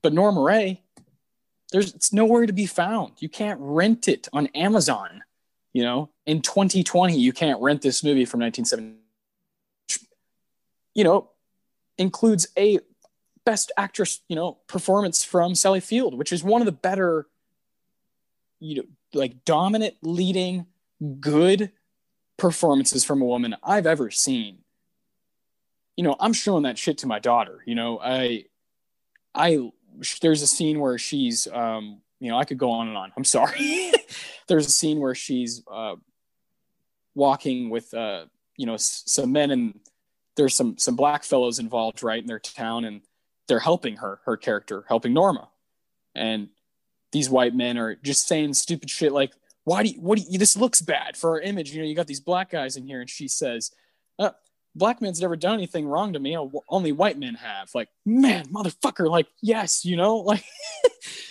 [0.00, 0.80] But Norma Rae,
[1.72, 3.14] there's it's nowhere to be found.
[3.18, 5.22] You can't rent it on Amazon.
[5.72, 8.98] You know, in 2020, you can't rent this movie from 1970.
[10.94, 11.30] You know,
[11.98, 12.78] includes a
[13.44, 17.26] best actress, you know, performance from Sally Field, which is one of the better,
[18.62, 18.82] you know,
[19.12, 20.66] like dominant, leading,
[21.20, 21.72] good
[22.36, 24.58] performances from a woman I've ever seen.
[25.96, 27.62] You know, I'm showing that shit to my daughter.
[27.66, 28.46] You know, I,
[29.34, 29.70] I,
[30.20, 33.12] there's a scene where she's, um, you know, I could go on and on.
[33.16, 33.92] I'm sorry.
[34.48, 35.96] there's a scene where she's uh,
[37.14, 39.80] walking with, uh, you know, s- some men and
[40.36, 43.02] there's some some black fellows involved, right, in their town, and
[43.48, 45.50] they're helping her, her character, helping Norma,
[46.14, 46.48] and
[47.12, 49.32] these white men are just saying stupid shit like,
[49.64, 51.94] "Why do you, what do you, this looks bad for our image?" You know, you
[51.94, 53.70] got these black guys in here, and she says,
[54.18, 54.30] uh,
[54.74, 56.36] "Black man's never done anything wrong to me.
[56.68, 60.44] Only white men have." Like, man, motherfucker, like, yes, you know, like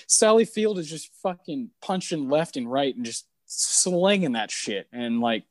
[0.08, 5.20] Sally Field is just fucking punching left and right and just slinging that shit, and
[5.20, 5.44] like,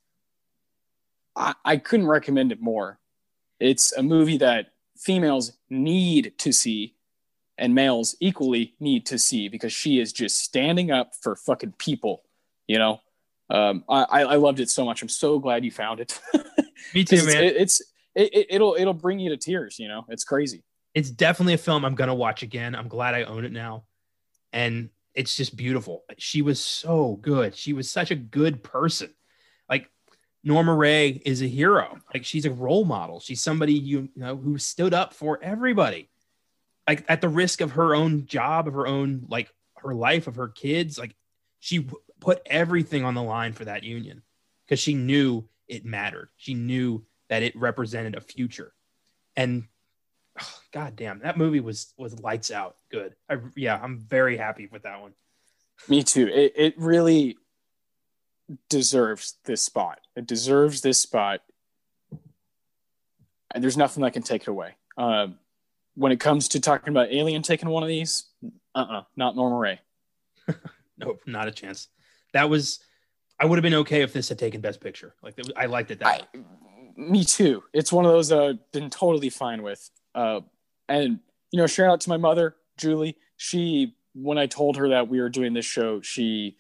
[1.37, 2.99] I, I couldn't recommend it more.
[3.59, 6.95] It's a movie that females need to see
[7.61, 12.23] and males equally need to see because she is just standing up for fucking people,
[12.67, 13.01] you know?
[13.51, 15.03] Um, I, I loved it so much.
[15.03, 16.19] I'm so glad you found it.
[16.95, 17.45] Me too, man.
[17.45, 17.83] It, it's,
[18.15, 20.63] it, it'll, it'll bring you to tears, you know, it's crazy.
[20.95, 22.75] It's definitely a film I'm going to watch again.
[22.75, 23.85] I'm glad I own it now.
[24.53, 26.05] And it's just beautiful.
[26.19, 27.55] She was so good.
[27.55, 29.13] She was such a good person.
[29.69, 29.89] Like
[30.43, 31.99] Norma Rae is a hero.
[32.13, 33.21] Like she's a role model.
[33.21, 36.10] She's somebody you, you know who stood up for everybody.
[36.89, 40.37] Like at the risk of her own job, of her own like her life, of
[40.37, 40.99] her kids.
[40.99, 41.15] Like
[41.59, 41.87] she
[42.21, 44.23] put everything on the line for that union
[44.65, 46.31] because she knew it mattered.
[46.37, 48.73] She knew that it represented a future.
[49.37, 49.65] And
[50.41, 53.15] oh, god damn, that movie was was lights out good.
[53.29, 55.13] I, yeah, I'm very happy with that one.
[55.89, 56.27] Me too.
[56.27, 57.39] It it really
[58.69, 60.01] deserves this spot.
[60.17, 61.41] It deserves this spot.
[63.53, 64.77] And there's nothing that can take it away.
[64.97, 65.39] Um,
[65.95, 68.25] when it comes to talking about Alien taking one of these,
[68.75, 69.81] uh uh not Norma Rae.
[70.99, 71.89] nope, not a chance.
[72.33, 72.81] That was,
[73.39, 75.15] I would have been okay if this had taken Best Picture.
[75.23, 76.39] Like, I liked it that I,
[76.97, 77.63] Me too.
[77.73, 79.91] It's one of those I've been totally fine with.
[80.15, 80.41] Uh,
[80.89, 81.21] and,
[81.51, 83.17] you know, shout out to my mother, Julie.
[83.37, 86.57] She, when I told her that we were doing this show, she,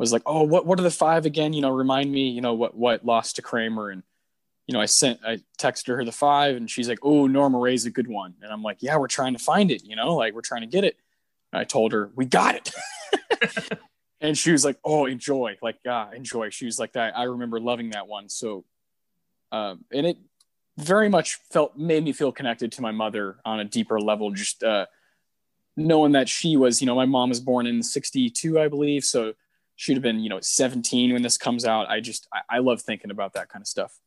[0.00, 1.52] was like, "Oh, what what are the five again?
[1.52, 2.30] You know, remind me.
[2.30, 4.02] You know what what lost to Kramer?" And
[4.70, 7.86] you know, I sent I texted her the five, and she's like, "Oh, Norma Rae's
[7.86, 9.84] a good one." And I'm like, "Yeah, we're trying to find it.
[9.84, 10.96] You know, like we're trying to get it."
[11.52, 12.72] And I told her we got it,
[14.20, 17.58] and she was like, "Oh, enjoy, like yeah, enjoy." She was like, "That I remember
[17.58, 18.64] loving that one." So,
[19.50, 20.18] um, and it
[20.78, 24.30] very much felt made me feel connected to my mother on a deeper level.
[24.30, 24.86] Just uh,
[25.76, 29.34] knowing that she was, you know, my mom was born in '62, I believe, so
[29.74, 32.82] she'd have been you know 17 when this comes out i just i, I love
[32.82, 33.98] thinking about that kind of stuff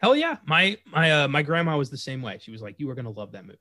[0.00, 0.36] hell yeah.
[0.46, 2.38] My my uh, my grandma was the same way.
[2.40, 3.58] She was like you are gonna love that movie.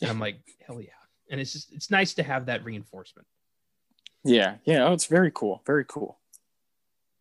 [0.00, 0.90] And i'm like hell yeah.
[1.30, 3.26] And it's just it's nice to have that reinforcement.
[4.24, 4.56] Yeah.
[4.64, 4.84] Yeah.
[4.84, 5.62] Oh, it's very cool.
[5.66, 6.18] Very cool.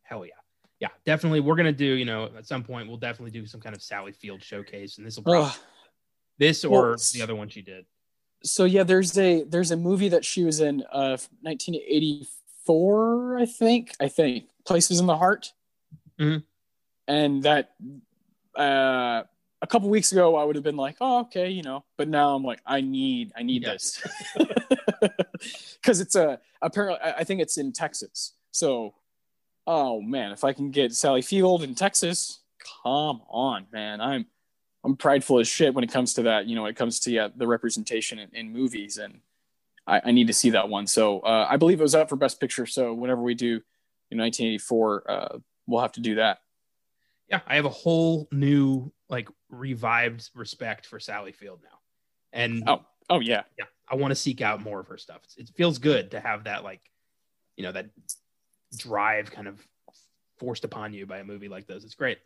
[0.03, 0.31] Hell yeah.
[0.79, 1.39] Yeah definitely.
[1.39, 4.11] We're gonna do you know at some point we'll definitely do some kind of sally
[4.11, 5.51] field showcase and this will probably
[6.38, 7.85] this or well, the other one she did.
[8.43, 13.93] So yeah there's a there's a movie that she was in uh 1984 I think.
[13.99, 14.45] I think.
[14.65, 15.53] Places in the Heart.
[16.19, 16.39] Mm-hmm.
[17.07, 17.71] And that
[18.58, 19.24] uh,
[19.62, 21.84] a couple weeks ago, I would have been like, "Oh, okay," you know.
[21.97, 24.01] But now I'm like, I need, I need yes.
[24.36, 24.47] this
[25.82, 26.99] because it's a apparently.
[27.01, 28.34] I think it's in Texas.
[28.51, 28.95] So,
[29.66, 32.39] oh man, if I can get Sally Field in Texas,
[32.84, 34.01] come on, man.
[34.01, 34.26] I'm
[34.84, 36.45] I'm prideful as shit when it comes to that.
[36.45, 39.22] You know, when it comes to yeah, the representation in, in movies and
[39.88, 40.86] I, I need to see that one.
[40.86, 42.66] So uh, I believe it was up for Best Picture.
[42.66, 43.62] So whenever we do
[44.12, 46.39] in 1984, uh, we'll have to do that.
[47.30, 51.78] Yeah, I have a whole new like revived respect for Sally Field now,
[52.34, 53.43] and Oh, oh yeah.
[53.57, 55.21] yeah, I want to seek out more of her stuff.
[55.25, 56.82] It's, it feels good to have that like,
[57.55, 57.88] you know, that
[58.78, 59.65] drive kind of
[60.38, 61.84] forced upon you by a movie like this.
[61.84, 62.19] It's great.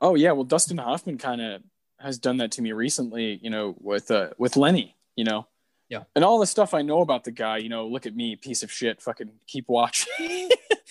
[0.00, 0.32] Oh yeah.
[0.32, 1.62] Well, Dustin Hoffman kind of
[2.00, 3.38] has done that to me recently.
[3.42, 4.96] You know, with uh, with Lenny.
[5.16, 5.46] You know.
[5.88, 6.04] Yeah.
[6.16, 8.62] And all the stuff I know about the guy, you know, look at me, piece
[8.62, 9.02] of shit.
[9.02, 10.48] Fucking keep watching,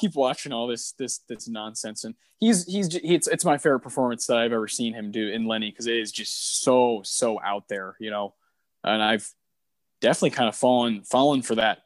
[0.00, 2.04] keep watching all this this this nonsense.
[2.04, 5.28] And he's he's he, it's it's my favorite performance that I've ever seen him do
[5.28, 8.34] in Lenny because it is just so so out there, you know.
[8.82, 9.30] And I've
[10.00, 11.82] definitely kind of fallen fallen for that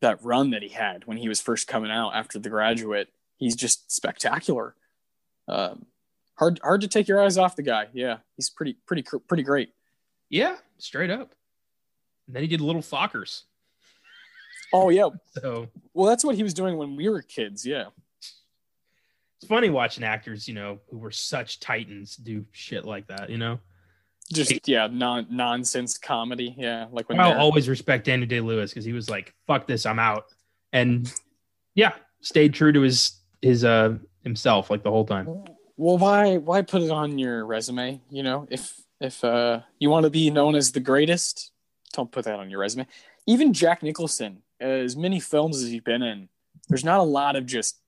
[0.00, 3.08] that run that he had when he was first coming out after The Graduate.
[3.36, 4.74] He's just spectacular.
[5.46, 5.86] Um,
[6.36, 7.88] hard hard to take your eyes off the guy.
[7.92, 9.70] Yeah, he's pretty pretty pretty great.
[10.28, 11.34] Yeah, straight up.
[12.26, 13.42] And then he did Little Fockers.
[14.72, 15.08] Oh yeah,
[15.40, 17.66] So well that's what he was doing when we were kids.
[17.66, 17.86] Yeah.
[18.20, 23.38] it's funny watching actors, you know, who were such titans do shit like that, you
[23.38, 23.58] know.
[24.32, 26.54] Just yeah, non nonsense comedy.
[26.56, 29.84] Yeah, like when I'll always respect Daniel Day Lewis because he was like, "Fuck this,
[29.84, 30.26] I'm out,"
[30.72, 31.12] and
[31.74, 35.26] yeah, stayed true to his his uh himself like the whole time.
[35.76, 38.00] well, why why put it on your resume?
[38.08, 41.50] You know, if if uh, you want to be known as the greatest,
[41.92, 42.86] don't put that on your resume.
[43.26, 46.28] Even Jack Nicholson, as many films as he's been in,
[46.68, 47.78] there's not a lot of just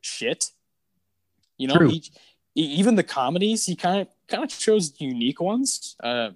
[0.00, 0.50] shit.
[1.58, 2.02] You know, he,
[2.54, 5.96] even the comedies, he kind of kind of chose unique ones.
[6.02, 6.30] Uh,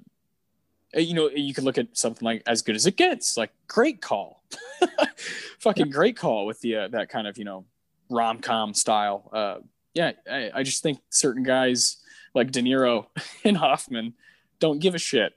[0.95, 4.01] you know, you could look at something like "As Good as It Gets," like great
[4.01, 4.43] call,
[5.59, 7.65] fucking great call with the uh, that kind of you know
[8.09, 9.29] rom com style.
[9.33, 9.57] Uh,
[9.95, 11.97] yeah, I, I just think certain guys
[12.35, 13.07] like De Niro
[13.45, 14.15] and Hoffman
[14.59, 15.33] don't give a shit.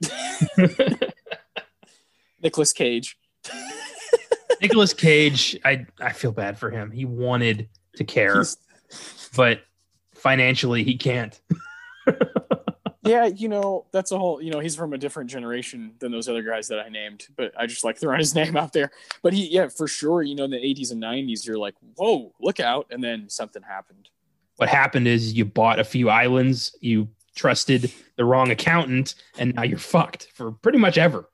[2.42, 3.18] Nicolas Cage.
[4.60, 6.90] Nicolas Cage, I I feel bad for him.
[6.90, 8.56] He wanted to care, He's-
[9.36, 9.62] but
[10.14, 11.40] financially he can't.
[13.02, 16.28] yeah, you know, that's a whole, you know, he's from a different generation than those
[16.28, 18.90] other guys that I named, but I just like throwing his name out there.
[19.22, 22.32] But he, yeah, for sure, you know, in the 80s and 90s, you're like, whoa,
[22.40, 22.86] look out.
[22.90, 24.10] And then something happened.
[24.56, 29.62] What happened is you bought a few islands, you trusted the wrong accountant, and now
[29.62, 31.29] you're fucked for pretty much ever.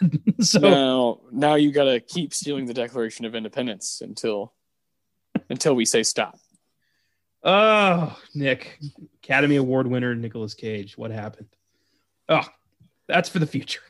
[0.40, 4.52] so now, now you got to keep stealing the Declaration of Independence until,
[5.48, 6.38] until we say stop.
[7.42, 8.78] Oh, Nick,
[9.22, 10.98] Academy Award winner Nicolas Cage.
[10.98, 11.48] What happened?
[12.28, 12.42] Oh,
[13.06, 13.82] that's for the future.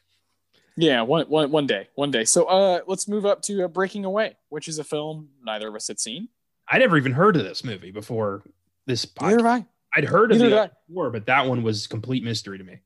[0.76, 2.24] Yeah, one, one, one day, one day.
[2.24, 5.74] So uh, let's move up to uh, Breaking Away, which is a film neither of
[5.74, 6.28] us had seen.
[6.68, 8.42] I never even heard of this movie before
[8.86, 9.66] this Neither have I.
[9.94, 12.80] I'd heard of Neither it before, but that one was complete mystery to me.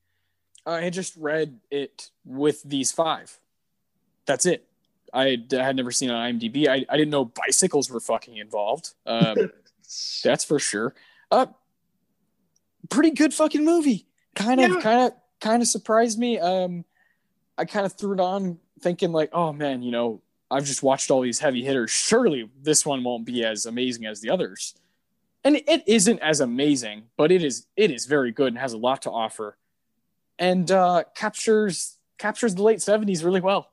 [0.66, 3.38] I had just read it with these five.
[4.26, 4.66] That's it.
[5.12, 6.68] I had, never seen it on IMDb.
[6.68, 8.94] I, I didn't know bicycles were fucking involved.
[9.06, 9.50] Um,
[10.24, 10.94] that's for sure.
[11.30, 11.46] Uh,
[12.88, 14.06] pretty good fucking movie.
[14.34, 14.80] Kind of, Yeah.
[14.80, 16.38] kind of, kind of surprised me.
[16.38, 16.84] Um,
[17.58, 21.11] I kind of threw it on thinking like, oh man, you know, I've just watched
[21.11, 21.90] all these heavy hitters.
[21.90, 24.74] Surely this one won't be as amazing as the others.
[25.44, 28.78] And it isn't as amazing, but it is it is very good and has a
[28.78, 29.56] lot to offer.
[30.41, 33.70] And uh, captures captures the late 70s really well.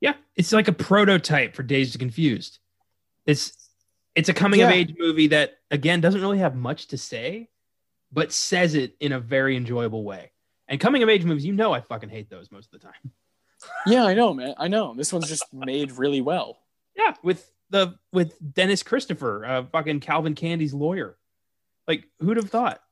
[0.00, 2.58] Yeah, it's like a prototype for Dazed Confused.
[3.26, 3.52] It's
[4.14, 7.50] it's a coming of age movie that again doesn't really have much to say,
[8.12, 10.32] but says it in a very enjoyable way.
[10.68, 12.94] And coming of age movies, you know I fucking hate those most of the time.
[13.86, 14.52] Yeah, I know, man.
[14.58, 14.92] I know.
[14.94, 16.58] This one's just made really well.
[16.94, 21.16] Yeah, with the with Dennis Christopher, uh, fucking Calvin Candie's lawyer.
[21.88, 22.82] Like, who'd have thought?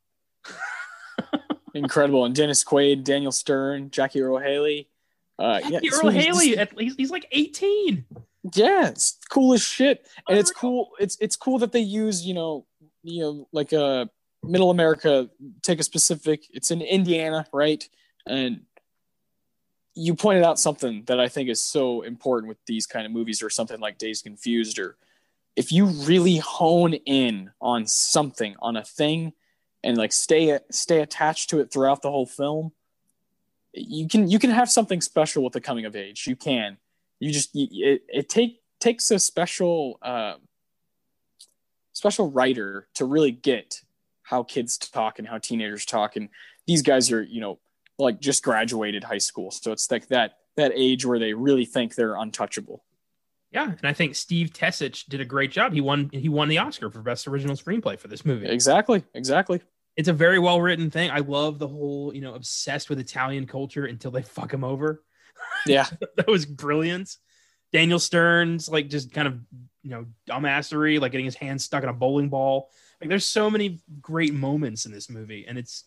[1.75, 2.25] Incredible.
[2.25, 4.89] And Dennis Quaid, Daniel Stern, Jackie Earle Haley.
[5.39, 8.05] Uh, yeah, Jackie this Earle Haley, at least he's like 18.
[8.55, 10.07] yeah, it's cool as shit.
[10.29, 10.91] And it's cool.
[10.99, 12.67] It's it's cool that they use, you know,
[13.03, 14.07] you know, like uh
[14.43, 15.31] middle America,
[15.63, 17.89] take a specific, it's in Indiana, right?
[18.27, 18.63] And
[19.95, 23.43] you pointed out something that I think is so important with these kind of movies
[23.43, 24.97] or something like Dazed Confused or
[25.55, 29.33] if you really hone in on something, on a thing,
[29.85, 32.73] and like stay stay attached to it throughout the whole film,
[33.73, 36.27] you can you can have something special with the coming of age.
[36.27, 36.79] You can.
[37.21, 40.35] You just you, it, it take takes a special uh,
[41.93, 43.81] special writer to really get
[44.23, 46.17] how kids talk and how teenagers talk.
[46.17, 46.29] And
[46.67, 47.59] these guys are you know
[47.99, 51.95] like just graduated high school, so it's like that that age where they really think
[51.95, 52.85] they're untouchable.
[53.53, 55.73] Yeah, and I think Steve Tesich did a great job.
[55.73, 58.47] He won he won the Oscar for best original screenplay for this movie.
[58.47, 59.61] Exactly, exactly.
[59.97, 61.11] It's a very well written thing.
[61.11, 65.03] I love the whole, you know, obsessed with Italian culture until they fuck him over.
[65.67, 65.87] Yeah,
[66.17, 67.17] that was brilliant.
[67.73, 69.39] Daniel Stern's like just kind of
[69.83, 72.71] you know dumbassery, like getting his hand stuck in a bowling ball.
[73.01, 75.85] Like there's so many great moments in this movie, and it's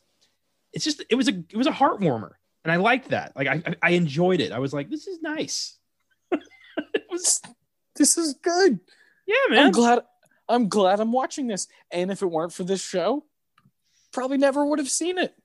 [0.74, 3.34] it's just it was a it was a heart warmer, and I liked that.
[3.36, 4.52] Like I I enjoyed it.
[4.52, 5.78] I was like, this is nice.
[6.32, 7.42] it was
[7.96, 8.80] this is good.
[9.26, 9.68] Yeah, man.
[9.68, 10.00] I'm glad
[10.48, 11.68] I'm glad I'm watching this.
[11.92, 13.26] And if it weren't for this show,
[14.16, 15.36] probably never would have seen it.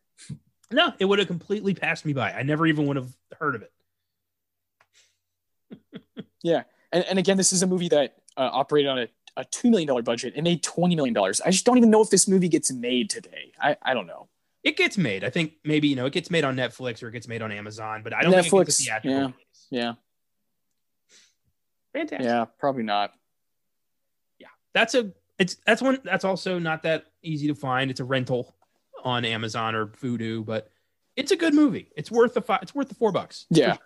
[0.71, 2.31] No, it would have completely passed me by.
[2.31, 3.73] I never even would have heard of it.
[6.43, 6.63] yeah.
[6.93, 10.05] And, and again, this is a movie that uh, operated on a, a $2 million
[10.05, 11.17] budget and made $20 million.
[11.19, 13.53] I just don't even know if this movie gets made today.
[13.61, 14.29] I, I don't know.
[14.63, 15.25] It gets made.
[15.25, 17.51] I think maybe, you know, it gets made on Netflix or it gets made on
[17.51, 19.35] Amazon, but I don't Netflix, think it gets a theatrical
[19.71, 19.83] yeah.
[19.83, 19.93] Yeah.
[21.93, 22.25] Fantastic.
[22.25, 23.13] Yeah, probably not.
[24.39, 24.47] Yeah.
[24.75, 25.11] That's a
[25.41, 27.91] it's that's one that's also not that easy to find.
[27.91, 28.55] It's a rental
[29.05, 30.71] on Amazon or Vudu, but
[31.17, 31.91] it's a good movie.
[31.97, 33.47] It's worth the five, it's worth the four bucks.
[33.51, 33.77] Yeah.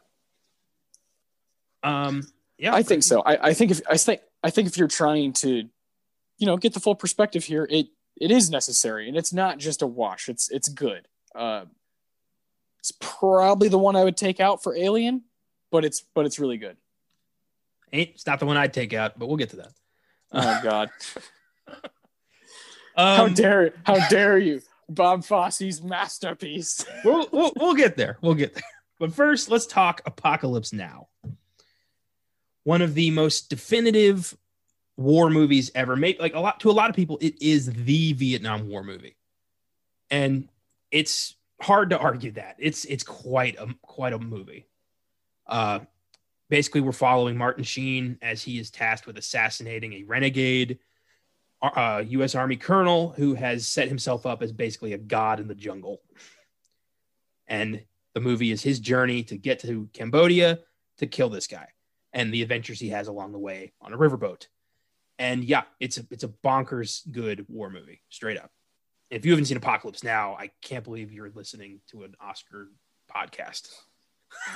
[1.82, 2.26] Um
[2.58, 2.74] yeah.
[2.74, 3.20] I think so.
[3.22, 5.68] I, I think if I think I think if you're trying to,
[6.38, 9.82] you know, get the full perspective here, it it is necessary, and it's not just
[9.82, 10.28] a wash.
[10.28, 11.08] It's it's good.
[11.34, 11.64] Uh,
[12.78, 15.22] it's probably the one I would take out for Alien,
[15.72, 16.76] but it's but it's really good.
[17.92, 19.72] Ain't it's not the one I'd take out, but we'll get to that.
[20.32, 20.90] Oh God!
[22.96, 26.84] Um, how dare how dare you, Bob Fosse's masterpiece?
[27.04, 28.18] we'll, we'll we'll get there.
[28.20, 28.64] We'll get there.
[28.98, 31.08] But first, let's talk Apocalypse Now.
[32.62, 34.36] One of the most definitive
[34.96, 36.18] war movies ever made.
[36.20, 39.16] Like a lot to a lot of people, it is the Vietnam War movie,
[40.10, 40.48] and
[40.90, 42.56] it's hard to argue that.
[42.58, 44.66] It's it's quite a quite a movie.
[45.46, 45.80] Uh,
[46.48, 50.78] basically, we're following Martin Sheen as he is tasked with assassinating a renegade
[51.64, 52.34] uh, U.S.
[52.34, 56.02] Army colonel who has set himself up as basically a god in the jungle.
[57.46, 57.84] And
[58.14, 60.60] the movie is his journey to get to Cambodia
[60.98, 61.68] to kill this guy
[62.12, 64.46] and the adventures he has along the way on a riverboat.
[65.18, 68.50] And yeah, it's a it's a bonkers good war movie, straight up.
[69.10, 72.70] If you haven't seen Apocalypse Now, I can't believe you're listening to an Oscar
[73.14, 73.68] podcast.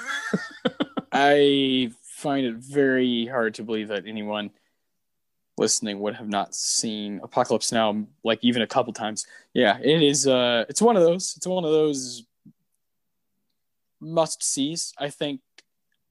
[1.12, 4.50] I find it very hard to believe that anyone
[5.58, 9.26] listening would have not seen Apocalypse Now like even a couple times.
[9.52, 11.34] Yeah, it is uh it's one of those.
[11.36, 12.24] It's one of those
[14.00, 14.92] must sees.
[14.98, 15.40] I think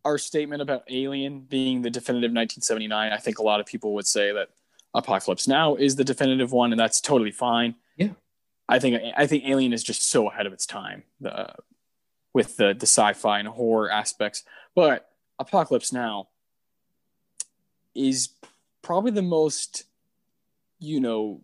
[0.03, 4.07] our statement about Alien being the definitive 1979, I think a lot of people would
[4.07, 4.49] say that
[4.93, 7.75] Apocalypse Now is the definitive one and that's totally fine.
[7.97, 8.09] Yeah.
[8.69, 11.03] I think I think Alien is just so ahead of its time.
[11.21, 11.53] The
[12.33, 14.43] with the the sci-fi and horror aspects.
[14.75, 16.27] But Apocalypse Now
[17.95, 18.29] is
[18.87, 19.83] probably the most,
[20.79, 21.41] you know,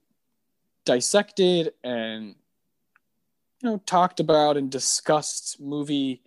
[0.85, 2.35] dissected and
[3.61, 6.21] you know talked about and discussed movie.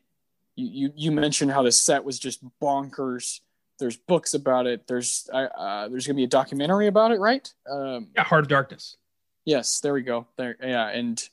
[0.56, 3.40] You you, you mentioned how the set was just bonkers.
[3.78, 4.86] There's books about it.
[4.86, 7.50] There's uh, there's gonna be a documentary about it, right?
[7.68, 8.98] Um, Yeah, Heart of Darkness.
[9.46, 10.26] Yes, there we go.
[10.36, 11.26] There, yeah, and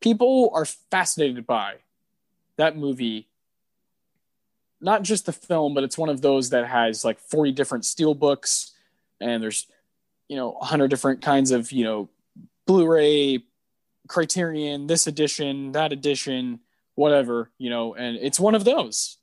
[0.00, 1.76] people are fascinated by
[2.56, 3.28] that movie.
[4.78, 8.14] Not just the film, but it's one of those that has like 40 different steel
[8.14, 8.69] books,
[9.20, 9.66] and there's,
[10.28, 12.08] you know, 100 different kinds of, you know,
[12.66, 13.44] Blu-ray,
[14.08, 16.60] Criterion, this edition, that edition,
[16.94, 19.18] whatever, you know, and it's one of those.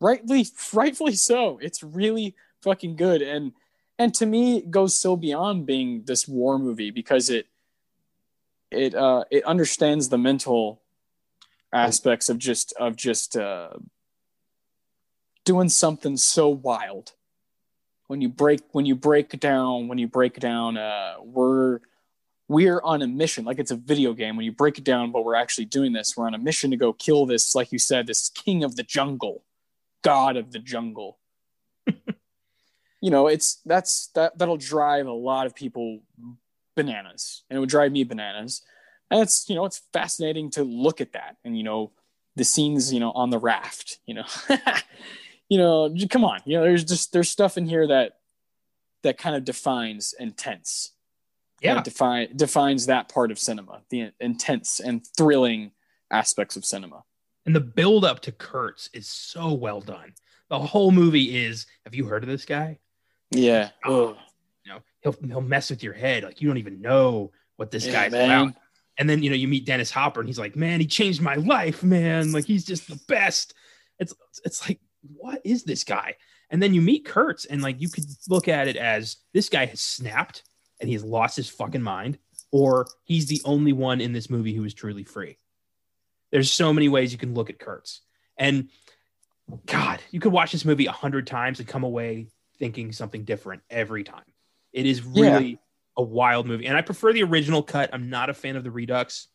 [0.00, 1.58] Rightly, rightfully so.
[1.62, 3.52] It's really fucking good, and
[3.98, 7.46] and to me it goes so beyond being this war movie because it
[8.70, 10.82] it uh it understands the mental
[11.72, 13.70] aspects of just of just uh
[15.44, 17.12] doing something so wild
[18.06, 21.80] when you break when you break down when you break down uh we're
[22.46, 23.46] we're on a mission.
[23.46, 24.36] Like it's a video game.
[24.36, 26.76] When you break it down but we're actually doing this we're on a mission to
[26.76, 29.44] go kill this like you said this king of the jungle
[30.02, 31.18] god of the jungle.
[33.00, 36.00] You know it's that's that that'll drive a lot of people
[36.74, 37.42] bananas.
[37.48, 38.62] And it would drive me bananas.
[39.10, 41.92] And it's you know it's fascinating to look at that and you know
[42.36, 44.24] the scenes you know on the raft you know
[45.54, 48.14] you know come on you know there's just there's stuff in here that
[49.04, 50.92] that kind of defines intense
[51.60, 51.80] Yeah.
[51.82, 55.70] Define defines that part of cinema the intense and thrilling
[56.10, 57.04] aspects of cinema
[57.46, 60.14] And the build up to Kurtz is so well done.
[60.50, 62.78] The whole movie is have you heard of this guy?
[63.30, 64.16] yeah Oh,
[64.64, 66.24] You know, he'll he'll mess with your head.
[66.24, 68.30] Like you don't even know what this Yeah, guy's man.
[68.48, 68.54] about.
[68.98, 71.34] And then you know, you meet Dennis Hopper and he's like, Man, he changed my
[71.36, 72.32] life, man.
[72.32, 73.54] Like he's just the best.
[73.98, 74.80] It's it's like,
[75.16, 76.14] what is this guy?
[76.50, 79.66] And then you meet Kurtz, and like you could look at it as this guy
[79.66, 80.42] has snapped
[80.80, 82.18] and he has lost his fucking mind,
[82.50, 85.38] or he's the only one in this movie who is truly free.
[86.30, 88.02] There's so many ways you can look at Kurtz.
[88.36, 88.70] And
[89.66, 92.28] God, you could watch this movie a hundred times and come away
[92.58, 94.24] thinking something different every time.
[94.72, 95.56] It is really yeah.
[95.96, 97.90] a wild movie, and I prefer the original cut.
[97.92, 99.28] I'm not a fan of the Redux.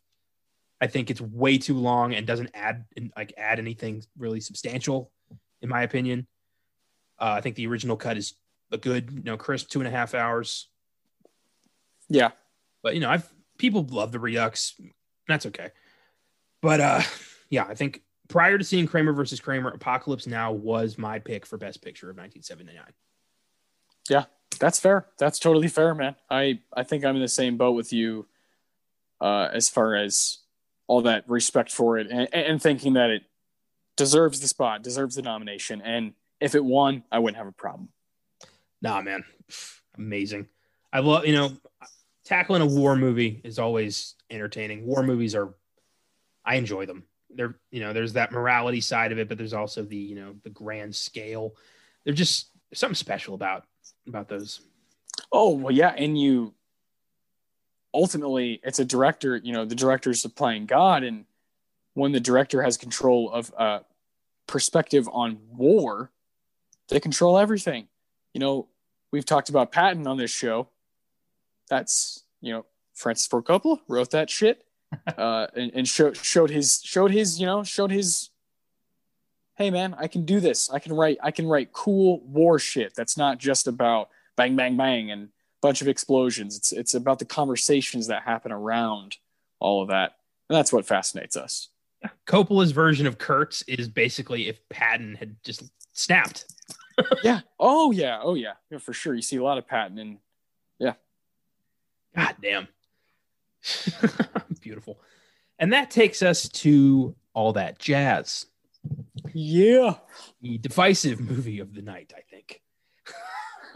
[0.81, 5.11] I think it's way too long and doesn't add like add anything really substantial,
[5.61, 6.27] in my opinion.
[7.19, 8.33] Uh, I think the original cut is
[8.71, 10.67] a good, you know, crisp two and a half hours.
[12.07, 12.31] Yeah,
[12.81, 14.79] but you know, I've people love the Redux.
[15.27, 15.69] That's okay.
[16.61, 17.01] But uh,
[17.49, 21.57] yeah, I think prior to seeing Kramer versus Kramer, Apocalypse Now was my pick for
[21.57, 22.85] Best Picture of 1979.
[24.09, 24.25] Yeah,
[24.59, 25.07] that's fair.
[25.17, 26.15] That's totally fair, man.
[26.29, 28.27] I I think I'm in the same boat with you
[29.21, 30.39] uh, as far as
[30.87, 33.23] all that respect for it and, and thinking that it
[33.99, 37.89] deserves the spot, deserves the nomination, and if it won, I wouldn't have a problem.
[38.81, 39.25] Nah, man,
[39.97, 40.47] amazing.
[40.91, 41.51] I love you know
[42.23, 44.85] tackling a war movie is always entertaining.
[44.85, 45.53] War movies are,
[46.45, 47.03] I enjoy them.
[47.29, 50.35] They're you know there's that morality side of it, but there's also the you know
[50.43, 51.55] the grand scale.
[52.05, 53.65] They're just something special about
[54.07, 54.61] about those.
[55.29, 56.53] Oh well, yeah, and you
[57.93, 59.35] ultimately it's a director.
[59.35, 61.25] You know, the director's playing God, and
[61.95, 63.79] when the director has control of uh,
[64.49, 66.11] perspective on war,
[66.89, 67.87] they control everything.
[68.33, 68.67] You know,
[69.11, 70.69] we've talked about Patton on this show.
[71.69, 74.65] That's you know Francis Ford Coppola wrote that shit,
[75.17, 78.29] uh, and, and showed showed his showed his you know showed his.
[79.55, 80.69] Hey man, I can do this.
[80.69, 81.17] I can write.
[81.21, 82.95] I can write cool war shit.
[82.95, 85.29] That's not just about bang bang bang and
[85.61, 86.57] bunch of explosions.
[86.57, 89.17] It's it's about the conversations that happen around
[89.59, 90.15] all of that,
[90.49, 91.69] and that's what fascinates us.
[92.25, 96.45] Coppola's version of Kurtz is basically if Patton had just snapped.
[97.23, 97.41] yeah.
[97.59, 98.19] Oh yeah.
[98.21, 98.53] Oh yeah.
[98.69, 99.15] Yeah, for sure.
[99.15, 100.17] You see a lot of Patton and
[100.79, 100.93] yeah.
[102.15, 102.67] God damn.
[104.61, 104.99] Beautiful.
[105.57, 108.45] And that takes us to all that jazz.
[109.33, 109.95] Yeah.
[110.41, 112.61] The divisive movie of the night, I think.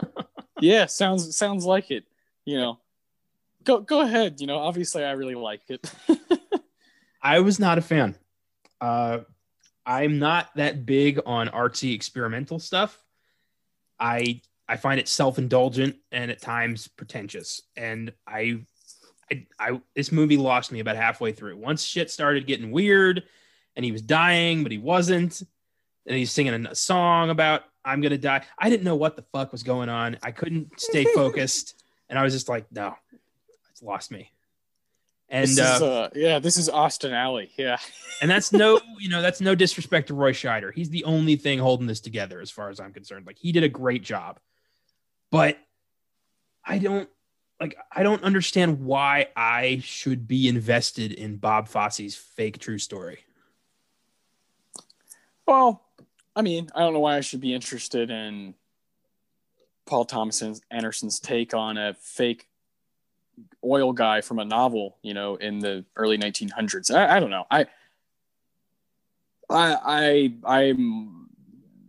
[0.60, 2.04] yeah, sounds sounds like it.
[2.44, 2.78] You know.
[3.64, 4.40] Go go ahead.
[4.40, 5.90] You know, obviously I really like it.
[7.24, 8.16] I was not a fan.
[8.80, 9.20] Uh
[9.86, 12.98] I'm not that big on artsy experimental stuff.
[13.98, 17.62] I I find it self-indulgent and at times pretentious.
[17.76, 18.60] And I,
[19.30, 21.56] I, I, this movie lost me about halfway through.
[21.56, 23.24] Once shit started getting weird,
[23.76, 25.42] and he was dying, but he wasn't,
[26.06, 29.50] and he's singing a song about "I'm gonna die." I didn't know what the fuck
[29.50, 30.16] was going on.
[30.22, 32.94] I couldn't stay focused, and I was just like, "No,
[33.70, 34.30] it's lost me."
[35.28, 37.50] And this is, uh, uh, yeah, this is Austin Alley.
[37.56, 37.78] Yeah.
[38.22, 40.72] and that's no, you know, that's no disrespect to Roy Scheider.
[40.72, 43.26] He's the only thing holding this together as far as I'm concerned.
[43.26, 44.38] Like he did a great job.
[45.30, 45.58] But
[46.64, 47.08] I don't
[47.60, 53.18] like I don't understand why I should be invested in Bob Fosse's fake true story.
[55.46, 55.82] Well,
[56.36, 58.54] I mean, I don't know why I should be interested in
[59.86, 62.48] Paul Thomas Anderson's take on a fake
[63.64, 66.94] oil guy from a novel, you know, in the early 1900s.
[66.94, 67.46] I, I don't know.
[67.50, 67.66] I,
[69.50, 71.28] I, I, I'm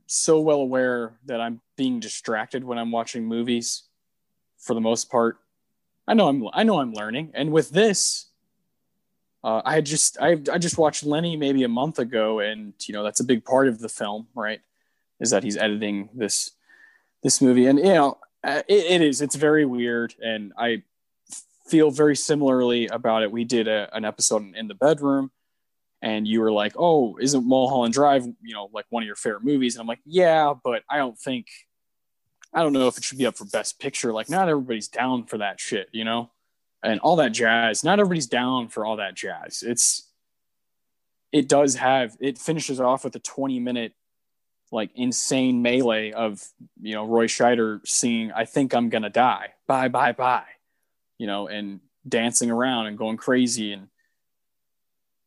[0.07, 3.83] so well aware that I'm being distracted when I'm watching movies.
[4.57, 5.37] For the most part,
[6.07, 8.27] I know I'm, I know I'm learning, and with this,
[9.43, 13.03] uh, I just, I, I just watched Lenny maybe a month ago, and you know
[13.03, 14.61] that's a big part of the film, right?
[15.19, 16.51] Is that he's editing this,
[17.21, 20.81] this movie, and you know, uh, it, it is, it's very weird, and I
[21.67, 23.31] feel very similarly about it.
[23.31, 25.31] We did a, an episode in the bedroom,
[26.01, 29.43] and you were like, "Oh, isn't Mulholland Drive, you know, like one of your favorite
[29.43, 31.47] movies?" And I'm like, "Yeah, but I don't think,
[32.53, 34.13] I don't know if it should be up for Best Picture.
[34.13, 36.31] Like, not everybody's down for that shit, you know,
[36.83, 37.83] and all that jazz.
[37.83, 39.63] Not everybody's down for all that jazz.
[39.65, 40.09] It's,
[41.31, 42.15] it does have.
[42.19, 43.93] It finishes off with a 20 minute."
[44.71, 46.43] like insane melee of
[46.81, 50.43] you know Roy Scheider singing "I think I'm gonna die," bye bye bye,
[51.17, 53.73] you know, and dancing around and going crazy.
[53.73, 53.87] And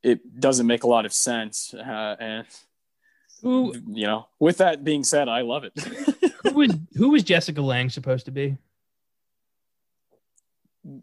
[0.02, 1.74] it doesn't make a lot of sense.
[1.74, 2.46] Uh, and,
[3.42, 5.72] who, you know, with that being said, I love it.
[6.42, 8.56] who was who was Jessica Lange supposed to be?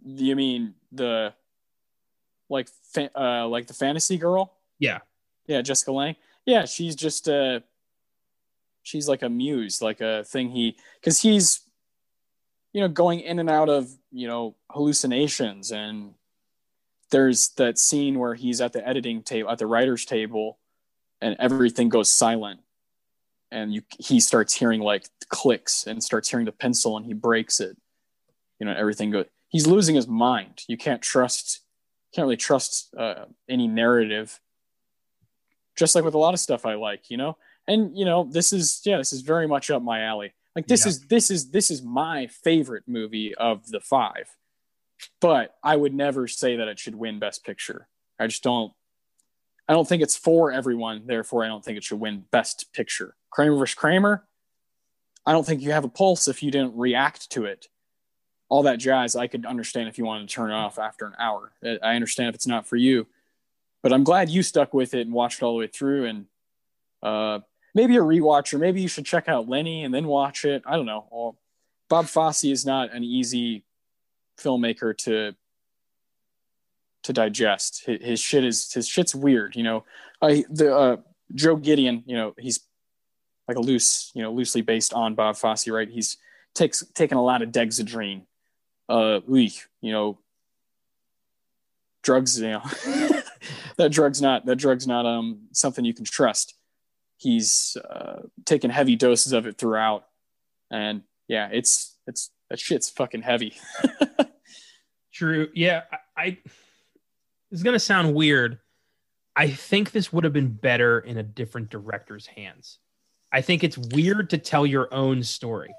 [0.06, 1.34] You mean the
[2.50, 4.54] like fa- uh like the fantasy girl?
[4.80, 5.00] Yeah.
[5.48, 6.16] Yeah, Jessica Lange.
[6.46, 7.62] Yeah, she's just uh
[8.84, 11.62] she's like a muse, like a thing he cuz he's
[12.76, 15.72] you know going in and out of you know hallucinations.
[15.72, 16.14] And
[17.10, 20.58] there's that scene where he's at the editing table at the writer's table
[21.22, 22.60] and everything goes silent.
[23.50, 27.62] And you he starts hearing like clicks and starts hearing the pencil and he breaks
[27.62, 27.78] it.
[28.60, 30.66] You know everything goes he's losing his mind.
[30.68, 31.62] You can't trust
[32.14, 34.42] can't really trust uh, any narrative.
[35.78, 37.38] Just like with a lot of stuff i like you know?
[37.70, 40.86] And you know this is yeah this is very much up my alley like this
[40.86, 40.90] Yeah.
[40.90, 44.30] is this is this is my favorite movie of the five
[45.20, 47.88] but i would never say that it should win best picture.
[48.20, 48.72] I just don't
[49.68, 53.16] i don't think it's for everyone therefore i don't think it should win best picture.
[53.30, 54.26] Kramer vs kramer
[55.26, 57.68] i don't think you have a pulse if you didn't react to it.
[58.48, 61.14] All that jazz i could understand if you wanted to turn it off after an
[61.20, 61.52] hour.
[61.64, 63.08] I I understand if it's not for you
[63.84, 66.26] but i'm glad you stuck with it and watched it all the way through and
[67.04, 67.40] uh,
[67.76, 70.64] maybe a rewatch, or maybe you should check out Lenny and then watch it.
[70.66, 71.06] I don't know.
[71.12, 71.38] Well,
[71.90, 73.66] Bob Fosse is not an easy
[74.40, 75.36] filmmaker to
[77.04, 77.86] to digest.
[77.86, 79.56] His, shit is his shit's weird.
[79.56, 79.84] You know,
[80.22, 80.98] I the uh,
[81.36, 82.04] Joe Gideon.
[82.08, 82.62] You know, he's
[83.48, 85.90] like a loose, you know, loosely based on Bob Fosse, right?
[85.90, 86.18] He's
[86.56, 88.24] takes taken a lot of Dexedrine.
[88.88, 89.52] Uh, you
[89.84, 90.18] know,
[92.02, 92.40] drugs.
[92.40, 92.62] You know,
[93.78, 96.56] that drug's not that drug's not um something you can trust
[97.18, 100.06] he's uh, taken heavy doses of it throughout
[100.72, 103.56] and yeah it's it's that shit's fucking heavy
[105.14, 105.48] True.
[105.54, 105.84] Yeah.
[105.92, 106.38] I, I
[107.52, 108.60] it's gonna sound weird.
[109.36, 112.80] I think this would have been better in a different director's hands.
[113.32, 115.74] I think it's weird to tell your own story.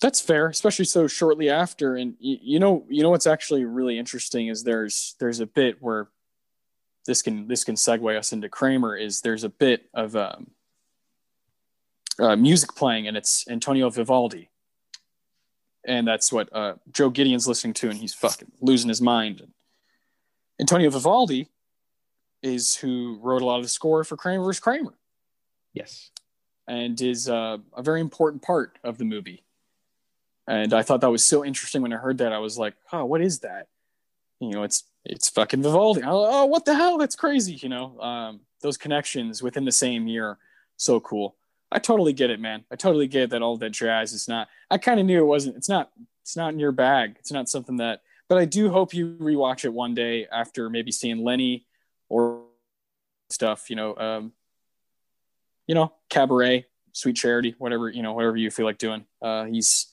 [0.00, 3.98] that's fair especially so shortly after and y- you know you know what's actually really
[3.98, 6.08] interesting is there's there's a bit where
[7.06, 10.50] this can this can segue us into kramer is there's a bit of um,
[12.20, 14.50] uh, music playing and it's antonio vivaldi
[15.86, 19.46] and that's what uh, joe gideon's listening to and he's fucking losing his mind
[20.60, 21.48] antonio vivaldi
[22.42, 24.94] is who wrote a lot of the score for kramer vs kramer
[25.72, 26.10] Yes.
[26.66, 29.44] and is uh, a very important part of the movie.
[30.48, 32.32] And I thought that was so interesting when I heard that.
[32.32, 33.68] I was like, "Oh, what is that?"
[34.40, 36.02] You know, it's it's fucking Vivaldi.
[36.02, 36.98] Oh, oh what the hell?
[36.98, 37.54] That's crazy.
[37.54, 40.38] You know, um, those connections within the same year,
[40.76, 41.36] so cool.
[41.72, 42.64] I totally get it, man.
[42.70, 44.48] I totally get that all that jazz is not.
[44.70, 45.56] I kind of knew it wasn't.
[45.56, 45.90] It's not.
[46.22, 47.16] It's not in your bag.
[47.18, 48.02] It's not something that.
[48.28, 51.66] But I do hope you rewatch it one day after maybe seeing Lenny
[52.08, 52.42] or
[53.30, 53.70] stuff.
[53.70, 54.32] You know, um,
[55.66, 59.04] you know, cabaret, sweet charity, whatever you know, whatever you feel like doing.
[59.22, 59.86] Uh, he's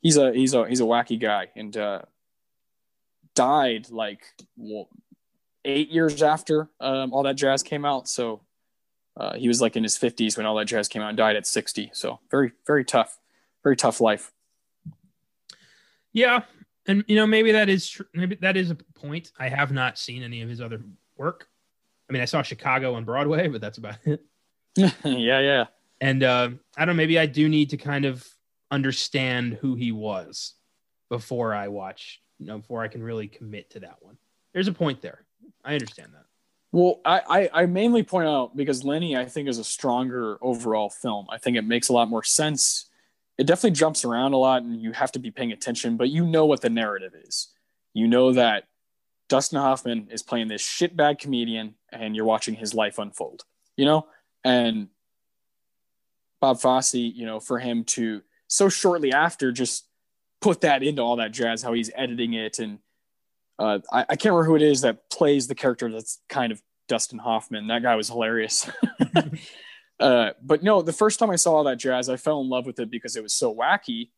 [0.00, 2.02] he's a he's a he's a wacky guy and uh,
[3.34, 4.24] died like
[4.56, 4.88] well,
[5.64, 8.08] eight years after um, all that jazz came out.
[8.08, 8.40] So
[9.16, 11.36] uh, he was like in his fifties when all that jazz came out and died
[11.36, 11.90] at sixty.
[11.94, 13.18] So very very tough,
[13.62, 14.32] very tough life.
[16.12, 16.42] Yeah,
[16.86, 19.32] and you know maybe that is tr- maybe that is a point.
[19.38, 20.80] I have not seen any of his other
[21.16, 21.48] work.
[22.08, 24.22] I mean, I saw Chicago on Broadway, but that's about it.
[24.76, 25.64] yeah, yeah.
[26.00, 27.00] And uh, I don't know.
[27.00, 28.26] Maybe I do need to kind of
[28.70, 30.54] understand who he was
[31.08, 32.20] before I watch.
[32.38, 34.16] You know, before I can really commit to that one.
[34.52, 35.24] There's a point there.
[35.64, 36.24] I understand that.
[36.72, 40.88] Well, I, I, I mainly point out because Lenny, I think, is a stronger overall
[40.88, 41.26] film.
[41.30, 42.86] I think it makes a lot more sense.
[43.36, 46.24] It definitely jumps around a lot and you have to be paying attention, but you
[46.24, 47.48] know what the narrative is.
[47.92, 48.64] You know that
[49.28, 53.44] Dustin Hoffman is playing this shitbag comedian and you're watching his life unfold,
[53.76, 54.06] you know?
[54.42, 54.88] And
[56.40, 59.86] Bob Fosse, you know, for him to so shortly after just
[60.40, 62.78] put that into all that jazz, how he's editing it and
[63.58, 66.62] uh, I, I can't remember who it is that plays the character that's kind of
[66.88, 67.68] Dustin Hoffman.
[67.68, 68.68] That guy was hilarious.
[70.00, 72.66] uh, but no, the first time I saw all that jazz, I fell in love
[72.66, 74.10] with it because it was so wacky.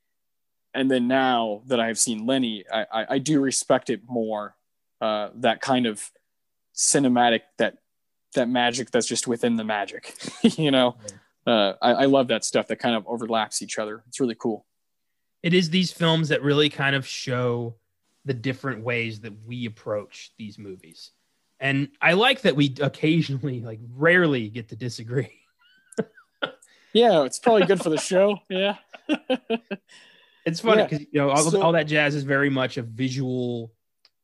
[0.73, 4.57] And then now that I have seen Lenny, I, I, I do respect it more.
[5.01, 6.11] Uh, that kind of
[6.75, 7.77] cinematic, that
[8.35, 10.15] that magic that's just within the magic.
[10.43, 10.97] you know,
[11.47, 14.03] uh, I, I love that stuff that kind of overlaps each other.
[14.09, 14.67] It's really cool.
[15.43, 17.77] It is these films that really kind of show
[18.25, 21.11] the different ways that we approach these movies.
[21.61, 25.33] And I like that we occasionally, like rarely, get to disagree.
[26.93, 28.39] Yeah, it's probably good for the show.
[28.49, 28.77] Yeah.
[30.47, 30.87] It's funny Yeah.
[30.89, 33.73] because you know all, So- all that jazz is very much a visual,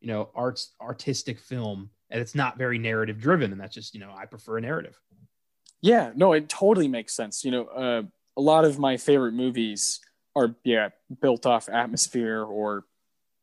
[0.01, 3.53] you know, arts artistic film, and it's not very narrative driven.
[3.53, 5.01] And that's just you know I prefer a narrative.
[5.81, 7.43] Yeah, no, it totally makes sense.
[7.43, 8.03] You know, uh,
[8.37, 9.99] a lot of my favorite movies
[10.37, 10.91] are yeah
[11.23, 12.85] built off atmosphere or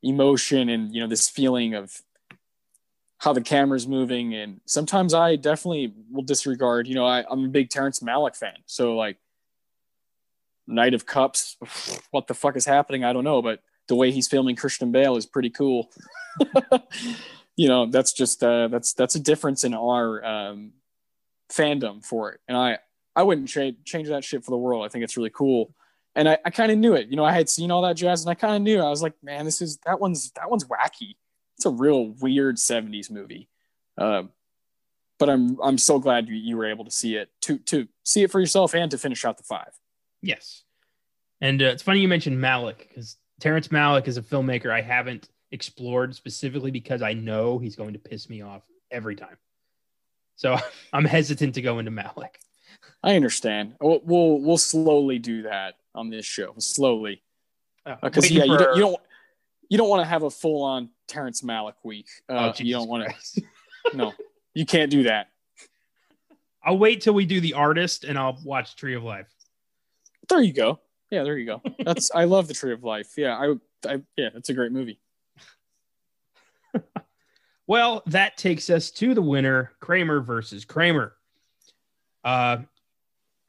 [0.03, 2.02] emotion and you know this feeling of
[3.19, 4.36] how the camera's moving.
[4.36, 8.57] And sometimes i definitely will disregard you know I, i'm a big terrence malick fan.
[8.65, 9.18] So like
[10.68, 11.57] knight of cups
[12.11, 13.03] what the fuck is happening?
[13.03, 13.41] I don't know.
[13.41, 15.91] But the way he's filming christian bale is pretty cool.
[17.60, 20.74] You know that's just uh, that's that's a difference in our um,
[21.52, 22.40] fandom for it.
[22.48, 22.78] And i
[23.15, 24.86] i wouldn't change change that shit for the world.
[24.86, 25.74] I think it's really cool
[26.18, 28.23] and i, I kind of knew it you know i had seen all that jazz
[28.23, 30.65] and i kind of knew i was like man this is that one's that one's
[30.65, 31.15] wacky
[31.56, 33.48] it's a real weird 70s movie
[33.98, 34.30] um,
[35.19, 38.23] but I'm I'm so glad you, you were able to see it to to see
[38.23, 39.72] it for yourself and to finish out the five.
[40.22, 40.64] Yes,
[41.41, 45.30] and uh, it's funny you mentioned Malick because Terrence Malick is a filmmaker I haven't
[45.52, 49.38] explored specifically because I know he's going to piss me off every time.
[50.35, 50.57] So
[50.94, 52.35] I'm hesitant to go into Malick.
[53.03, 53.75] I understand.
[53.81, 56.53] We'll we'll, we'll slowly do that on this show.
[56.57, 57.21] Slowly,
[58.01, 58.47] because uh, yeah, for...
[58.47, 58.97] you don't you don't
[59.69, 62.07] you don't want to have a full on Terrence Malick week.
[62.29, 63.41] Uh, oh, you don't want to.
[63.93, 64.13] no,
[64.53, 65.29] you can't do that.
[66.63, 69.33] I'll wait till we do the artist and I'll watch Tree of Life.
[70.27, 70.79] There you go.
[71.09, 71.61] Yeah, there you go.
[71.85, 73.13] That's I love the Tree of Life.
[73.17, 73.53] Yeah, I,
[73.89, 74.99] I yeah, it's a great movie.
[77.67, 81.16] well, that takes us to the winner, Kramer versus Kramer.
[82.27, 82.57] Uh,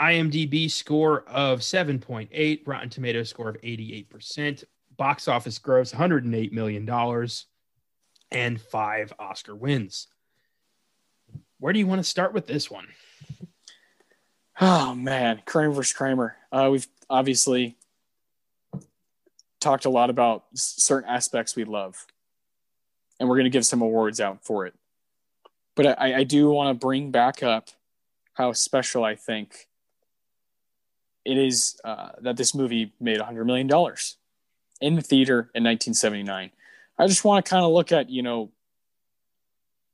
[0.00, 4.62] IMDb score of 7.8, Rotten Tomato score of 88%,
[4.96, 6.88] box office gross $108 million,
[8.30, 10.06] and five Oscar wins.
[11.59, 12.86] Where do you want to start with this one?
[14.60, 16.36] Oh man, Kramer versus Kramer.
[16.50, 17.76] Uh, we've obviously
[19.60, 22.06] talked a lot about certain aspects we love,
[23.18, 24.74] and we're going to give some awards out for it.
[25.74, 27.70] But I, I do want to bring back up
[28.39, 29.66] how special I think
[31.24, 33.69] it is uh, that this movie made $100 million
[34.81, 36.52] in the theater in 1979.
[37.01, 38.51] I just want to kind of look at, you know,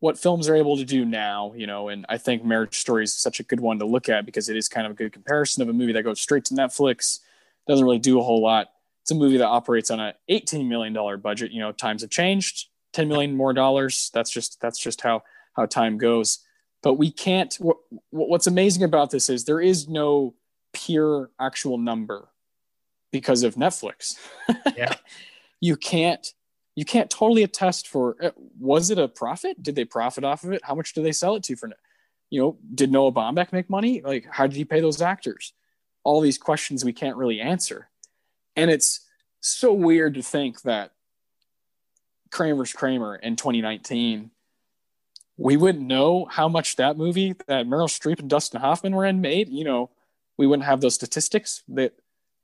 [0.01, 3.15] what films are able to do now, you know, and I think Marriage Story is
[3.15, 5.62] such a good one to look at because it is kind of a good comparison
[5.62, 7.21] of a movie that goes straight to Netflix,
[7.66, 8.69] doesn't really do a whole lot.
[9.01, 11.51] It's a movie that operates on a $18 million budget.
[11.51, 14.11] You know, times have changed, 10 million more dollars.
[14.12, 15.23] That's just that's just how
[15.55, 16.41] how time goes.
[16.85, 17.52] But we can't.
[17.55, 17.78] What,
[18.11, 20.35] what's amazing about this is there is no
[20.74, 22.28] pure actual number
[23.11, 24.16] because of Netflix.
[24.77, 24.94] Yeah,
[25.61, 26.27] you can't
[26.77, 28.31] you can't totally attest for uh,
[28.61, 29.62] was it a profit?
[29.62, 30.61] Did they profit off of it?
[30.62, 31.70] How much do they sell it to for?
[32.28, 34.02] You know, did Noah Baumbach make money?
[34.02, 35.55] Like, how did he pay those actors?
[36.02, 37.89] All these questions we can't really answer,
[38.56, 39.01] and it's
[39.40, 40.93] so weird to think that
[42.31, 44.31] Kramer's Kramer in 2019,
[45.36, 49.20] we wouldn't know how much that movie that Meryl Streep and Dustin Hoffman were in
[49.20, 49.48] made.
[49.48, 49.90] You know,
[50.36, 51.62] we wouldn't have those statistics.
[51.69, 51.94] That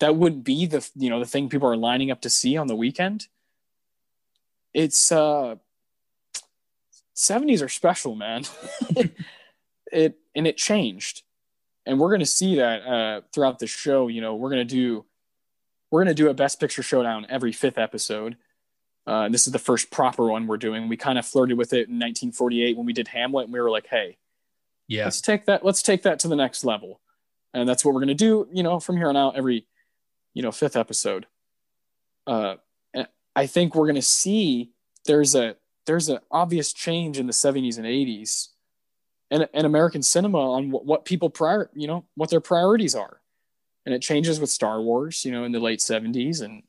[0.00, 2.66] that would be the you know the thing people are lining up to see on
[2.66, 3.28] the weekend
[4.74, 5.54] it's uh
[7.14, 8.44] 70s are special man
[9.92, 11.22] it and it changed
[11.86, 14.74] and we're going to see that uh, throughout the show you know we're going to
[14.74, 15.04] do
[15.90, 18.36] we're going to do a best picture showdown every fifth episode
[19.10, 20.88] uh, this is the first proper one we're doing.
[20.88, 23.68] We kind of flirted with it in 1948 when we did hamlet and we were
[23.68, 24.18] like hey
[24.86, 25.02] yeah.
[25.02, 27.00] let's take that let's take that to the next level.
[27.52, 29.66] And that's what we're going to do you know from here on out every
[30.32, 31.26] you know fifth episode.
[32.24, 32.56] Uh
[33.34, 34.70] I think we're going to see
[35.06, 35.56] there's a
[35.86, 38.48] there's an obvious change in the 70s and 80s
[39.30, 43.20] and, and American cinema on what, what people prior you know what their priorities are.
[43.86, 46.62] And it changes with Star Wars you know in the late 70s and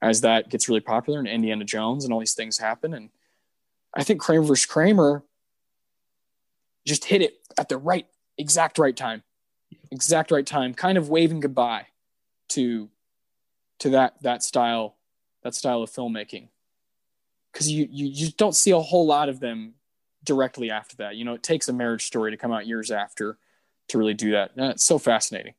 [0.00, 2.94] as that gets really popular and Indiana Jones and all these things happen.
[2.94, 3.10] And
[3.94, 4.66] I think Kramer vs.
[4.66, 5.24] Kramer
[6.86, 8.06] just hit it at the right
[8.38, 9.22] exact right time
[9.90, 11.86] exact right time kind of waving goodbye
[12.48, 12.88] to
[13.80, 14.96] to that that style
[15.42, 16.48] that style of filmmaking.
[17.52, 19.74] Because you, you you don't see a whole lot of them
[20.24, 21.16] directly after that.
[21.16, 23.38] You know it takes a marriage story to come out years after
[23.88, 24.52] to really do that.
[24.56, 25.54] It's so fascinating.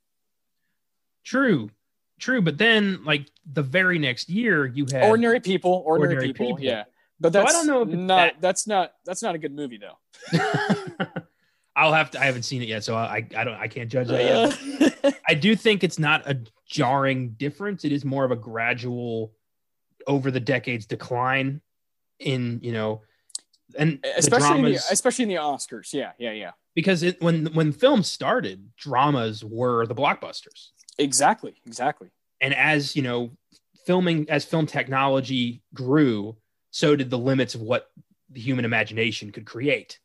[1.23, 1.71] True
[2.19, 6.45] true but then like the very next year you had ordinary people ordinary, ordinary people,
[6.47, 6.83] people, yeah.
[7.19, 8.41] But that's so I don't know not that...
[8.41, 9.97] that's not that's not a good movie though.
[11.75, 14.07] I'll have to I haven't seen it yet so I I don't I can't judge
[14.07, 15.19] that yet.
[15.27, 17.83] I do think it's not a jarring difference.
[17.83, 19.33] It is more of a gradual
[20.07, 21.61] over the decades decline
[22.19, 23.01] in you know
[23.77, 25.93] and especially in the, especially in the Oscars.
[25.93, 26.51] Yeah, yeah, yeah.
[26.75, 30.69] Because it, when when film started, dramas were the blockbusters.
[30.97, 32.09] Exactly, exactly.
[32.41, 33.31] And as you know,
[33.85, 36.37] filming as film technology grew,
[36.71, 37.89] so did the limits of what
[38.29, 39.99] the human imagination could create.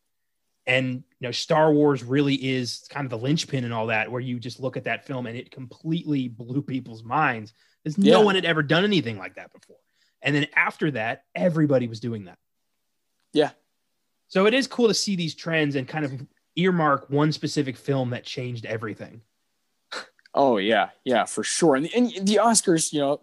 [0.67, 4.21] And you know, Star Wars really is kind of the linchpin and all that, where
[4.21, 7.53] you just look at that film and it completely blew people's minds.
[7.83, 8.15] Because yeah.
[8.15, 9.77] no one had ever done anything like that before.
[10.23, 12.39] And then after that, everybody was doing that.
[13.35, 13.51] Yeah.
[14.29, 18.11] So it is cool to see these trends and kind of earmark one specific film
[18.11, 19.21] that changed everything.
[20.35, 21.77] Oh yeah, yeah, for sure.
[21.77, 23.21] And the, and the Oscars, you know,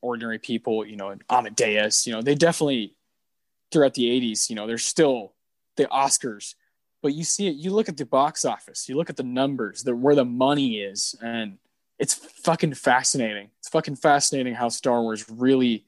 [0.00, 2.94] ordinary people, you know, and Amadeus, you know, they definitely
[3.72, 5.32] throughout the 80s, you know, they're still
[5.76, 6.54] the Oscars,
[7.02, 9.82] but you see it, you look at the box office, you look at the numbers,
[9.82, 11.58] the where the money is, and
[11.98, 13.50] it's fucking fascinating.
[13.58, 15.86] It's fucking fascinating how Star Wars really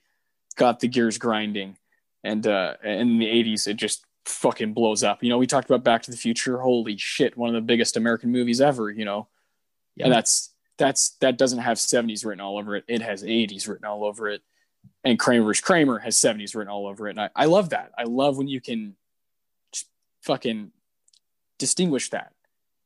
[0.57, 1.77] got the gears grinding.
[2.25, 5.23] And uh, in the 80s, it just fucking blows up.
[5.23, 6.59] You know, we talked about Back to the Future.
[6.59, 8.91] Holy shit, one of the biggest American movies ever.
[8.91, 9.29] You know,
[9.99, 12.85] and that's that's that doesn't have 70s written all over it.
[12.89, 14.43] It has 80s written all over it.
[15.05, 17.13] And Kramer's Kramer has 70s written all over it.
[17.13, 17.93] And I, I love that.
[17.97, 18.97] I love when you can
[20.23, 20.73] fucking
[21.59, 22.33] distinguish that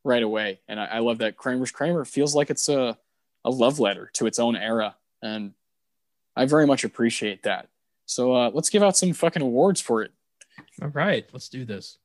[0.04, 0.60] right away.
[0.68, 2.96] And I, I love that Kramer's Kramer feels like it's a,
[3.44, 4.96] a love letter to its own era.
[5.22, 5.52] And
[6.36, 7.68] I very much appreciate that.
[8.06, 10.12] So uh, let's give out some fucking awards for it.
[10.80, 11.98] All right, let's do this.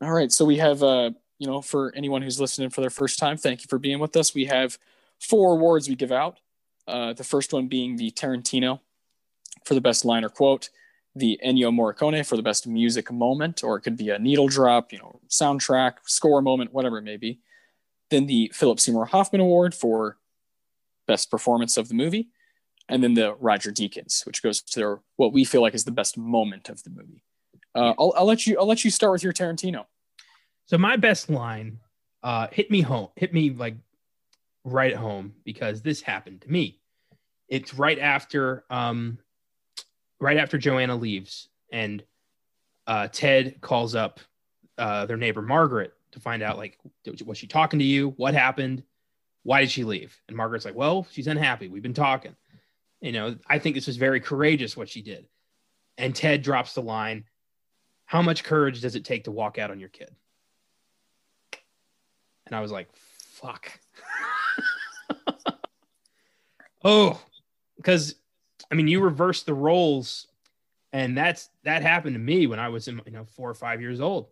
[0.00, 3.18] All right, so we have, uh, you know, for anyone who's listening for their first
[3.18, 4.34] time, thank you for being with us.
[4.34, 4.78] We have
[5.20, 6.38] four awards we give out.
[6.88, 8.80] Uh, the first one being the Tarantino
[9.64, 10.70] for the best line or quote,
[11.14, 14.92] the Ennio Morricone for the best music moment, or it could be a needle drop,
[14.92, 17.40] you know, soundtrack, score moment, whatever it may be.
[18.10, 20.18] Then the Philip Seymour Hoffman Award for
[21.06, 22.28] best performance of the movie,
[22.88, 25.90] and then the Roger Deakins, which goes to their, what we feel like is the
[25.90, 27.22] best moment of the movie.
[27.74, 28.58] Uh, I'll, I'll let you.
[28.58, 29.86] I'll let you start with your Tarantino.
[30.66, 31.78] So my best line
[32.22, 33.76] uh, hit me home, hit me like
[34.64, 36.80] right at home because this happened to me.
[37.48, 39.18] It's right after um,
[40.20, 42.02] right after Joanna leaves, and
[42.86, 44.20] uh, Ted calls up
[44.78, 46.78] uh, their neighbor Margaret to find out like
[47.24, 48.10] was she talking to you?
[48.16, 48.82] What happened?
[49.42, 50.20] Why did she leave?
[50.28, 51.68] And Margaret's like, well, she's unhappy.
[51.68, 52.36] We've been talking.
[53.00, 55.26] You know, I think this was very courageous what she did.
[55.96, 57.24] And Ted drops the line,
[58.10, 60.10] how much courage does it take to walk out on your kid?
[62.44, 63.70] And I was like, fuck.
[66.84, 67.22] oh,
[67.76, 68.16] because
[68.68, 70.26] I mean, you reverse the roles,
[70.92, 73.80] and that's that happened to me when I was in you know four or five
[73.80, 74.26] years old,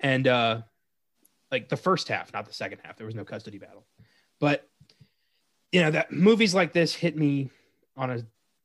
[0.00, 0.60] and uh,
[1.50, 2.98] like the first half, not the second half.
[2.98, 3.86] There was no custody battle,
[4.38, 4.68] but
[5.72, 7.48] you know that movies like this hit me
[7.96, 8.22] on a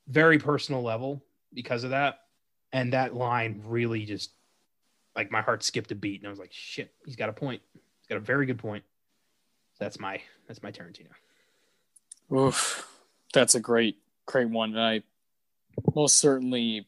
[0.09, 1.23] very personal level
[1.53, 2.26] because of that,
[2.71, 4.31] and that line really just
[5.15, 7.61] like my heart skipped a beat, and I was like, shit, he's got a point.
[7.73, 8.83] He's got a very good point.
[9.73, 11.09] So that's my that's my Tarantino.
[12.31, 12.87] Oof,
[13.33, 14.71] that's a great great one.
[14.71, 15.03] And I
[15.95, 16.87] most certainly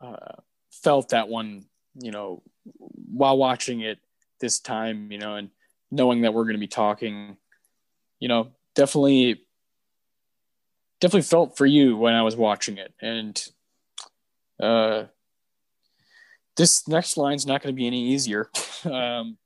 [0.00, 0.36] uh,
[0.70, 2.42] felt that one, you know,
[3.12, 3.98] while watching it
[4.40, 5.50] this time, you know, and
[5.90, 7.36] knowing that we're going to be talking,
[8.18, 9.42] you know, definitely,
[11.00, 12.92] definitely felt for you when I was watching it.
[13.00, 13.42] And,
[14.60, 15.04] uh,
[16.56, 18.50] this next line's not going to be any easier.
[18.84, 19.36] um,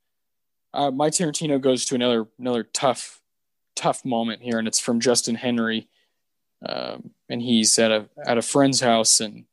[0.75, 3.21] uh, my Tarantino goes to another another tough
[3.75, 5.89] tough moment here, and it's from Justin Henry
[6.67, 9.45] um, and he's at a at a friend's house, and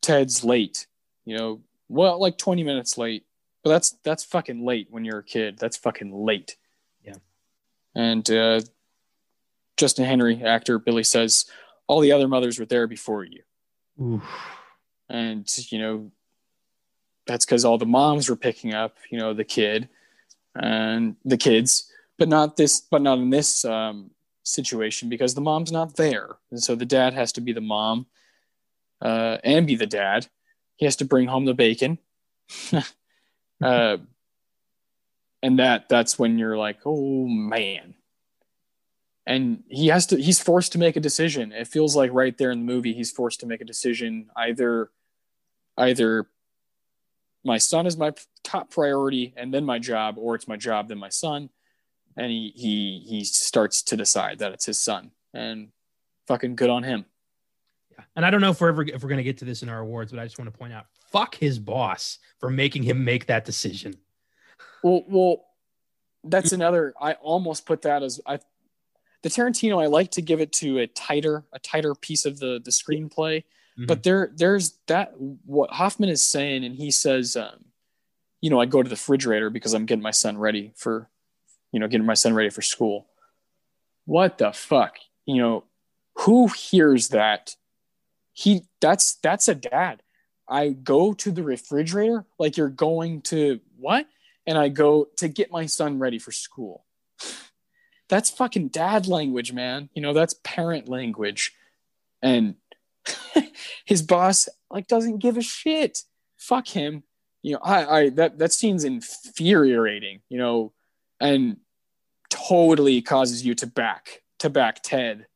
[0.00, 0.86] Ted's late.
[1.24, 3.24] You know, well, like twenty minutes late,
[3.62, 5.58] but that's that's fucking late when you're a kid.
[5.58, 6.56] That's fucking late.
[7.02, 7.16] Yeah.
[7.94, 8.60] And uh,
[9.76, 11.46] Justin Henry, actor Billy, says
[11.86, 13.42] all the other mothers were there before you.
[14.00, 14.22] Oof.
[15.08, 16.10] And you know,
[17.26, 19.88] that's because all the moms were picking up, you know, the kid
[20.54, 24.10] and the kids, but not this, but not in this um,
[24.42, 26.36] situation because the mom's not there.
[26.50, 28.06] And so the dad has to be the mom
[29.00, 30.28] uh, and be the dad.
[30.76, 31.98] He has to bring home the bacon.
[33.62, 33.96] uh,
[35.42, 37.94] and that that's when you're like, oh man.
[39.26, 41.52] And he has to he's forced to make a decision.
[41.52, 44.28] It feels like right there in the movie, he's forced to make a decision.
[44.36, 44.90] Either
[45.78, 46.26] either
[47.42, 50.98] my son is my top priority and then my job, or it's my job, then
[50.98, 51.48] my son.
[52.16, 55.10] And he he he starts to decide that it's his son.
[55.32, 55.68] And
[56.26, 57.06] fucking good on him.
[57.90, 58.04] Yeah.
[58.16, 59.68] And i don't know if we're ever if we're going to get to this in
[59.68, 63.04] our awards but i just want to point out fuck his boss for making him
[63.04, 63.94] make that decision.
[64.82, 65.44] Well well
[66.24, 68.38] that's another i almost put that as i
[69.24, 72.60] the tarantino i like to give it to a tighter a tighter piece of the
[72.64, 73.86] the screenplay mm-hmm.
[73.86, 77.64] but there there's that what hoffman is saying and he says um
[78.40, 81.10] you know i go to the refrigerator because i'm getting my son ready for
[81.74, 83.08] you know, getting my son ready for school.
[84.04, 84.94] What the fuck?
[85.26, 85.64] You know,
[86.18, 87.56] who hears that?
[88.32, 90.00] He that's that's a dad.
[90.48, 94.06] I go to the refrigerator like you're going to what?
[94.46, 96.83] And I go to get my son ready for school.
[98.08, 99.88] That's fucking dad language, man.
[99.94, 101.52] You know, that's parent language.
[102.22, 102.56] And
[103.84, 106.00] his boss like doesn't give a shit.
[106.36, 107.02] Fuck him.
[107.42, 110.72] You know, I, I that that scene's infuriating, you know,
[111.20, 111.58] and
[112.30, 115.26] totally causes you to back to back Ted.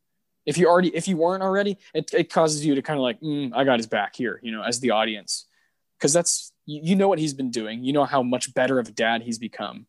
[0.46, 3.20] If you already if you weren't already, it, it causes you to kind of like,
[3.20, 5.46] mm, I got his back here, you know, as the audience,
[5.98, 7.84] because that's you, you know what he's been doing.
[7.84, 9.86] You know how much better of a dad he's become,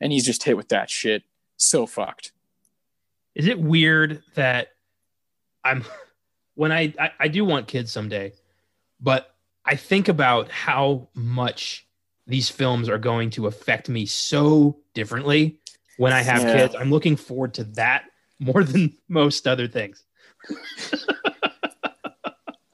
[0.00, 1.22] and he's just hit with that shit.
[1.56, 2.32] So fucked.
[3.34, 4.68] Is it weird that
[5.64, 5.84] I'm
[6.54, 8.32] when I, I, I do want kids someday,
[9.00, 9.34] but
[9.64, 11.86] I think about how much
[12.26, 15.58] these films are going to affect me so differently
[15.96, 16.52] when I have Yeah.
[16.52, 16.74] kids.
[16.74, 18.04] I'm looking forward to that
[18.38, 20.04] more than most other things.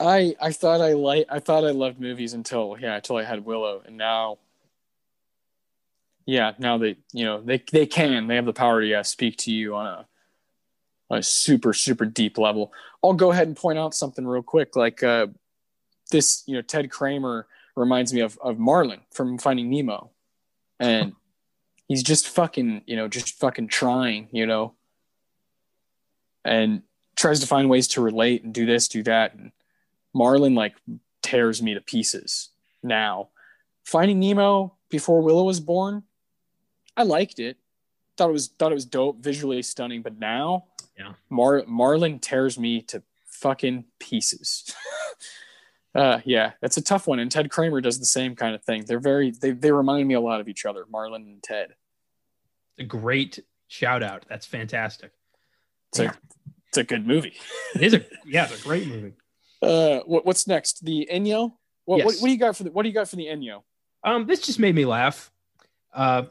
[0.00, 3.44] I I thought I like I thought I loved movies until yeah until I had
[3.44, 4.38] Willow and now
[6.28, 9.50] yeah now they you know they they can they have the power to speak to
[9.50, 10.06] you on a
[11.10, 12.70] a super super deep level.
[13.02, 15.28] I'll go ahead and point out something real quick like uh,
[16.10, 17.46] this you know Ted Kramer
[17.76, 20.10] reminds me of of Marlin from Finding Nemo,
[20.78, 21.14] and
[21.86, 24.74] he's just fucking you know just fucking trying you know
[26.44, 26.82] and
[27.16, 29.50] tries to find ways to relate and do this do that and
[30.14, 30.74] Marlin like
[31.22, 32.50] tears me to pieces
[32.82, 33.28] now.
[33.84, 36.02] Finding Nemo before Willow was born,
[36.98, 37.56] I liked it.
[38.16, 40.64] Thought it was thought it was dope, visually stunning, but now
[40.98, 41.12] Yeah.
[41.30, 44.74] Mar Marlin tears me to fucking pieces.
[45.94, 47.20] uh yeah, that's a tough one.
[47.20, 48.84] And Ted Kramer does the same kind of thing.
[48.84, 51.74] They're very they they remind me a lot of each other, Marlin and Ted.
[52.78, 53.38] A great
[53.68, 54.24] shout out.
[54.28, 55.12] That's fantastic.
[55.90, 56.12] It's a
[56.68, 57.34] it's a good movie.
[57.76, 59.12] It is a yeah, it's a great movie.
[59.62, 60.84] Uh what, what's next?
[60.84, 61.52] The Ennio?
[61.84, 62.20] What, what Yes.
[62.20, 63.62] what do you got for the what do you got for the Ennio?
[64.04, 65.32] Um, this just made me laugh.
[65.92, 66.24] Uh,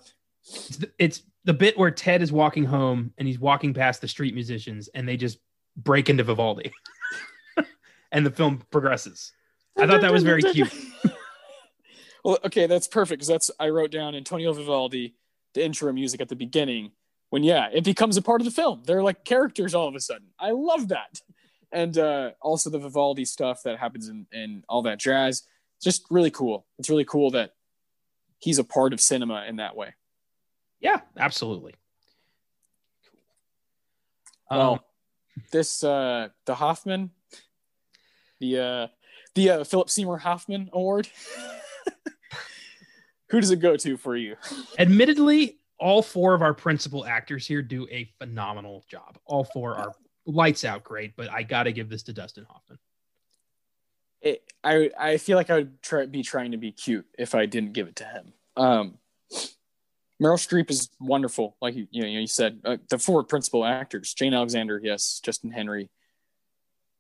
[0.48, 4.08] it's the, it's the bit where Ted is walking home and he's walking past the
[4.08, 5.40] street musicians and they just
[5.76, 6.72] break into Vivaldi,
[8.12, 9.32] and the film progresses.
[9.78, 10.74] I thought that was very cute.
[12.24, 15.16] well, okay, that's perfect because that's I wrote down Antonio Vivaldi,
[15.54, 16.92] the intro music at the beginning.
[17.30, 18.84] When yeah, it becomes a part of the film.
[18.86, 20.28] They're like characters all of a sudden.
[20.40, 21.20] I love that,
[21.72, 25.44] and uh, also the Vivaldi stuff that happens in, in all that jazz.
[25.78, 26.66] It's just really cool.
[26.80, 27.52] It's really cool that
[28.40, 29.94] he's a part of cinema in that way.
[30.80, 31.74] Yeah, absolutely.
[34.50, 34.80] Well, Um,
[35.52, 37.12] this uh, the Hoffman,
[38.40, 38.88] the uh,
[39.36, 41.10] the uh, Philip Seymour Hoffman Award.
[43.30, 44.38] Who does it go to for you?
[44.80, 49.18] admittedly, all four of our principal actors here do a phenomenal job.
[49.26, 49.94] All four are
[50.26, 52.80] lights out great, but I got to give this to Dustin Hoffman.
[54.22, 57.46] it, I I feel like I would try be trying to be cute if I
[57.48, 58.34] didn't give it to him.
[58.56, 58.98] Um,
[60.22, 62.60] Meryl Streep is wonderful, like you know you said.
[62.66, 65.90] Uh, the four principal actors: Jane Alexander, yes, Justin Henry,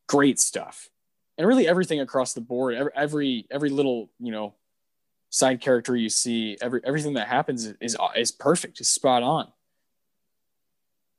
[0.07, 0.89] great stuff,
[1.37, 2.75] and really everything across the board.
[2.75, 4.53] Every every, every little you know
[5.29, 9.51] side character you see, every everything that happens is is, is perfect, is spot on.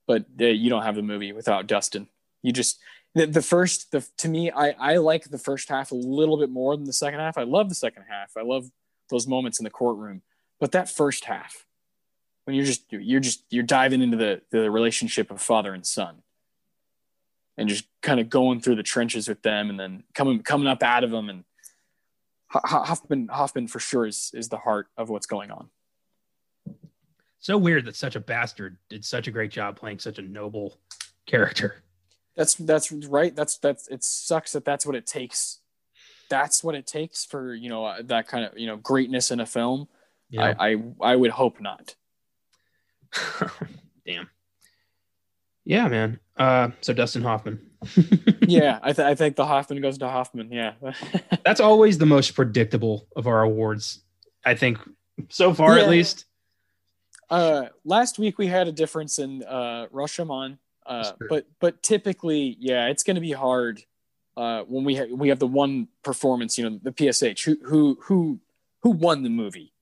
[0.07, 2.07] But uh, you don't have the movie without Dustin.
[2.43, 2.79] You just
[3.17, 6.49] the, the first the to me I I like the first half a little bit
[6.49, 7.37] more than the second half.
[7.37, 8.37] I love the second half.
[8.39, 8.71] I love
[9.11, 10.23] those moments in the courtroom.
[10.61, 11.65] But that first half
[12.49, 16.23] when you're just you're just you're diving into the the relationship of father and son
[17.59, 20.83] and just kind of going through the trenches with them and then coming coming up
[20.83, 21.45] out of them and
[22.49, 25.69] Ho- Ho- Hoffman Hoffman for sure is is the heart of what's going on.
[27.39, 30.79] So weird that such a bastard did such a great job playing such a noble
[31.27, 31.83] character.
[32.35, 33.37] That's that's right.
[33.37, 35.59] That's that's it sucks that that's what it takes.
[36.31, 39.39] That's what it takes for you know uh, that kind of you know greatness in
[39.39, 39.87] a film.
[40.31, 40.55] Yeah.
[40.59, 41.95] I, I I would hope not.
[44.07, 44.29] Damn.
[45.65, 46.19] Yeah, man.
[46.37, 47.61] Uh, so Dustin Hoffman.
[48.41, 50.51] yeah, I, th- I think the Hoffman goes to Hoffman.
[50.51, 50.73] Yeah,
[51.45, 54.01] That's always the most predictable of our awards.
[54.45, 54.79] I think
[55.29, 55.85] so far, Yeah.
[55.85, 56.25] at least.
[57.31, 62.87] uh, last week we had a difference in uh, Rashomon, uh, but but typically, yeah,
[62.87, 63.83] it's going to be hard
[64.37, 66.57] uh, when we ha- we have the one performance.
[66.59, 68.41] You know, the PSH who who who
[68.83, 69.73] who won the movie.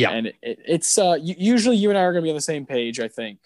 [0.00, 0.10] Yeah.
[0.10, 2.40] and it, it, it's uh, usually you and I are going to be on the
[2.40, 3.00] same page.
[3.00, 3.38] I think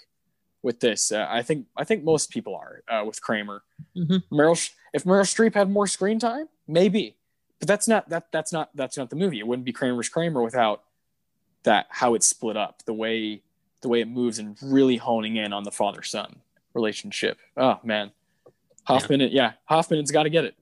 [0.63, 3.63] with this, uh, I think I think most people are uh, with Kramer.
[3.97, 4.23] Mhm.
[4.33, 7.17] Meryl, if Meryl Streep had more screen time, maybe,
[7.59, 9.39] but that's not that that's not that's not the movie.
[9.39, 10.83] It wouldn't be Kramer's Kramer without
[11.65, 13.43] that how it's split up, the way
[13.83, 16.37] the way it moves, and really honing in on the father son
[16.73, 17.39] relationship.
[17.57, 18.11] Oh man,
[18.85, 20.55] Hoffman, yeah, Hoffman's got to get it.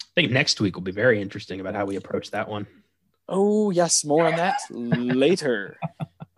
[0.00, 2.66] I think next week will be very interesting about how we approach that one.
[3.32, 5.78] Oh yes, more on that later.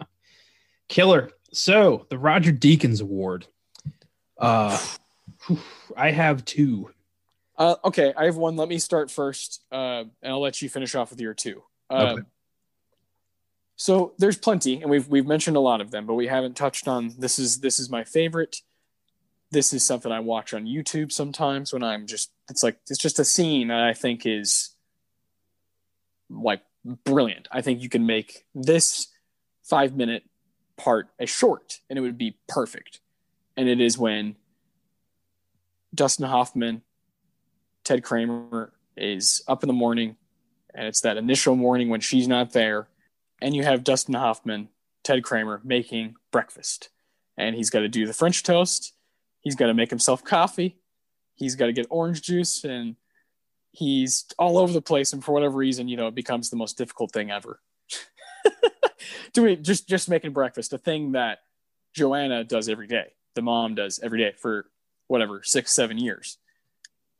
[0.88, 1.30] Killer.
[1.52, 3.48] So the Roger Deakins Award.
[4.38, 4.78] Uh,
[5.46, 5.58] whew,
[5.96, 6.90] I have two.
[7.58, 8.56] Uh, okay, I have one.
[8.56, 11.62] Let me start first, uh, and I'll let you finish off with your two.
[11.90, 12.22] Uh, Okay.
[13.76, 16.86] So there's plenty, and we've we've mentioned a lot of them, but we haven't touched
[16.86, 17.12] on.
[17.18, 18.58] This is this is my favorite.
[19.50, 22.30] This is something I watch on YouTube sometimes when I'm just.
[22.48, 24.70] It's like it's just a scene that I think is
[26.30, 27.48] like brilliant.
[27.50, 29.08] I think you can make this
[29.62, 30.24] five minute
[30.76, 33.00] part a short, and it would be perfect.
[33.56, 34.36] And it is when
[35.94, 36.82] Dustin Hoffman
[37.84, 40.16] Ted Kramer is up in the morning
[40.74, 42.88] and it's that initial morning when she's not there,
[43.40, 44.68] and you have Dustin Hoffman,
[45.04, 46.88] Ted Kramer making breakfast,
[47.36, 48.92] and he's got to do the French toast,
[49.40, 50.76] he's got to make himself coffee,
[51.34, 52.96] he's got to get orange juice, and
[53.74, 56.78] he's all over the place, and for whatever reason, you know, it becomes the most
[56.78, 57.60] difficult thing ever.
[59.32, 61.40] Doing just just making breakfast, a thing that
[61.92, 64.66] Joanna does every day, the mom does every day for
[65.08, 66.38] whatever six seven years.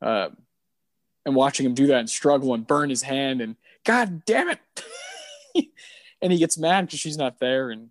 [0.01, 0.29] Uh,
[1.25, 4.59] and watching him do that and struggle and burn his hand and god damn it
[6.21, 7.89] and he gets mad because she's not there and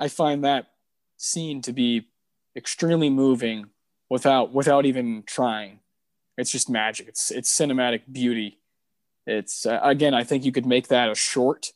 [0.00, 0.70] i find that
[1.16, 2.08] scene to be
[2.56, 3.66] extremely moving
[4.08, 5.80] without without even trying
[6.36, 8.58] it's just magic it's it's cinematic beauty
[9.26, 11.72] it's uh, again i think you could make that a short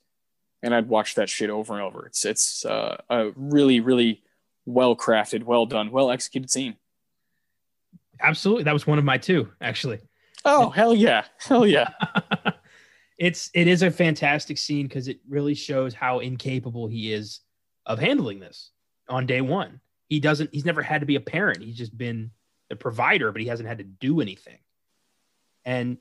[0.63, 4.23] and i'd watch that shit over and over it's it's uh, a really really
[4.67, 6.77] well crafted well done well executed scene
[8.21, 8.65] Absolutely.
[8.65, 10.01] That was one of my two, actually.
[10.45, 11.25] Oh, hell yeah.
[11.39, 11.91] Hell yeah.
[13.19, 17.41] it's it is a fantastic scene because it really shows how incapable he is
[17.87, 18.71] of handling this
[19.09, 19.81] on day one.
[20.09, 21.63] He doesn't he's never had to be a parent.
[21.63, 22.31] He's just been
[22.69, 24.59] the provider, but he hasn't had to do anything.
[25.65, 25.99] And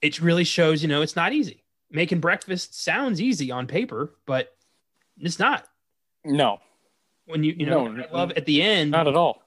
[0.00, 1.64] it really shows, you know, it's not easy.
[1.90, 4.54] Making breakfast sounds easy on paper, but
[5.18, 5.66] it's not.
[6.24, 6.60] No.
[7.26, 9.42] When you you know, No, I love at the end Not at all.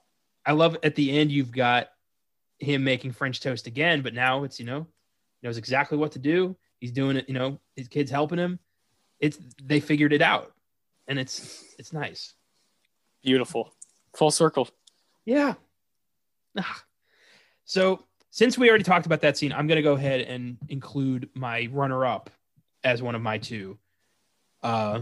[0.45, 1.89] I love at the end you've got
[2.57, 4.87] him making French toast again, but now it's you know
[5.43, 6.55] knows exactly what to do.
[6.79, 7.27] He's doing it.
[7.27, 8.59] You know his kids helping him.
[9.19, 10.53] It's they figured it out,
[11.07, 12.33] and it's it's nice.
[13.23, 13.73] Beautiful.
[14.15, 14.69] Full circle.
[15.25, 15.53] Yeah.
[17.65, 21.69] So since we already talked about that scene, I'm gonna go ahead and include my
[21.71, 22.31] runner up
[22.83, 23.77] as one of my two.
[24.63, 25.01] Uh,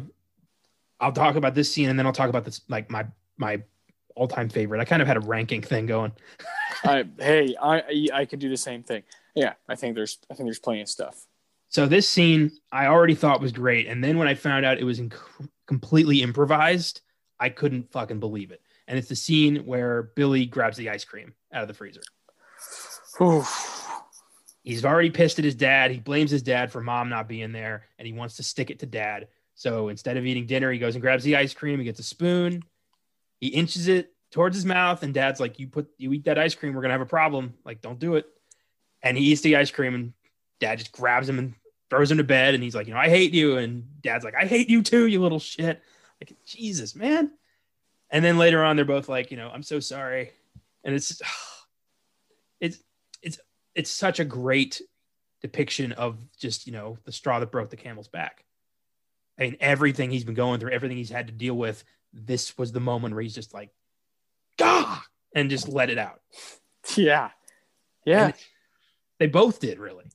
[1.00, 3.06] I'll talk about this scene and then I'll talk about this like my
[3.38, 3.62] my
[4.16, 4.82] all time favorite.
[4.82, 6.12] I kind of had a ranking thing going.
[6.84, 9.04] I, hey, I I could do the same thing.
[9.36, 11.26] Yeah, I think there's I think there's plenty of stuff.
[11.70, 14.84] So this scene I already thought was great, and then when I found out it
[14.84, 17.02] was inc- completely improvised,
[17.40, 18.62] I couldn't fucking believe it.
[18.88, 22.02] And it's the scene where Billy grabs the ice cream out of the freezer.
[23.18, 23.44] Whew.
[24.64, 25.92] He's already pissed at his dad.
[25.92, 28.80] He blames his dad for mom not being there, and he wants to stick it
[28.80, 29.30] to dad.
[29.56, 31.80] So instead of eating dinner, he goes and grabs the ice cream.
[31.80, 32.64] He gets a spoon.
[33.40, 36.54] He inches it towards his mouth, and dad's like, "You put you eat that ice
[36.54, 37.54] cream, we're gonna have a problem.
[37.64, 38.28] Like, don't do it."
[39.02, 40.14] And he eats the ice cream, and
[40.60, 41.54] dad just grabs him and
[41.90, 42.54] throws him to bed.
[42.54, 45.08] And he's like, "You know, I hate you." And dad's like, "I hate you too,
[45.08, 45.82] you little shit."
[46.20, 47.32] Like, Jesus, man.
[48.10, 50.32] And then later on, they're both like, "You know, I'm so sorry."
[50.88, 51.22] And it's
[52.60, 52.80] it's
[53.22, 53.40] it's
[53.76, 54.82] it's such a great
[55.42, 58.44] depiction of just you know the straw that broke the camel's back.
[59.38, 61.84] I mean, everything he's been going through, everything he's had to deal with.
[62.12, 63.70] This was the moment where he's just like,
[64.58, 65.02] "Gah!"
[65.36, 66.22] and just let it out.
[66.96, 67.32] Yeah,
[68.06, 68.28] yeah.
[68.28, 68.34] And
[69.20, 70.06] they both did really.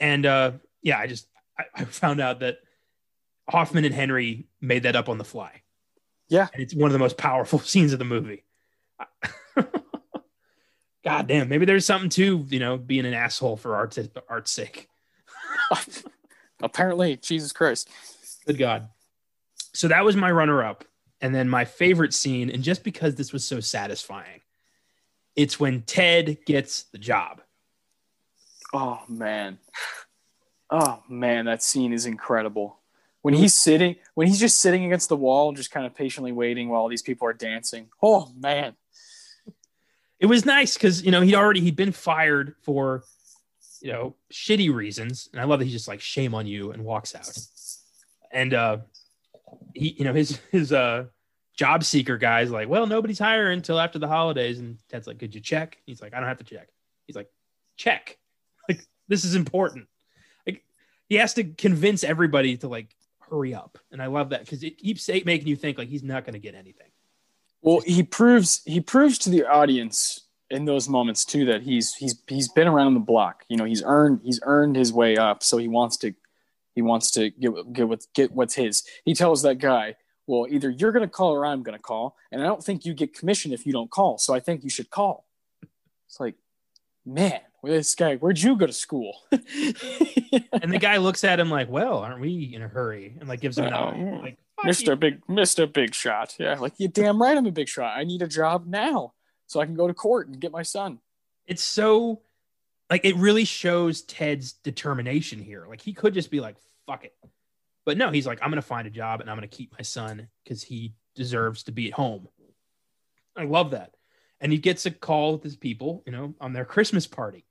[0.00, 0.52] And uh,
[0.82, 2.58] yeah, I just I, I found out that
[3.48, 5.62] Hoffman and Henry made that up on the fly.
[6.28, 6.48] Yeah.
[6.52, 8.42] and it's one of the most powerful scenes of the movie.
[11.04, 13.98] God damn, maybe there's something to you know being an asshole for art's
[14.28, 14.88] art's sake.
[16.62, 17.88] Apparently, Jesus Christ.
[18.46, 18.88] Good God.
[19.74, 20.84] So that was my runner up.
[21.20, 24.40] And then my favorite scene, and just because this was so satisfying,
[25.36, 27.40] it's when Ted gets the job.
[28.72, 29.58] Oh man.
[30.70, 32.78] Oh man, that scene is incredible.
[33.22, 36.68] When he's sitting, when he's just sitting against the wall, just kind of patiently waiting
[36.68, 37.88] while these people are dancing.
[38.02, 38.74] Oh man.
[40.22, 43.02] It was nice because you know he'd already he'd been fired for
[43.80, 46.84] you know shitty reasons, and I love that he's just like shame on you and
[46.84, 47.36] walks out.
[48.30, 48.78] And uh
[49.74, 51.06] he you know his his uh
[51.56, 55.34] job seeker guy's like, well, nobody's hiring until after the holidays, and Ted's like, could
[55.34, 55.78] you check?
[55.86, 56.68] He's like, I don't have to check.
[57.06, 57.28] He's like,
[57.76, 58.16] check.
[58.68, 59.88] Like this is important.
[60.46, 60.62] Like
[61.08, 62.94] he has to convince everybody to like
[63.28, 66.24] hurry up, and I love that because it keeps making you think like he's not
[66.24, 66.91] going to get anything.
[67.62, 70.20] Well, he proves he proves to the audience
[70.50, 73.44] in those moments too that he's he's he's been around the block.
[73.48, 76.12] You know, he's earned he's earned his way up, so he wants to
[76.74, 78.82] he wants to get get what get what's his.
[79.04, 82.16] He tells that guy, "Well, either you're going to call or I'm going to call,
[82.30, 84.18] and I don't think you get commission if you don't call.
[84.18, 85.26] So I think you should call."
[86.08, 86.34] It's like,
[87.06, 89.16] man, this guy, where'd you go to school?
[90.62, 93.16] And the guy looks at him like, well, aren't we in a hurry?
[93.18, 94.20] And like gives him an Oh, eye.
[94.22, 94.98] Like, Mr.
[94.98, 95.70] Big Mr.
[95.70, 96.36] Big Shot.
[96.38, 97.96] Yeah, like you damn right I'm a big shot.
[97.96, 99.12] I need a job now
[99.46, 100.98] so I can go to court and get my son.
[101.46, 102.22] It's so
[102.90, 105.66] like it really shows Ted's determination here.
[105.68, 106.56] Like he could just be like,
[106.86, 107.14] fuck it.
[107.84, 110.28] But no, he's like, I'm gonna find a job and I'm gonna keep my son
[110.44, 112.28] because he deserves to be at home.
[113.36, 113.94] I love that.
[114.40, 117.44] And he gets a call with his people, you know, on their Christmas party.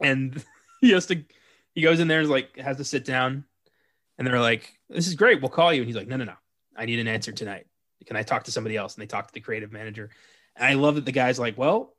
[0.00, 0.42] And
[0.80, 1.24] he has to
[1.74, 3.44] he goes in there and like has to sit down
[4.18, 5.40] and they're like this is great.
[5.40, 5.82] We'll call you.
[5.82, 6.34] And he's like no no no.
[6.76, 7.66] I need an answer tonight.
[8.06, 8.94] Can i talk to somebody else?
[8.94, 10.10] And they talk to the creative manager.
[10.56, 11.94] And i love that the guy's like well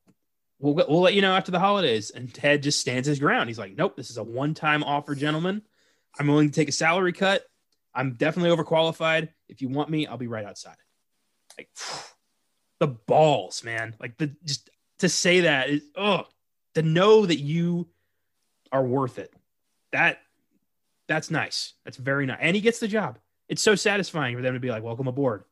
[0.59, 2.11] we'll, we'll let you know after the holidays.
[2.11, 3.49] And ted just stands his ground.
[3.49, 3.95] He's like nope.
[3.95, 5.61] This is a one-time offer gentlemen.
[6.19, 7.43] I'm willing to take a salary cut.
[7.93, 9.29] I'm definitely overqualified.
[9.47, 10.77] If you want me i'll be right outside.
[11.57, 11.69] Like
[12.79, 13.95] the balls man.
[13.99, 14.69] Like the just
[14.99, 16.25] to say that is oh
[16.75, 17.87] to know that you
[18.71, 19.33] are worth it.
[19.91, 20.19] That
[21.07, 21.73] that's nice.
[21.84, 22.40] That's very nice.
[22.41, 23.18] And he gets the job.
[23.48, 25.44] It's so satisfying for them to be like, welcome aboard.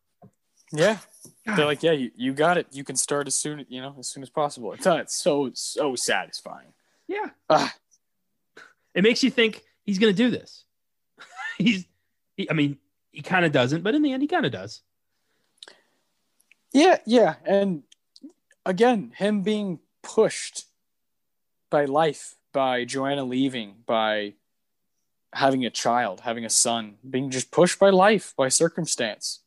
[0.72, 0.98] Yeah.
[1.46, 1.58] God.
[1.58, 2.68] They're like, yeah, you, you got it.
[2.72, 4.74] You can start as soon, you know, as soon as possible.
[4.74, 6.74] It's, it's so, so satisfying.
[7.08, 7.30] Yeah.
[7.50, 7.72] Ah,
[8.96, 10.64] It makes you think he's going to do this.
[11.60, 11.86] he's,
[12.36, 12.78] he, I mean,
[13.12, 14.82] he kind of doesn't, but in the end, he kind of does.
[16.74, 17.36] yeah, yeah.
[17.46, 17.84] And
[18.66, 20.66] again, him being pushed
[21.70, 24.34] by life, by Joanna leaving, by
[25.34, 29.39] having a child, having a son, being just pushed by life, by circumstance.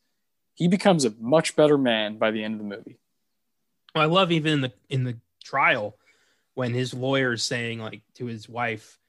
[0.53, 2.99] He becomes a much better man by the end of the movie.
[3.93, 5.97] Well, I love even in the in the trial
[6.55, 8.99] when his lawyer is saying like to his wife,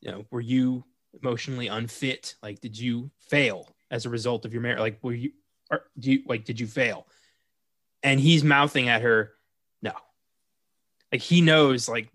[0.00, 0.84] you know, were you
[1.22, 2.34] emotionally unfit?
[2.42, 4.80] Like, did you fail as a result of your marriage?
[4.80, 5.32] Like, were you,
[5.70, 7.06] or do you like, did you fail?
[8.02, 9.32] And he's mouthing at her,
[9.82, 9.92] no.
[11.12, 12.08] Like he knows, like,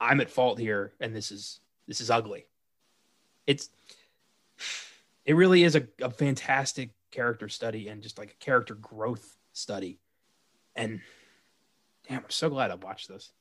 [0.00, 2.46] I'm at fault here, and this is this is ugly.
[3.46, 3.68] It's
[5.24, 9.98] it really is a, a fantastic character study and just like a character growth study.
[10.74, 11.00] And
[12.08, 13.30] damn, I'm so glad I watched this.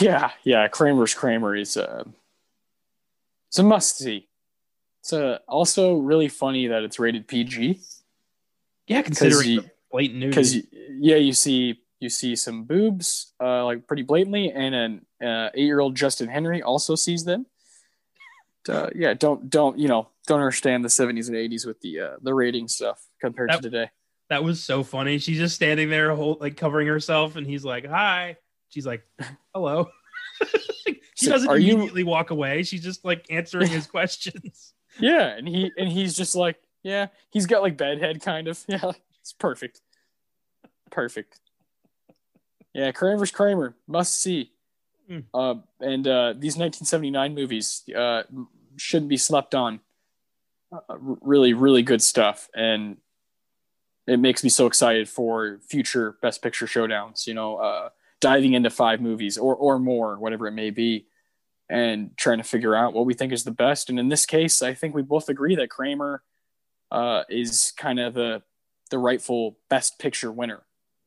[0.00, 0.68] Yeah, yeah.
[0.68, 1.14] Kramer vs.
[1.18, 2.04] Kramer is uh,
[3.48, 4.28] it's a must see.
[5.00, 7.80] It's uh, also really funny that it's rated PG
[8.86, 10.28] Yeah, considering you- the blatant news.
[10.30, 10.56] because
[11.00, 15.64] yeah, you see you see some boobs uh, like pretty blatantly, and an uh, eight
[15.64, 17.46] year old Justin Henry also sees them.
[18.68, 22.16] Uh, yeah, don't don't you know don't understand the seventies and eighties with the uh,
[22.22, 23.90] the rating stuff compared That- to today.
[24.30, 25.18] that was so funny.
[25.18, 28.36] She's just standing there, whole, like covering herself, and he's like, "Hi."
[28.68, 29.02] She's like,
[29.54, 29.88] "Hello."
[31.14, 32.62] she doesn't are you- immediately walk away.
[32.62, 34.72] She's just like answering his questions.
[35.00, 38.62] Yeah, and he and he's just like yeah, he's got like bedhead kind of.
[38.68, 39.80] Yeah, it's perfect,
[40.90, 41.40] perfect.
[42.74, 43.32] Yeah, Kramer vs.
[43.34, 44.52] Kramer must see.
[45.08, 45.18] Hmm.
[45.34, 48.22] Uh, and uh, these 1979 movies uh,
[48.76, 49.80] shouldn't be slept on.
[50.72, 52.96] Uh, really, really good stuff, and
[54.06, 57.26] it makes me so excited for future Best Picture showdowns.
[57.26, 61.06] You know, uh, diving into five movies or or more, whatever it may be,
[61.68, 63.90] and trying to figure out what we think is the best.
[63.90, 66.22] And in this case, I think we both agree that Kramer
[66.90, 68.42] uh, is kind of the
[68.90, 70.62] the rightful Best Picture winner.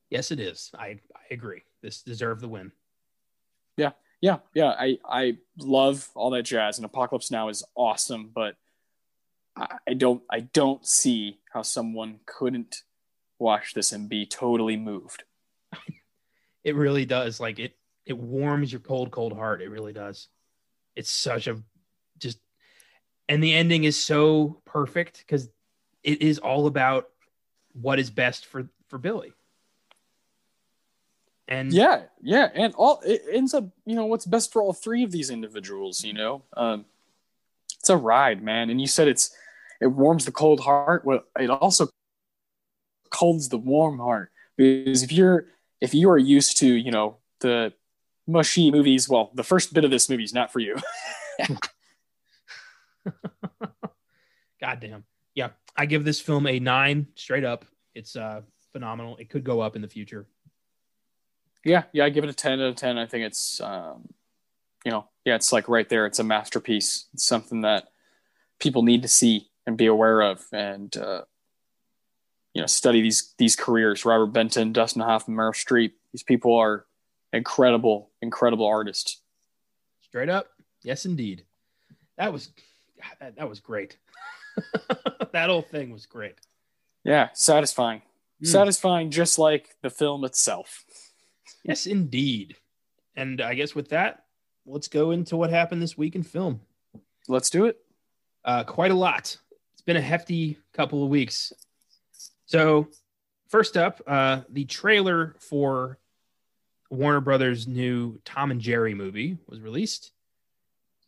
[0.10, 0.70] Yes, it is.
[0.78, 1.64] I I agree.
[1.82, 2.72] This deserved the win.
[3.78, 3.92] Yeah
[4.22, 4.76] yeah yeah.
[4.78, 8.56] i i love all that jazz and apocalypse now is awesome but
[9.56, 12.84] i, I don't i don't see how someone couldn't
[13.40, 15.24] watch this and be totally moved
[16.66, 17.40] It really does.
[17.40, 19.62] Like it it warms your cold, cold heart.
[19.62, 20.28] It really does.
[20.96, 21.62] It's such a
[22.18, 22.40] just
[23.30, 25.48] and the ending is so perfect because
[26.04, 27.06] it is all about
[27.74, 29.32] what is best for for Billy.
[31.48, 35.04] And yeah yeah and all it ends up you know what's best for all three
[35.04, 36.86] of these individuals you know um
[37.80, 39.30] it's a ride man and you said it's
[39.80, 41.88] it warms the cold heart well it also
[43.12, 45.46] colds the warm heart because if you're
[45.82, 47.72] if you are used to you know the
[48.26, 50.76] mushy movies well the first bit of this movie is not for you
[54.62, 55.04] goddamn.
[55.34, 55.50] Yeah.
[55.76, 57.66] I give this film a nine straight up.
[57.94, 58.42] It's uh
[58.74, 59.18] phenomenal.
[59.18, 60.28] It could go up in the future.
[61.66, 64.08] Yeah yeah i give it a 10 out of 10 i think it's um
[64.86, 67.90] you know yeah it's like right there it's a masterpiece it's something that
[68.60, 71.24] people need to see and be aware of and uh
[72.54, 76.86] you know study these these careers robert benton dustin hoffman meryl streep these people are
[77.34, 79.22] incredible incredible artists
[80.02, 80.48] Straight up.
[80.82, 81.44] Yes, indeed.
[82.18, 82.52] That was
[83.20, 83.98] that, that was great.
[85.34, 86.36] that whole thing was great.
[87.04, 88.02] yeah satisfying
[88.42, 88.48] Mm.
[88.48, 90.85] satisfying just like the film itself
[91.64, 92.56] Yes, indeed.
[93.16, 94.26] And I guess with that,
[94.66, 96.62] let's go into what happened this week in film.
[97.28, 97.80] let's do it
[98.44, 99.38] Uh, quite a lot.
[99.74, 101.52] It's been a hefty couple of weeks.
[102.46, 102.88] So,
[103.48, 105.98] first up, uh, the trailer for
[106.92, 110.12] Warner Brothers' new Tom and Jerry movie was released.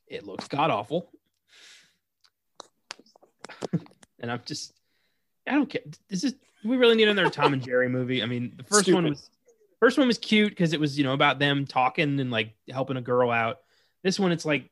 [0.07, 1.11] It looks god awful.
[4.19, 4.73] and I'm just,
[5.45, 5.81] I don't care.
[6.09, 8.23] Is this, do we really need another Tom and Jerry movie?
[8.23, 9.29] I mean, the first one was,
[9.79, 12.97] first one was cute because it was, you know, about them talking and like helping
[12.97, 13.59] a girl out.
[14.03, 14.69] This one, it's like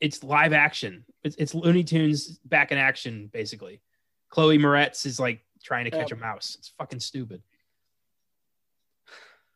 [0.00, 1.04] it's live action.
[1.24, 3.80] It's, it's Looney Tunes back in action, basically.
[4.28, 6.56] Chloe Moretz is like trying to catch a mouse.
[6.58, 7.42] It's fucking stupid.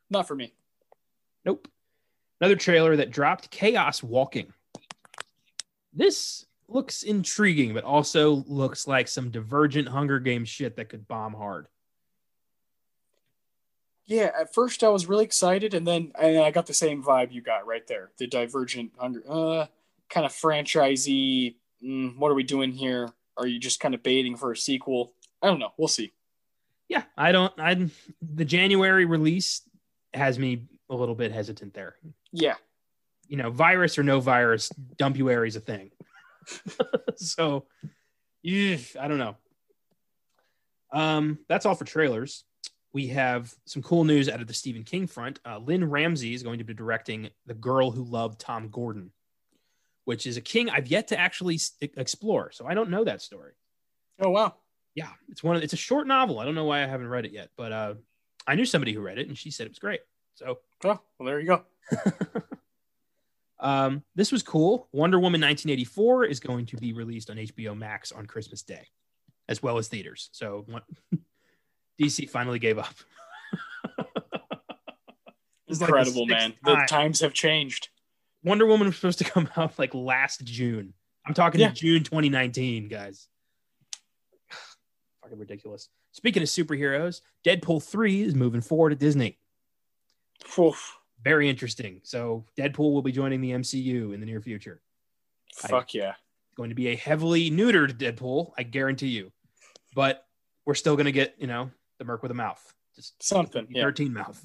[0.09, 0.52] Not for me.
[1.44, 1.69] Nope.
[2.40, 4.52] Another trailer that dropped Chaos Walking.
[5.93, 11.35] This looks intriguing, but also looks like some divergent Hunger Games shit that could bomb
[11.35, 11.69] hard.
[14.10, 17.30] Yeah, at first I was really excited, and then and I got the same vibe
[17.30, 18.10] you got right there.
[18.18, 19.66] The divergent hunger, uh,
[20.08, 21.54] kind of franchisey.
[21.80, 23.08] Mm, what are we doing here?
[23.36, 25.14] Are you just kind of baiting for a sequel?
[25.40, 25.72] I don't know.
[25.78, 26.12] We'll see.
[26.88, 27.52] Yeah, I don't.
[27.56, 27.88] I
[28.20, 29.62] the January release
[30.12, 31.94] has me a little bit hesitant there.
[32.32, 32.56] Yeah,
[33.28, 35.92] you know, virus or no virus, Dumpuary is a thing.
[37.14, 37.66] so,
[38.42, 39.36] yeah, I don't know.
[40.92, 42.42] Um, that's all for trailers.
[42.92, 45.38] We have some cool news out of the Stephen King front.
[45.46, 49.12] Uh, Lynne Ramsay is going to be directing The Girl Who Loved Tom Gordon,
[50.04, 52.50] which is a King I've yet to actually explore.
[52.50, 53.52] So I don't know that story.
[54.20, 54.54] Oh wow!
[54.94, 56.40] Yeah, it's one of it's a short novel.
[56.40, 57.94] I don't know why I haven't read it yet, but uh,
[58.46, 60.00] I knew somebody who read it and she said it was great.
[60.34, 61.62] So, oh well, there you go.
[63.60, 64.88] um, this was cool.
[64.92, 68.86] Wonder Woman 1984 is going to be released on HBO Max on Christmas Day,
[69.48, 70.28] as well as theaters.
[70.32, 70.66] So,
[72.01, 72.94] DC finally gave up.
[75.68, 76.55] Incredible, like man.
[76.64, 77.90] The times have changed.
[78.43, 80.94] Wonder Woman was supposed to come out like last June.
[81.27, 81.70] I'm talking yeah.
[81.70, 83.28] June 2019, guys.
[85.22, 85.89] Fucking ridiculous.
[86.12, 89.39] Speaking of superheroes, Deadpool 3 is moving forward at Disney.
[90.59, 90.97] Oof.
[91.22, 92.01] Very interesting.
[92.02, 94.81] So Deadpool will be joining the MCU in the near future.
[95.55, 96.14] Fuck I, yeah.
[96.56, 99.31] Going to be a heavily neutered Deadpool, I guarantee you.
[99.94, 100.24] But
[100.64, 101.70] we're still going to get, you know,
[102.01, 102.74] the Merc with a mouth.
[102.97, 103.68] Just something.
[103.70, 103.85] Yeah.
[103.85, 104.43] 13 mouth.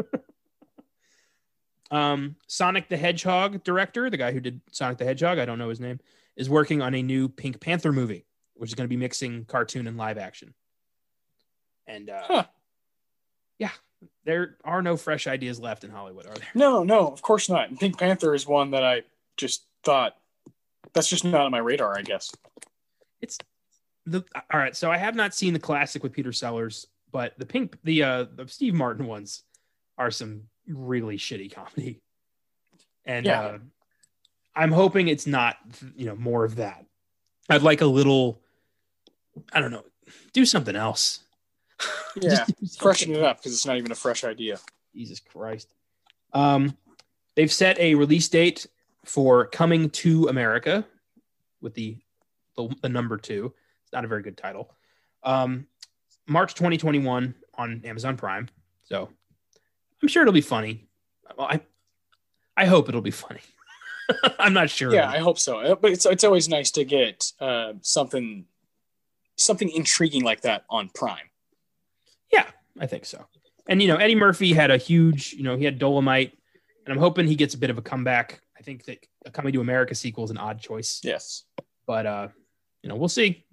[1.92, 5.68] um, Sonic the Hedgehog director, the guy who did Sonic the Hedgehog, I don't know
[5.68, 6.00] his name,
[6.34, 9.86] is working on a new Pink Panther movie, which is going to be mixing cartoon
[9.86, 10.54] and live action.
[11.86, 12.44] And uh, huh.
[13.58, 13.70] yeah,
[14.24, 16.48] there are no fresh ideas left in Hollywood, are there?
[16.54, 17.68] No, no, of course not.
[17.68, 19.02] And Pink Panther is one that I
[19.36, 20.16] just thought
[20.92, 22.34] that's just not on my radar, I guess.
[23.20, 23.38] It's
[24.10, 24.76] the all right.
[24.76, 28.26] So I have not seen the classic with Peter Sellers, but the pink the uh
[28.34, 29.44] the Steve Martin ones
[29.98, 32.00] are some really shitty comedy.
[33.04, 33.40] And yeah.
[33.40, 33.58] uh,
[34.54, 35.56] I'm hoping it's not
[35.96, 36.84] you know more of that.
[37.48, 38.40] I'd like a little
[39.52, 39.84] I don't know,
[40.32, 41.20] do something else.
[42.20, 42.44] Yeah,
[42.76, 44.58] freshen it up because it's not even a fresh idea.
[44.94, 45.72] Jesus Christ.
[46.32, 46.76] Um,
[47.36, 48.66] they've set a release date
[49.04, 50.84] for Coming to America
[51.60, 51.96] with the,
[52.56, 53.54] the, the number two.
[53.92, 54.74] Not a very good title.
[55.22, 55.66] Um,
[56.26, 58.48] March 2021 on Amazon Prime.
[58.84, 59.08] So
[60.02, 60.88] I'm sure it'll be funny.
[61.36, 61.60] Well, I
[62.56, 63.40] I hope it'll be funny.
[64.38, 64.92] I'm not sure.
[64.92, 65.60] Yeah, I hope so.
[65.60, 68.46] Uh, but it's it's always nice to get uh, something
[69.36, 71.30] something intriguing like that on Prime.
[72.32, 72.46] Yeah,
[72.78, 73.26] I think so.
[73.68, 76.36] And you know, Eddie Murphy had a huge, you know, he had Dolomite,
[76.84, 78.40] and I'm hoping he gets a bit of a comeback.
[78.58, 81.00] I think that a Coming to America sequel is an odd choice.
[81.02, 81.44] Yes,
[81.86, 82.28] but uh,
[82.82, 83.44] you know, we'll see.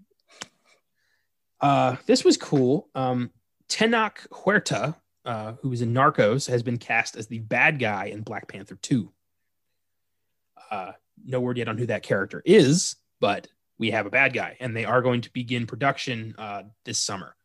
[1.59, 2.89] Uh, this was cool.
[2.95, 3.31] Um,
[3.69, 8.21] Tenoch Huerta, uh, who was in Narcos, has been cast as the bad guy in
[8.21, 9.11] Black Panther 2.
[10.71, 10.91] Uh,
[11.25, 13.47] no word yet on who that character is, but
[13.77, 17.35] we have a bad guy, and they are going to begin production uh, this summer.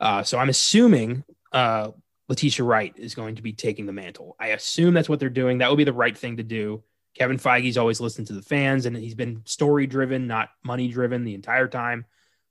[0.00, 1.90] Uh, so I'm assuming uh,
[2.28, 4.36] Letitia Wright is going to be taking the mantle.
[4.38, 5.58] I assume that's what they're doing.
[5.58, 6.82] That would be the right thing to do.
[7.14, 11.24] Kevin Feige's always listened to the fans, and he's been story driven, not money driven,
[11.24, 12.04] the entire time.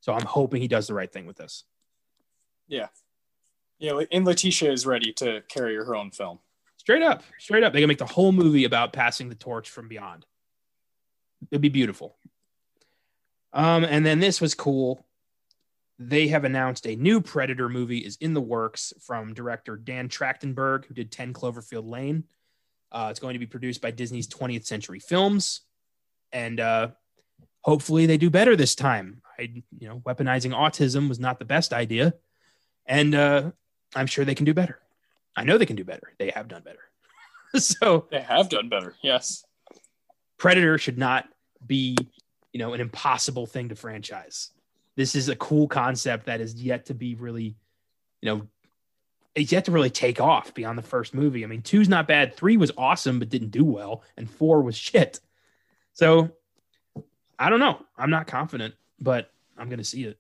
[0.08, 1.66] So I'm hoping he does the right thing with this.
[2.68, 2.88] Yeah,
[3.78, 4.00] yeah.
[4.10, 6.40] And Letitia is ready to carry her own film.
[6.78, 7.74] Straight up, straight up.
[7.74, 10.26] They can make the whole movie about passing the torch from beyond.
[11.52, 12.16] It'd be beautiful.
[13.52, 15.06] Um, and then this was cool
[16.00, 20.86] they have announced a new Predator movie is in the works from director Dan Trachtenberg,
[20.86, 22.24] who did 10 Cloverfield Lane.
[22.92, 25.62] Uh, it's going to be produced by Disney's 20th Century Films,
[26.32, 26.90] and uh,
[27.68, 29.22] hopefully they do better this time.
[29.38, 32.14] I, you know, weaponizing autism was not the best idea,
[32.86, 33.52] and uh,
[33.96, 34.80] I'm sure they can do better.
[35.36, 36.14] I know they can do better.
[36.18, 36.80] They have done better.
[37.62, 38.96] so they have done better.
[39.04, 39.46] Yes,
[40.38, 41.30] Predator should not
[41.66, 41.98] be,
[42.54, 44.52] you know, an impossible thing to franchise
[44.98, 47.56] this is a cool concept that is yet to be really,
[48.22, 48.48] you know,
[49.36, 51.44] it's yet to really take off beyond the first movie.
[51.44, 52.36] I mean, two's not bad.
[52.36, 54.04] Three was awesome, but didn't do well.
[54.18, 55.20] And four was shit.
[55.94, 56.32] So
[57.40, 57.86] I don't know.
[57.98, 60.18] I'm not confident, but I'm going to see it.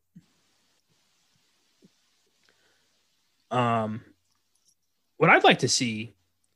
[3.49, 4.01] Um,
[5.17, 6.13] what I'd like to see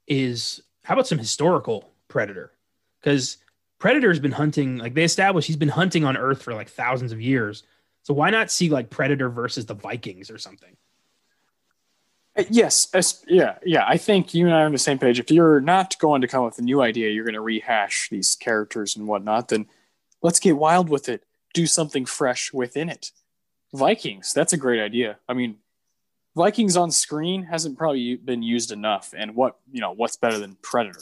[0.08, 2.52] is how about some historical Predator
[3.00, 3.38] because
[3.80, 7.22] Predator's been hunting, like they established he's been hunting on Earth for like thousands of
[7.22, 7.64] years.
[8.04, 10.76] So why not see like Predator versus the Vikings or something?
[12.38, 13.86] Uh, Yes, as, yeah, yeah.
[13.88, 15.20] I think you and I are on the same page.
[15.20, 18.10] If you're not going to come up with a new idea, you're going to rehash
[18.10, 19.48] these characters and whatnot.
[19.48, 19.68] Then
[20.22, 21.24] let's get wild with it.
[21.54, 23.12] Do something fresh within it.
[23.74, 25.18] Vikings, that's a great idea.
[25.28, 25.58] I mean,
[26.36, 29.14] Vikings on screen hasn't probably been used enough.
[29.18, 31.02] And what you know, what's better than Predator?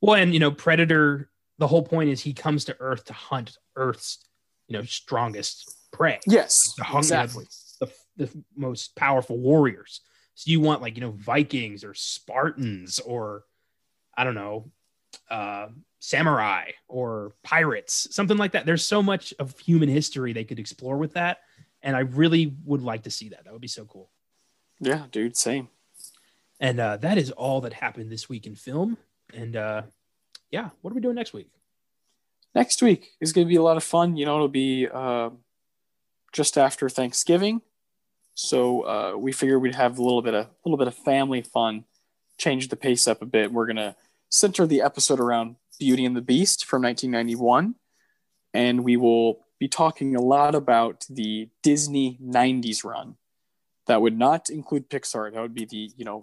[0.00, 3.58] Well, and you know, Predator, the whole point is he comes to Earth to hunt
[3.76, 4.24] Earth's,
[4.68, 6.20] you know, strongest prey.
[6.26, 7.46] Yes, The exactly.
[7.80, 10.00] The, the most powerful warriors.
[10.34, 13.44] So you want like, you know, Vikings or Spartans or
[14.16, 14.70] I don't know,
[15.30, 15.68] uh,
[16.04, 18.66] samurai or pirates, something like that.
[18.66, 21.38] There's so much of human history they could explore with that.
[21.82, 23.44] And I really would like to see that.
[23.44, 24.10] That would be so cool.
[24.80, 25.68] Yeah, dude, same.
[26.60, 28.96] And uh, that is all that happened this week in film.
[29.32, 29.82] And uh,
[30.50, 31.50] yeah, what are we doing next week?
[32.54, 34.16] next week is going to be a lot of fun.
[34.16, 35.30] You know, it'll be uh,
[36.32, 37.62] just after Thanksgiving,
[38.34, 41.42] so uh, we figured we'd have a little bit of a little bit of family
[41.42, 41.84] fun,
[42.38, 43.52] change the pace up a bit.
[43.52, 43.96] We're going to
[44.28, 47.74] center the episode around Beauty and the Beast from 1991,
[48.52, 53.16] and we will be talking a lot about the Disney 90s run.
[53.86, 55.32] That would not include Pixar.
[55.32, 56.22] That would be the you know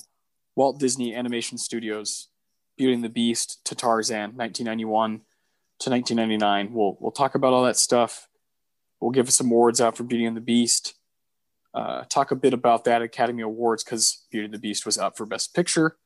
[0.56, 2.28] Walt Disney Animation Studios
[2.78, 5.22] Beauty and the Beast to Tarzan 1991
[5.80, 6.74] to 1999.
[6.74, 8.28] We'll we'll talk about all that stuff.
[9.00, 10.96] We'll give some awards out for Beauty and the Beast.
[11.74, 15.18] Uh, talk a bit about that Academy Awards because Beauty and the Beast was up
[15.18, 15.98] for Best Picture,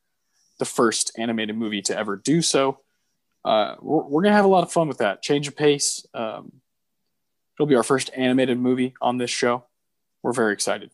[0.58, 2.80] the first animated movie to ever do so.
[3.46, 5.22] Uh, we're, we're gonna have a lot of fun with that.
[5.22, 6.04] Change of pace.
[6.12, 6.52] Um,
[7.56, 9.64] it'll be our first animated movie on this show.
[10.22, 10.90] We're very excited.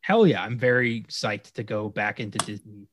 [0.00, 2.88] Hell yeah, I'm very psyched to go back into Disney.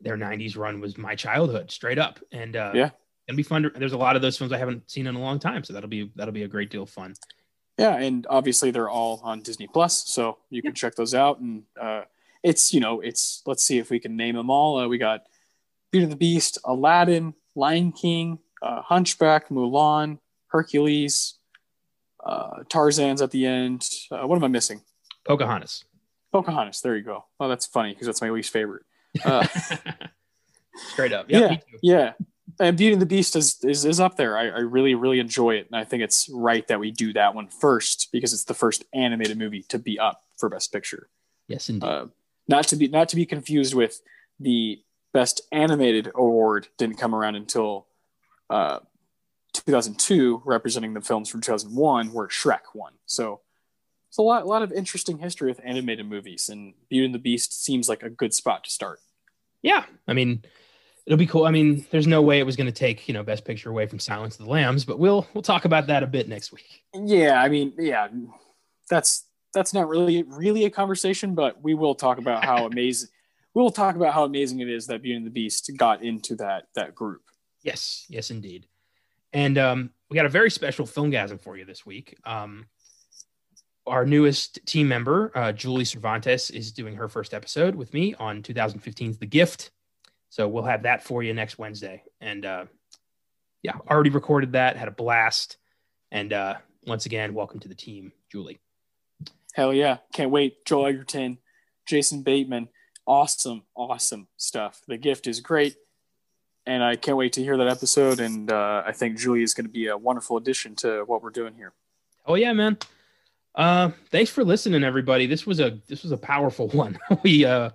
[0.00, 2.18] Their 90s run was my childhood, straight up.
[2.32, 2.90] And uh, Yeah.
[3.28, 3.62] it'll be fun.
[3.62, 5.72] To, there's a lot of those films I haven't seen in a long time, so
[5.72, 7.14] that'll be that'll be a great deal of fun.
[7.78, 11.38] Yeah, and obviously they're all on Disney Plus, so you can check those out.
[11.38, 12.02] And uh,
[12.42, 14.78] it's you know it's let's see if we can name them all.
[14.78, 15.22] Uh, we got
[15.92, 20.18] Beauty and the Beast, Aladdin, Lion King, uh, Hunchback, Mulan,
[20.48, 21.34] Hercules,
[22.24, 23.88] uh, Tarzan's at the end.
[24.10, 24.82] Uh, what am I missing?
[25.24, 25.84] Pocahontas.
[26.32, 26.80] Pocahontas.
[26.80, 27.24] There you go.
[27.38, 28.82] Oh, that's funny because that's my least favorite.
[29.24, 29.46] Uh,
[30.92, 31.26] Straight up.
[31.28, 31.38] Yeah.
[31.38, 31.56] Yeah.
[31.82, 32.12] yeah,
[32.58, 34.36] and Beauty and the Beast is is, is up there.
[34.36, 37.34] I, I really really enjoy it, and I think it's right that we do that
[37.34, 41.08] one first because it's the first animated movie to be up for Best Picture.
[41.48, 41.86] Yes, indeed.
[41.86, 42.06] Uh,
[42.48, 44.00] not to be not to be confused with
[44.38, 44.82] the
[45.14, 47.86] best animated award didn't come around until
[48.50, 48.80] uh,
[49.54, 53.40] 2002 representing the films from 2001 where shrek won so
[54.10, 57.18] it's a lot, a lot of interesting history with animated movies and beauty and the
[57.18, 59.00] beast seems like a good spot to start
[59.64, 59.84] yeah.
[60.06, 60.42] I mean,
[61.06, 61.46] it'll be cool.
[61.46, 63.86] I mean, there's no way it was going to take you know Best Picture away
[63.86, 66.84] from Silence of the Lambs, but we'll we'll talk about that a bit next week.
[66.94, 68.06] yeah i mean yeah
[68.88, 73.08] that's that's not really really a conversation but we will talk about how amazing
[73.54, 76.64] we'll talk about how amazing it is that beauty and the beast got into that
[76.74, 77.22] that group
[77.64, 78.66] Yes, yes, indeed.
[79.32, 82.16] And um, we got a very special Filmgazm for you this week.
[82.24, 82.66] Um,
[83.86, 88.42] our newest team member, uh, Julie Cervantes, is doing her first episode with me on
[88.42, 89.70] 2015's The Gift.
[90.28, 92.02] So we'll have that for you next Wednesday.
[92.20, 92.66] And uh,
[93.62, 95.56] yeah, already recorded that, had a blast.
[96.12, 96.56] And uh,
[96.86, 98.60] once again, welcome to the team, Julie.
[99.54, 99.98] Hell yeah.
[100.12, 100.64] Can't wait.
[100.66, 101.38] Joel Edgerton,
[101.86, 102.68] Jason Bateman.
[103.06, 104.82] Awesome, awesome stuff.
[104.88, 105.76] The gift is great.
[106.66, 108.20] And I can't wait to hear that episode.
[108.20, 111.30] And uh, I think Julie is going to be a wonderful addition to what we're
[111.30, 111.72] doing here.
[112.26, 112.78] Oh yeah, man.
[113.54, 115.26] Uh, thanks for listening, everybody.
[115.26, 116.98] This was a this was a powerful one.
[117.22, 117.70] we uh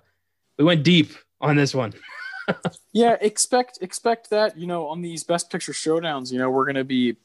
[0.58, 1.12] we went deep
[1.42, 1.94] on this one.
[2.92, 6.78] Yeah, expect expect that, you know, on these best picture showdowns, you know, we're going
[6.78, 7.16] to be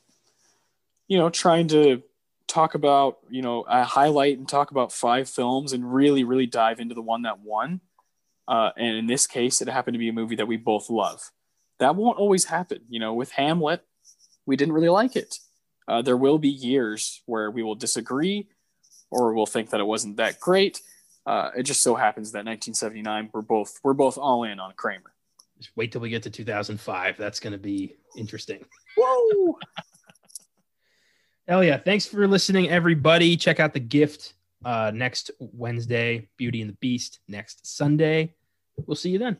[1.09, 2.03] you know, trying to
[2.47, 6.81] talk about, you know, uh, highlight and talk about five films and really really dive
[6.81, 7.81] into the one that won.
[8.47, 11.31] Uh, and in this case, it happened to be a movie that we both love.
[11.79, 12.81] That won't always happen.
[12.89, 13.83] You know, with Hamlet,
[14.47, 15.39] we didn't really like it.
[15.87, 18.49] Uh, there will be years where we will disagree
[19.11, 20.81] or we'll think that it wasn't that great.
[21.27, 25.13] Uh, it just so happens that 1979, we're both we're both all in on Kramer.
[25.59, 27.17] Just wait till we get to 2005.
[27.17, 28.65] That's going to be interesting.
[28.97, 29.59] Whoa!
[31.49, 31.79] Hell yeah.
[31.79, 33.37] Thanks for listening, everybody.
[33.37, 34.35] Check out The Gift
[34.65, 38.35] uh, next Wednesday, Beauty and the Beast next Sunday.
[38.87, 39.39] We'll see you then.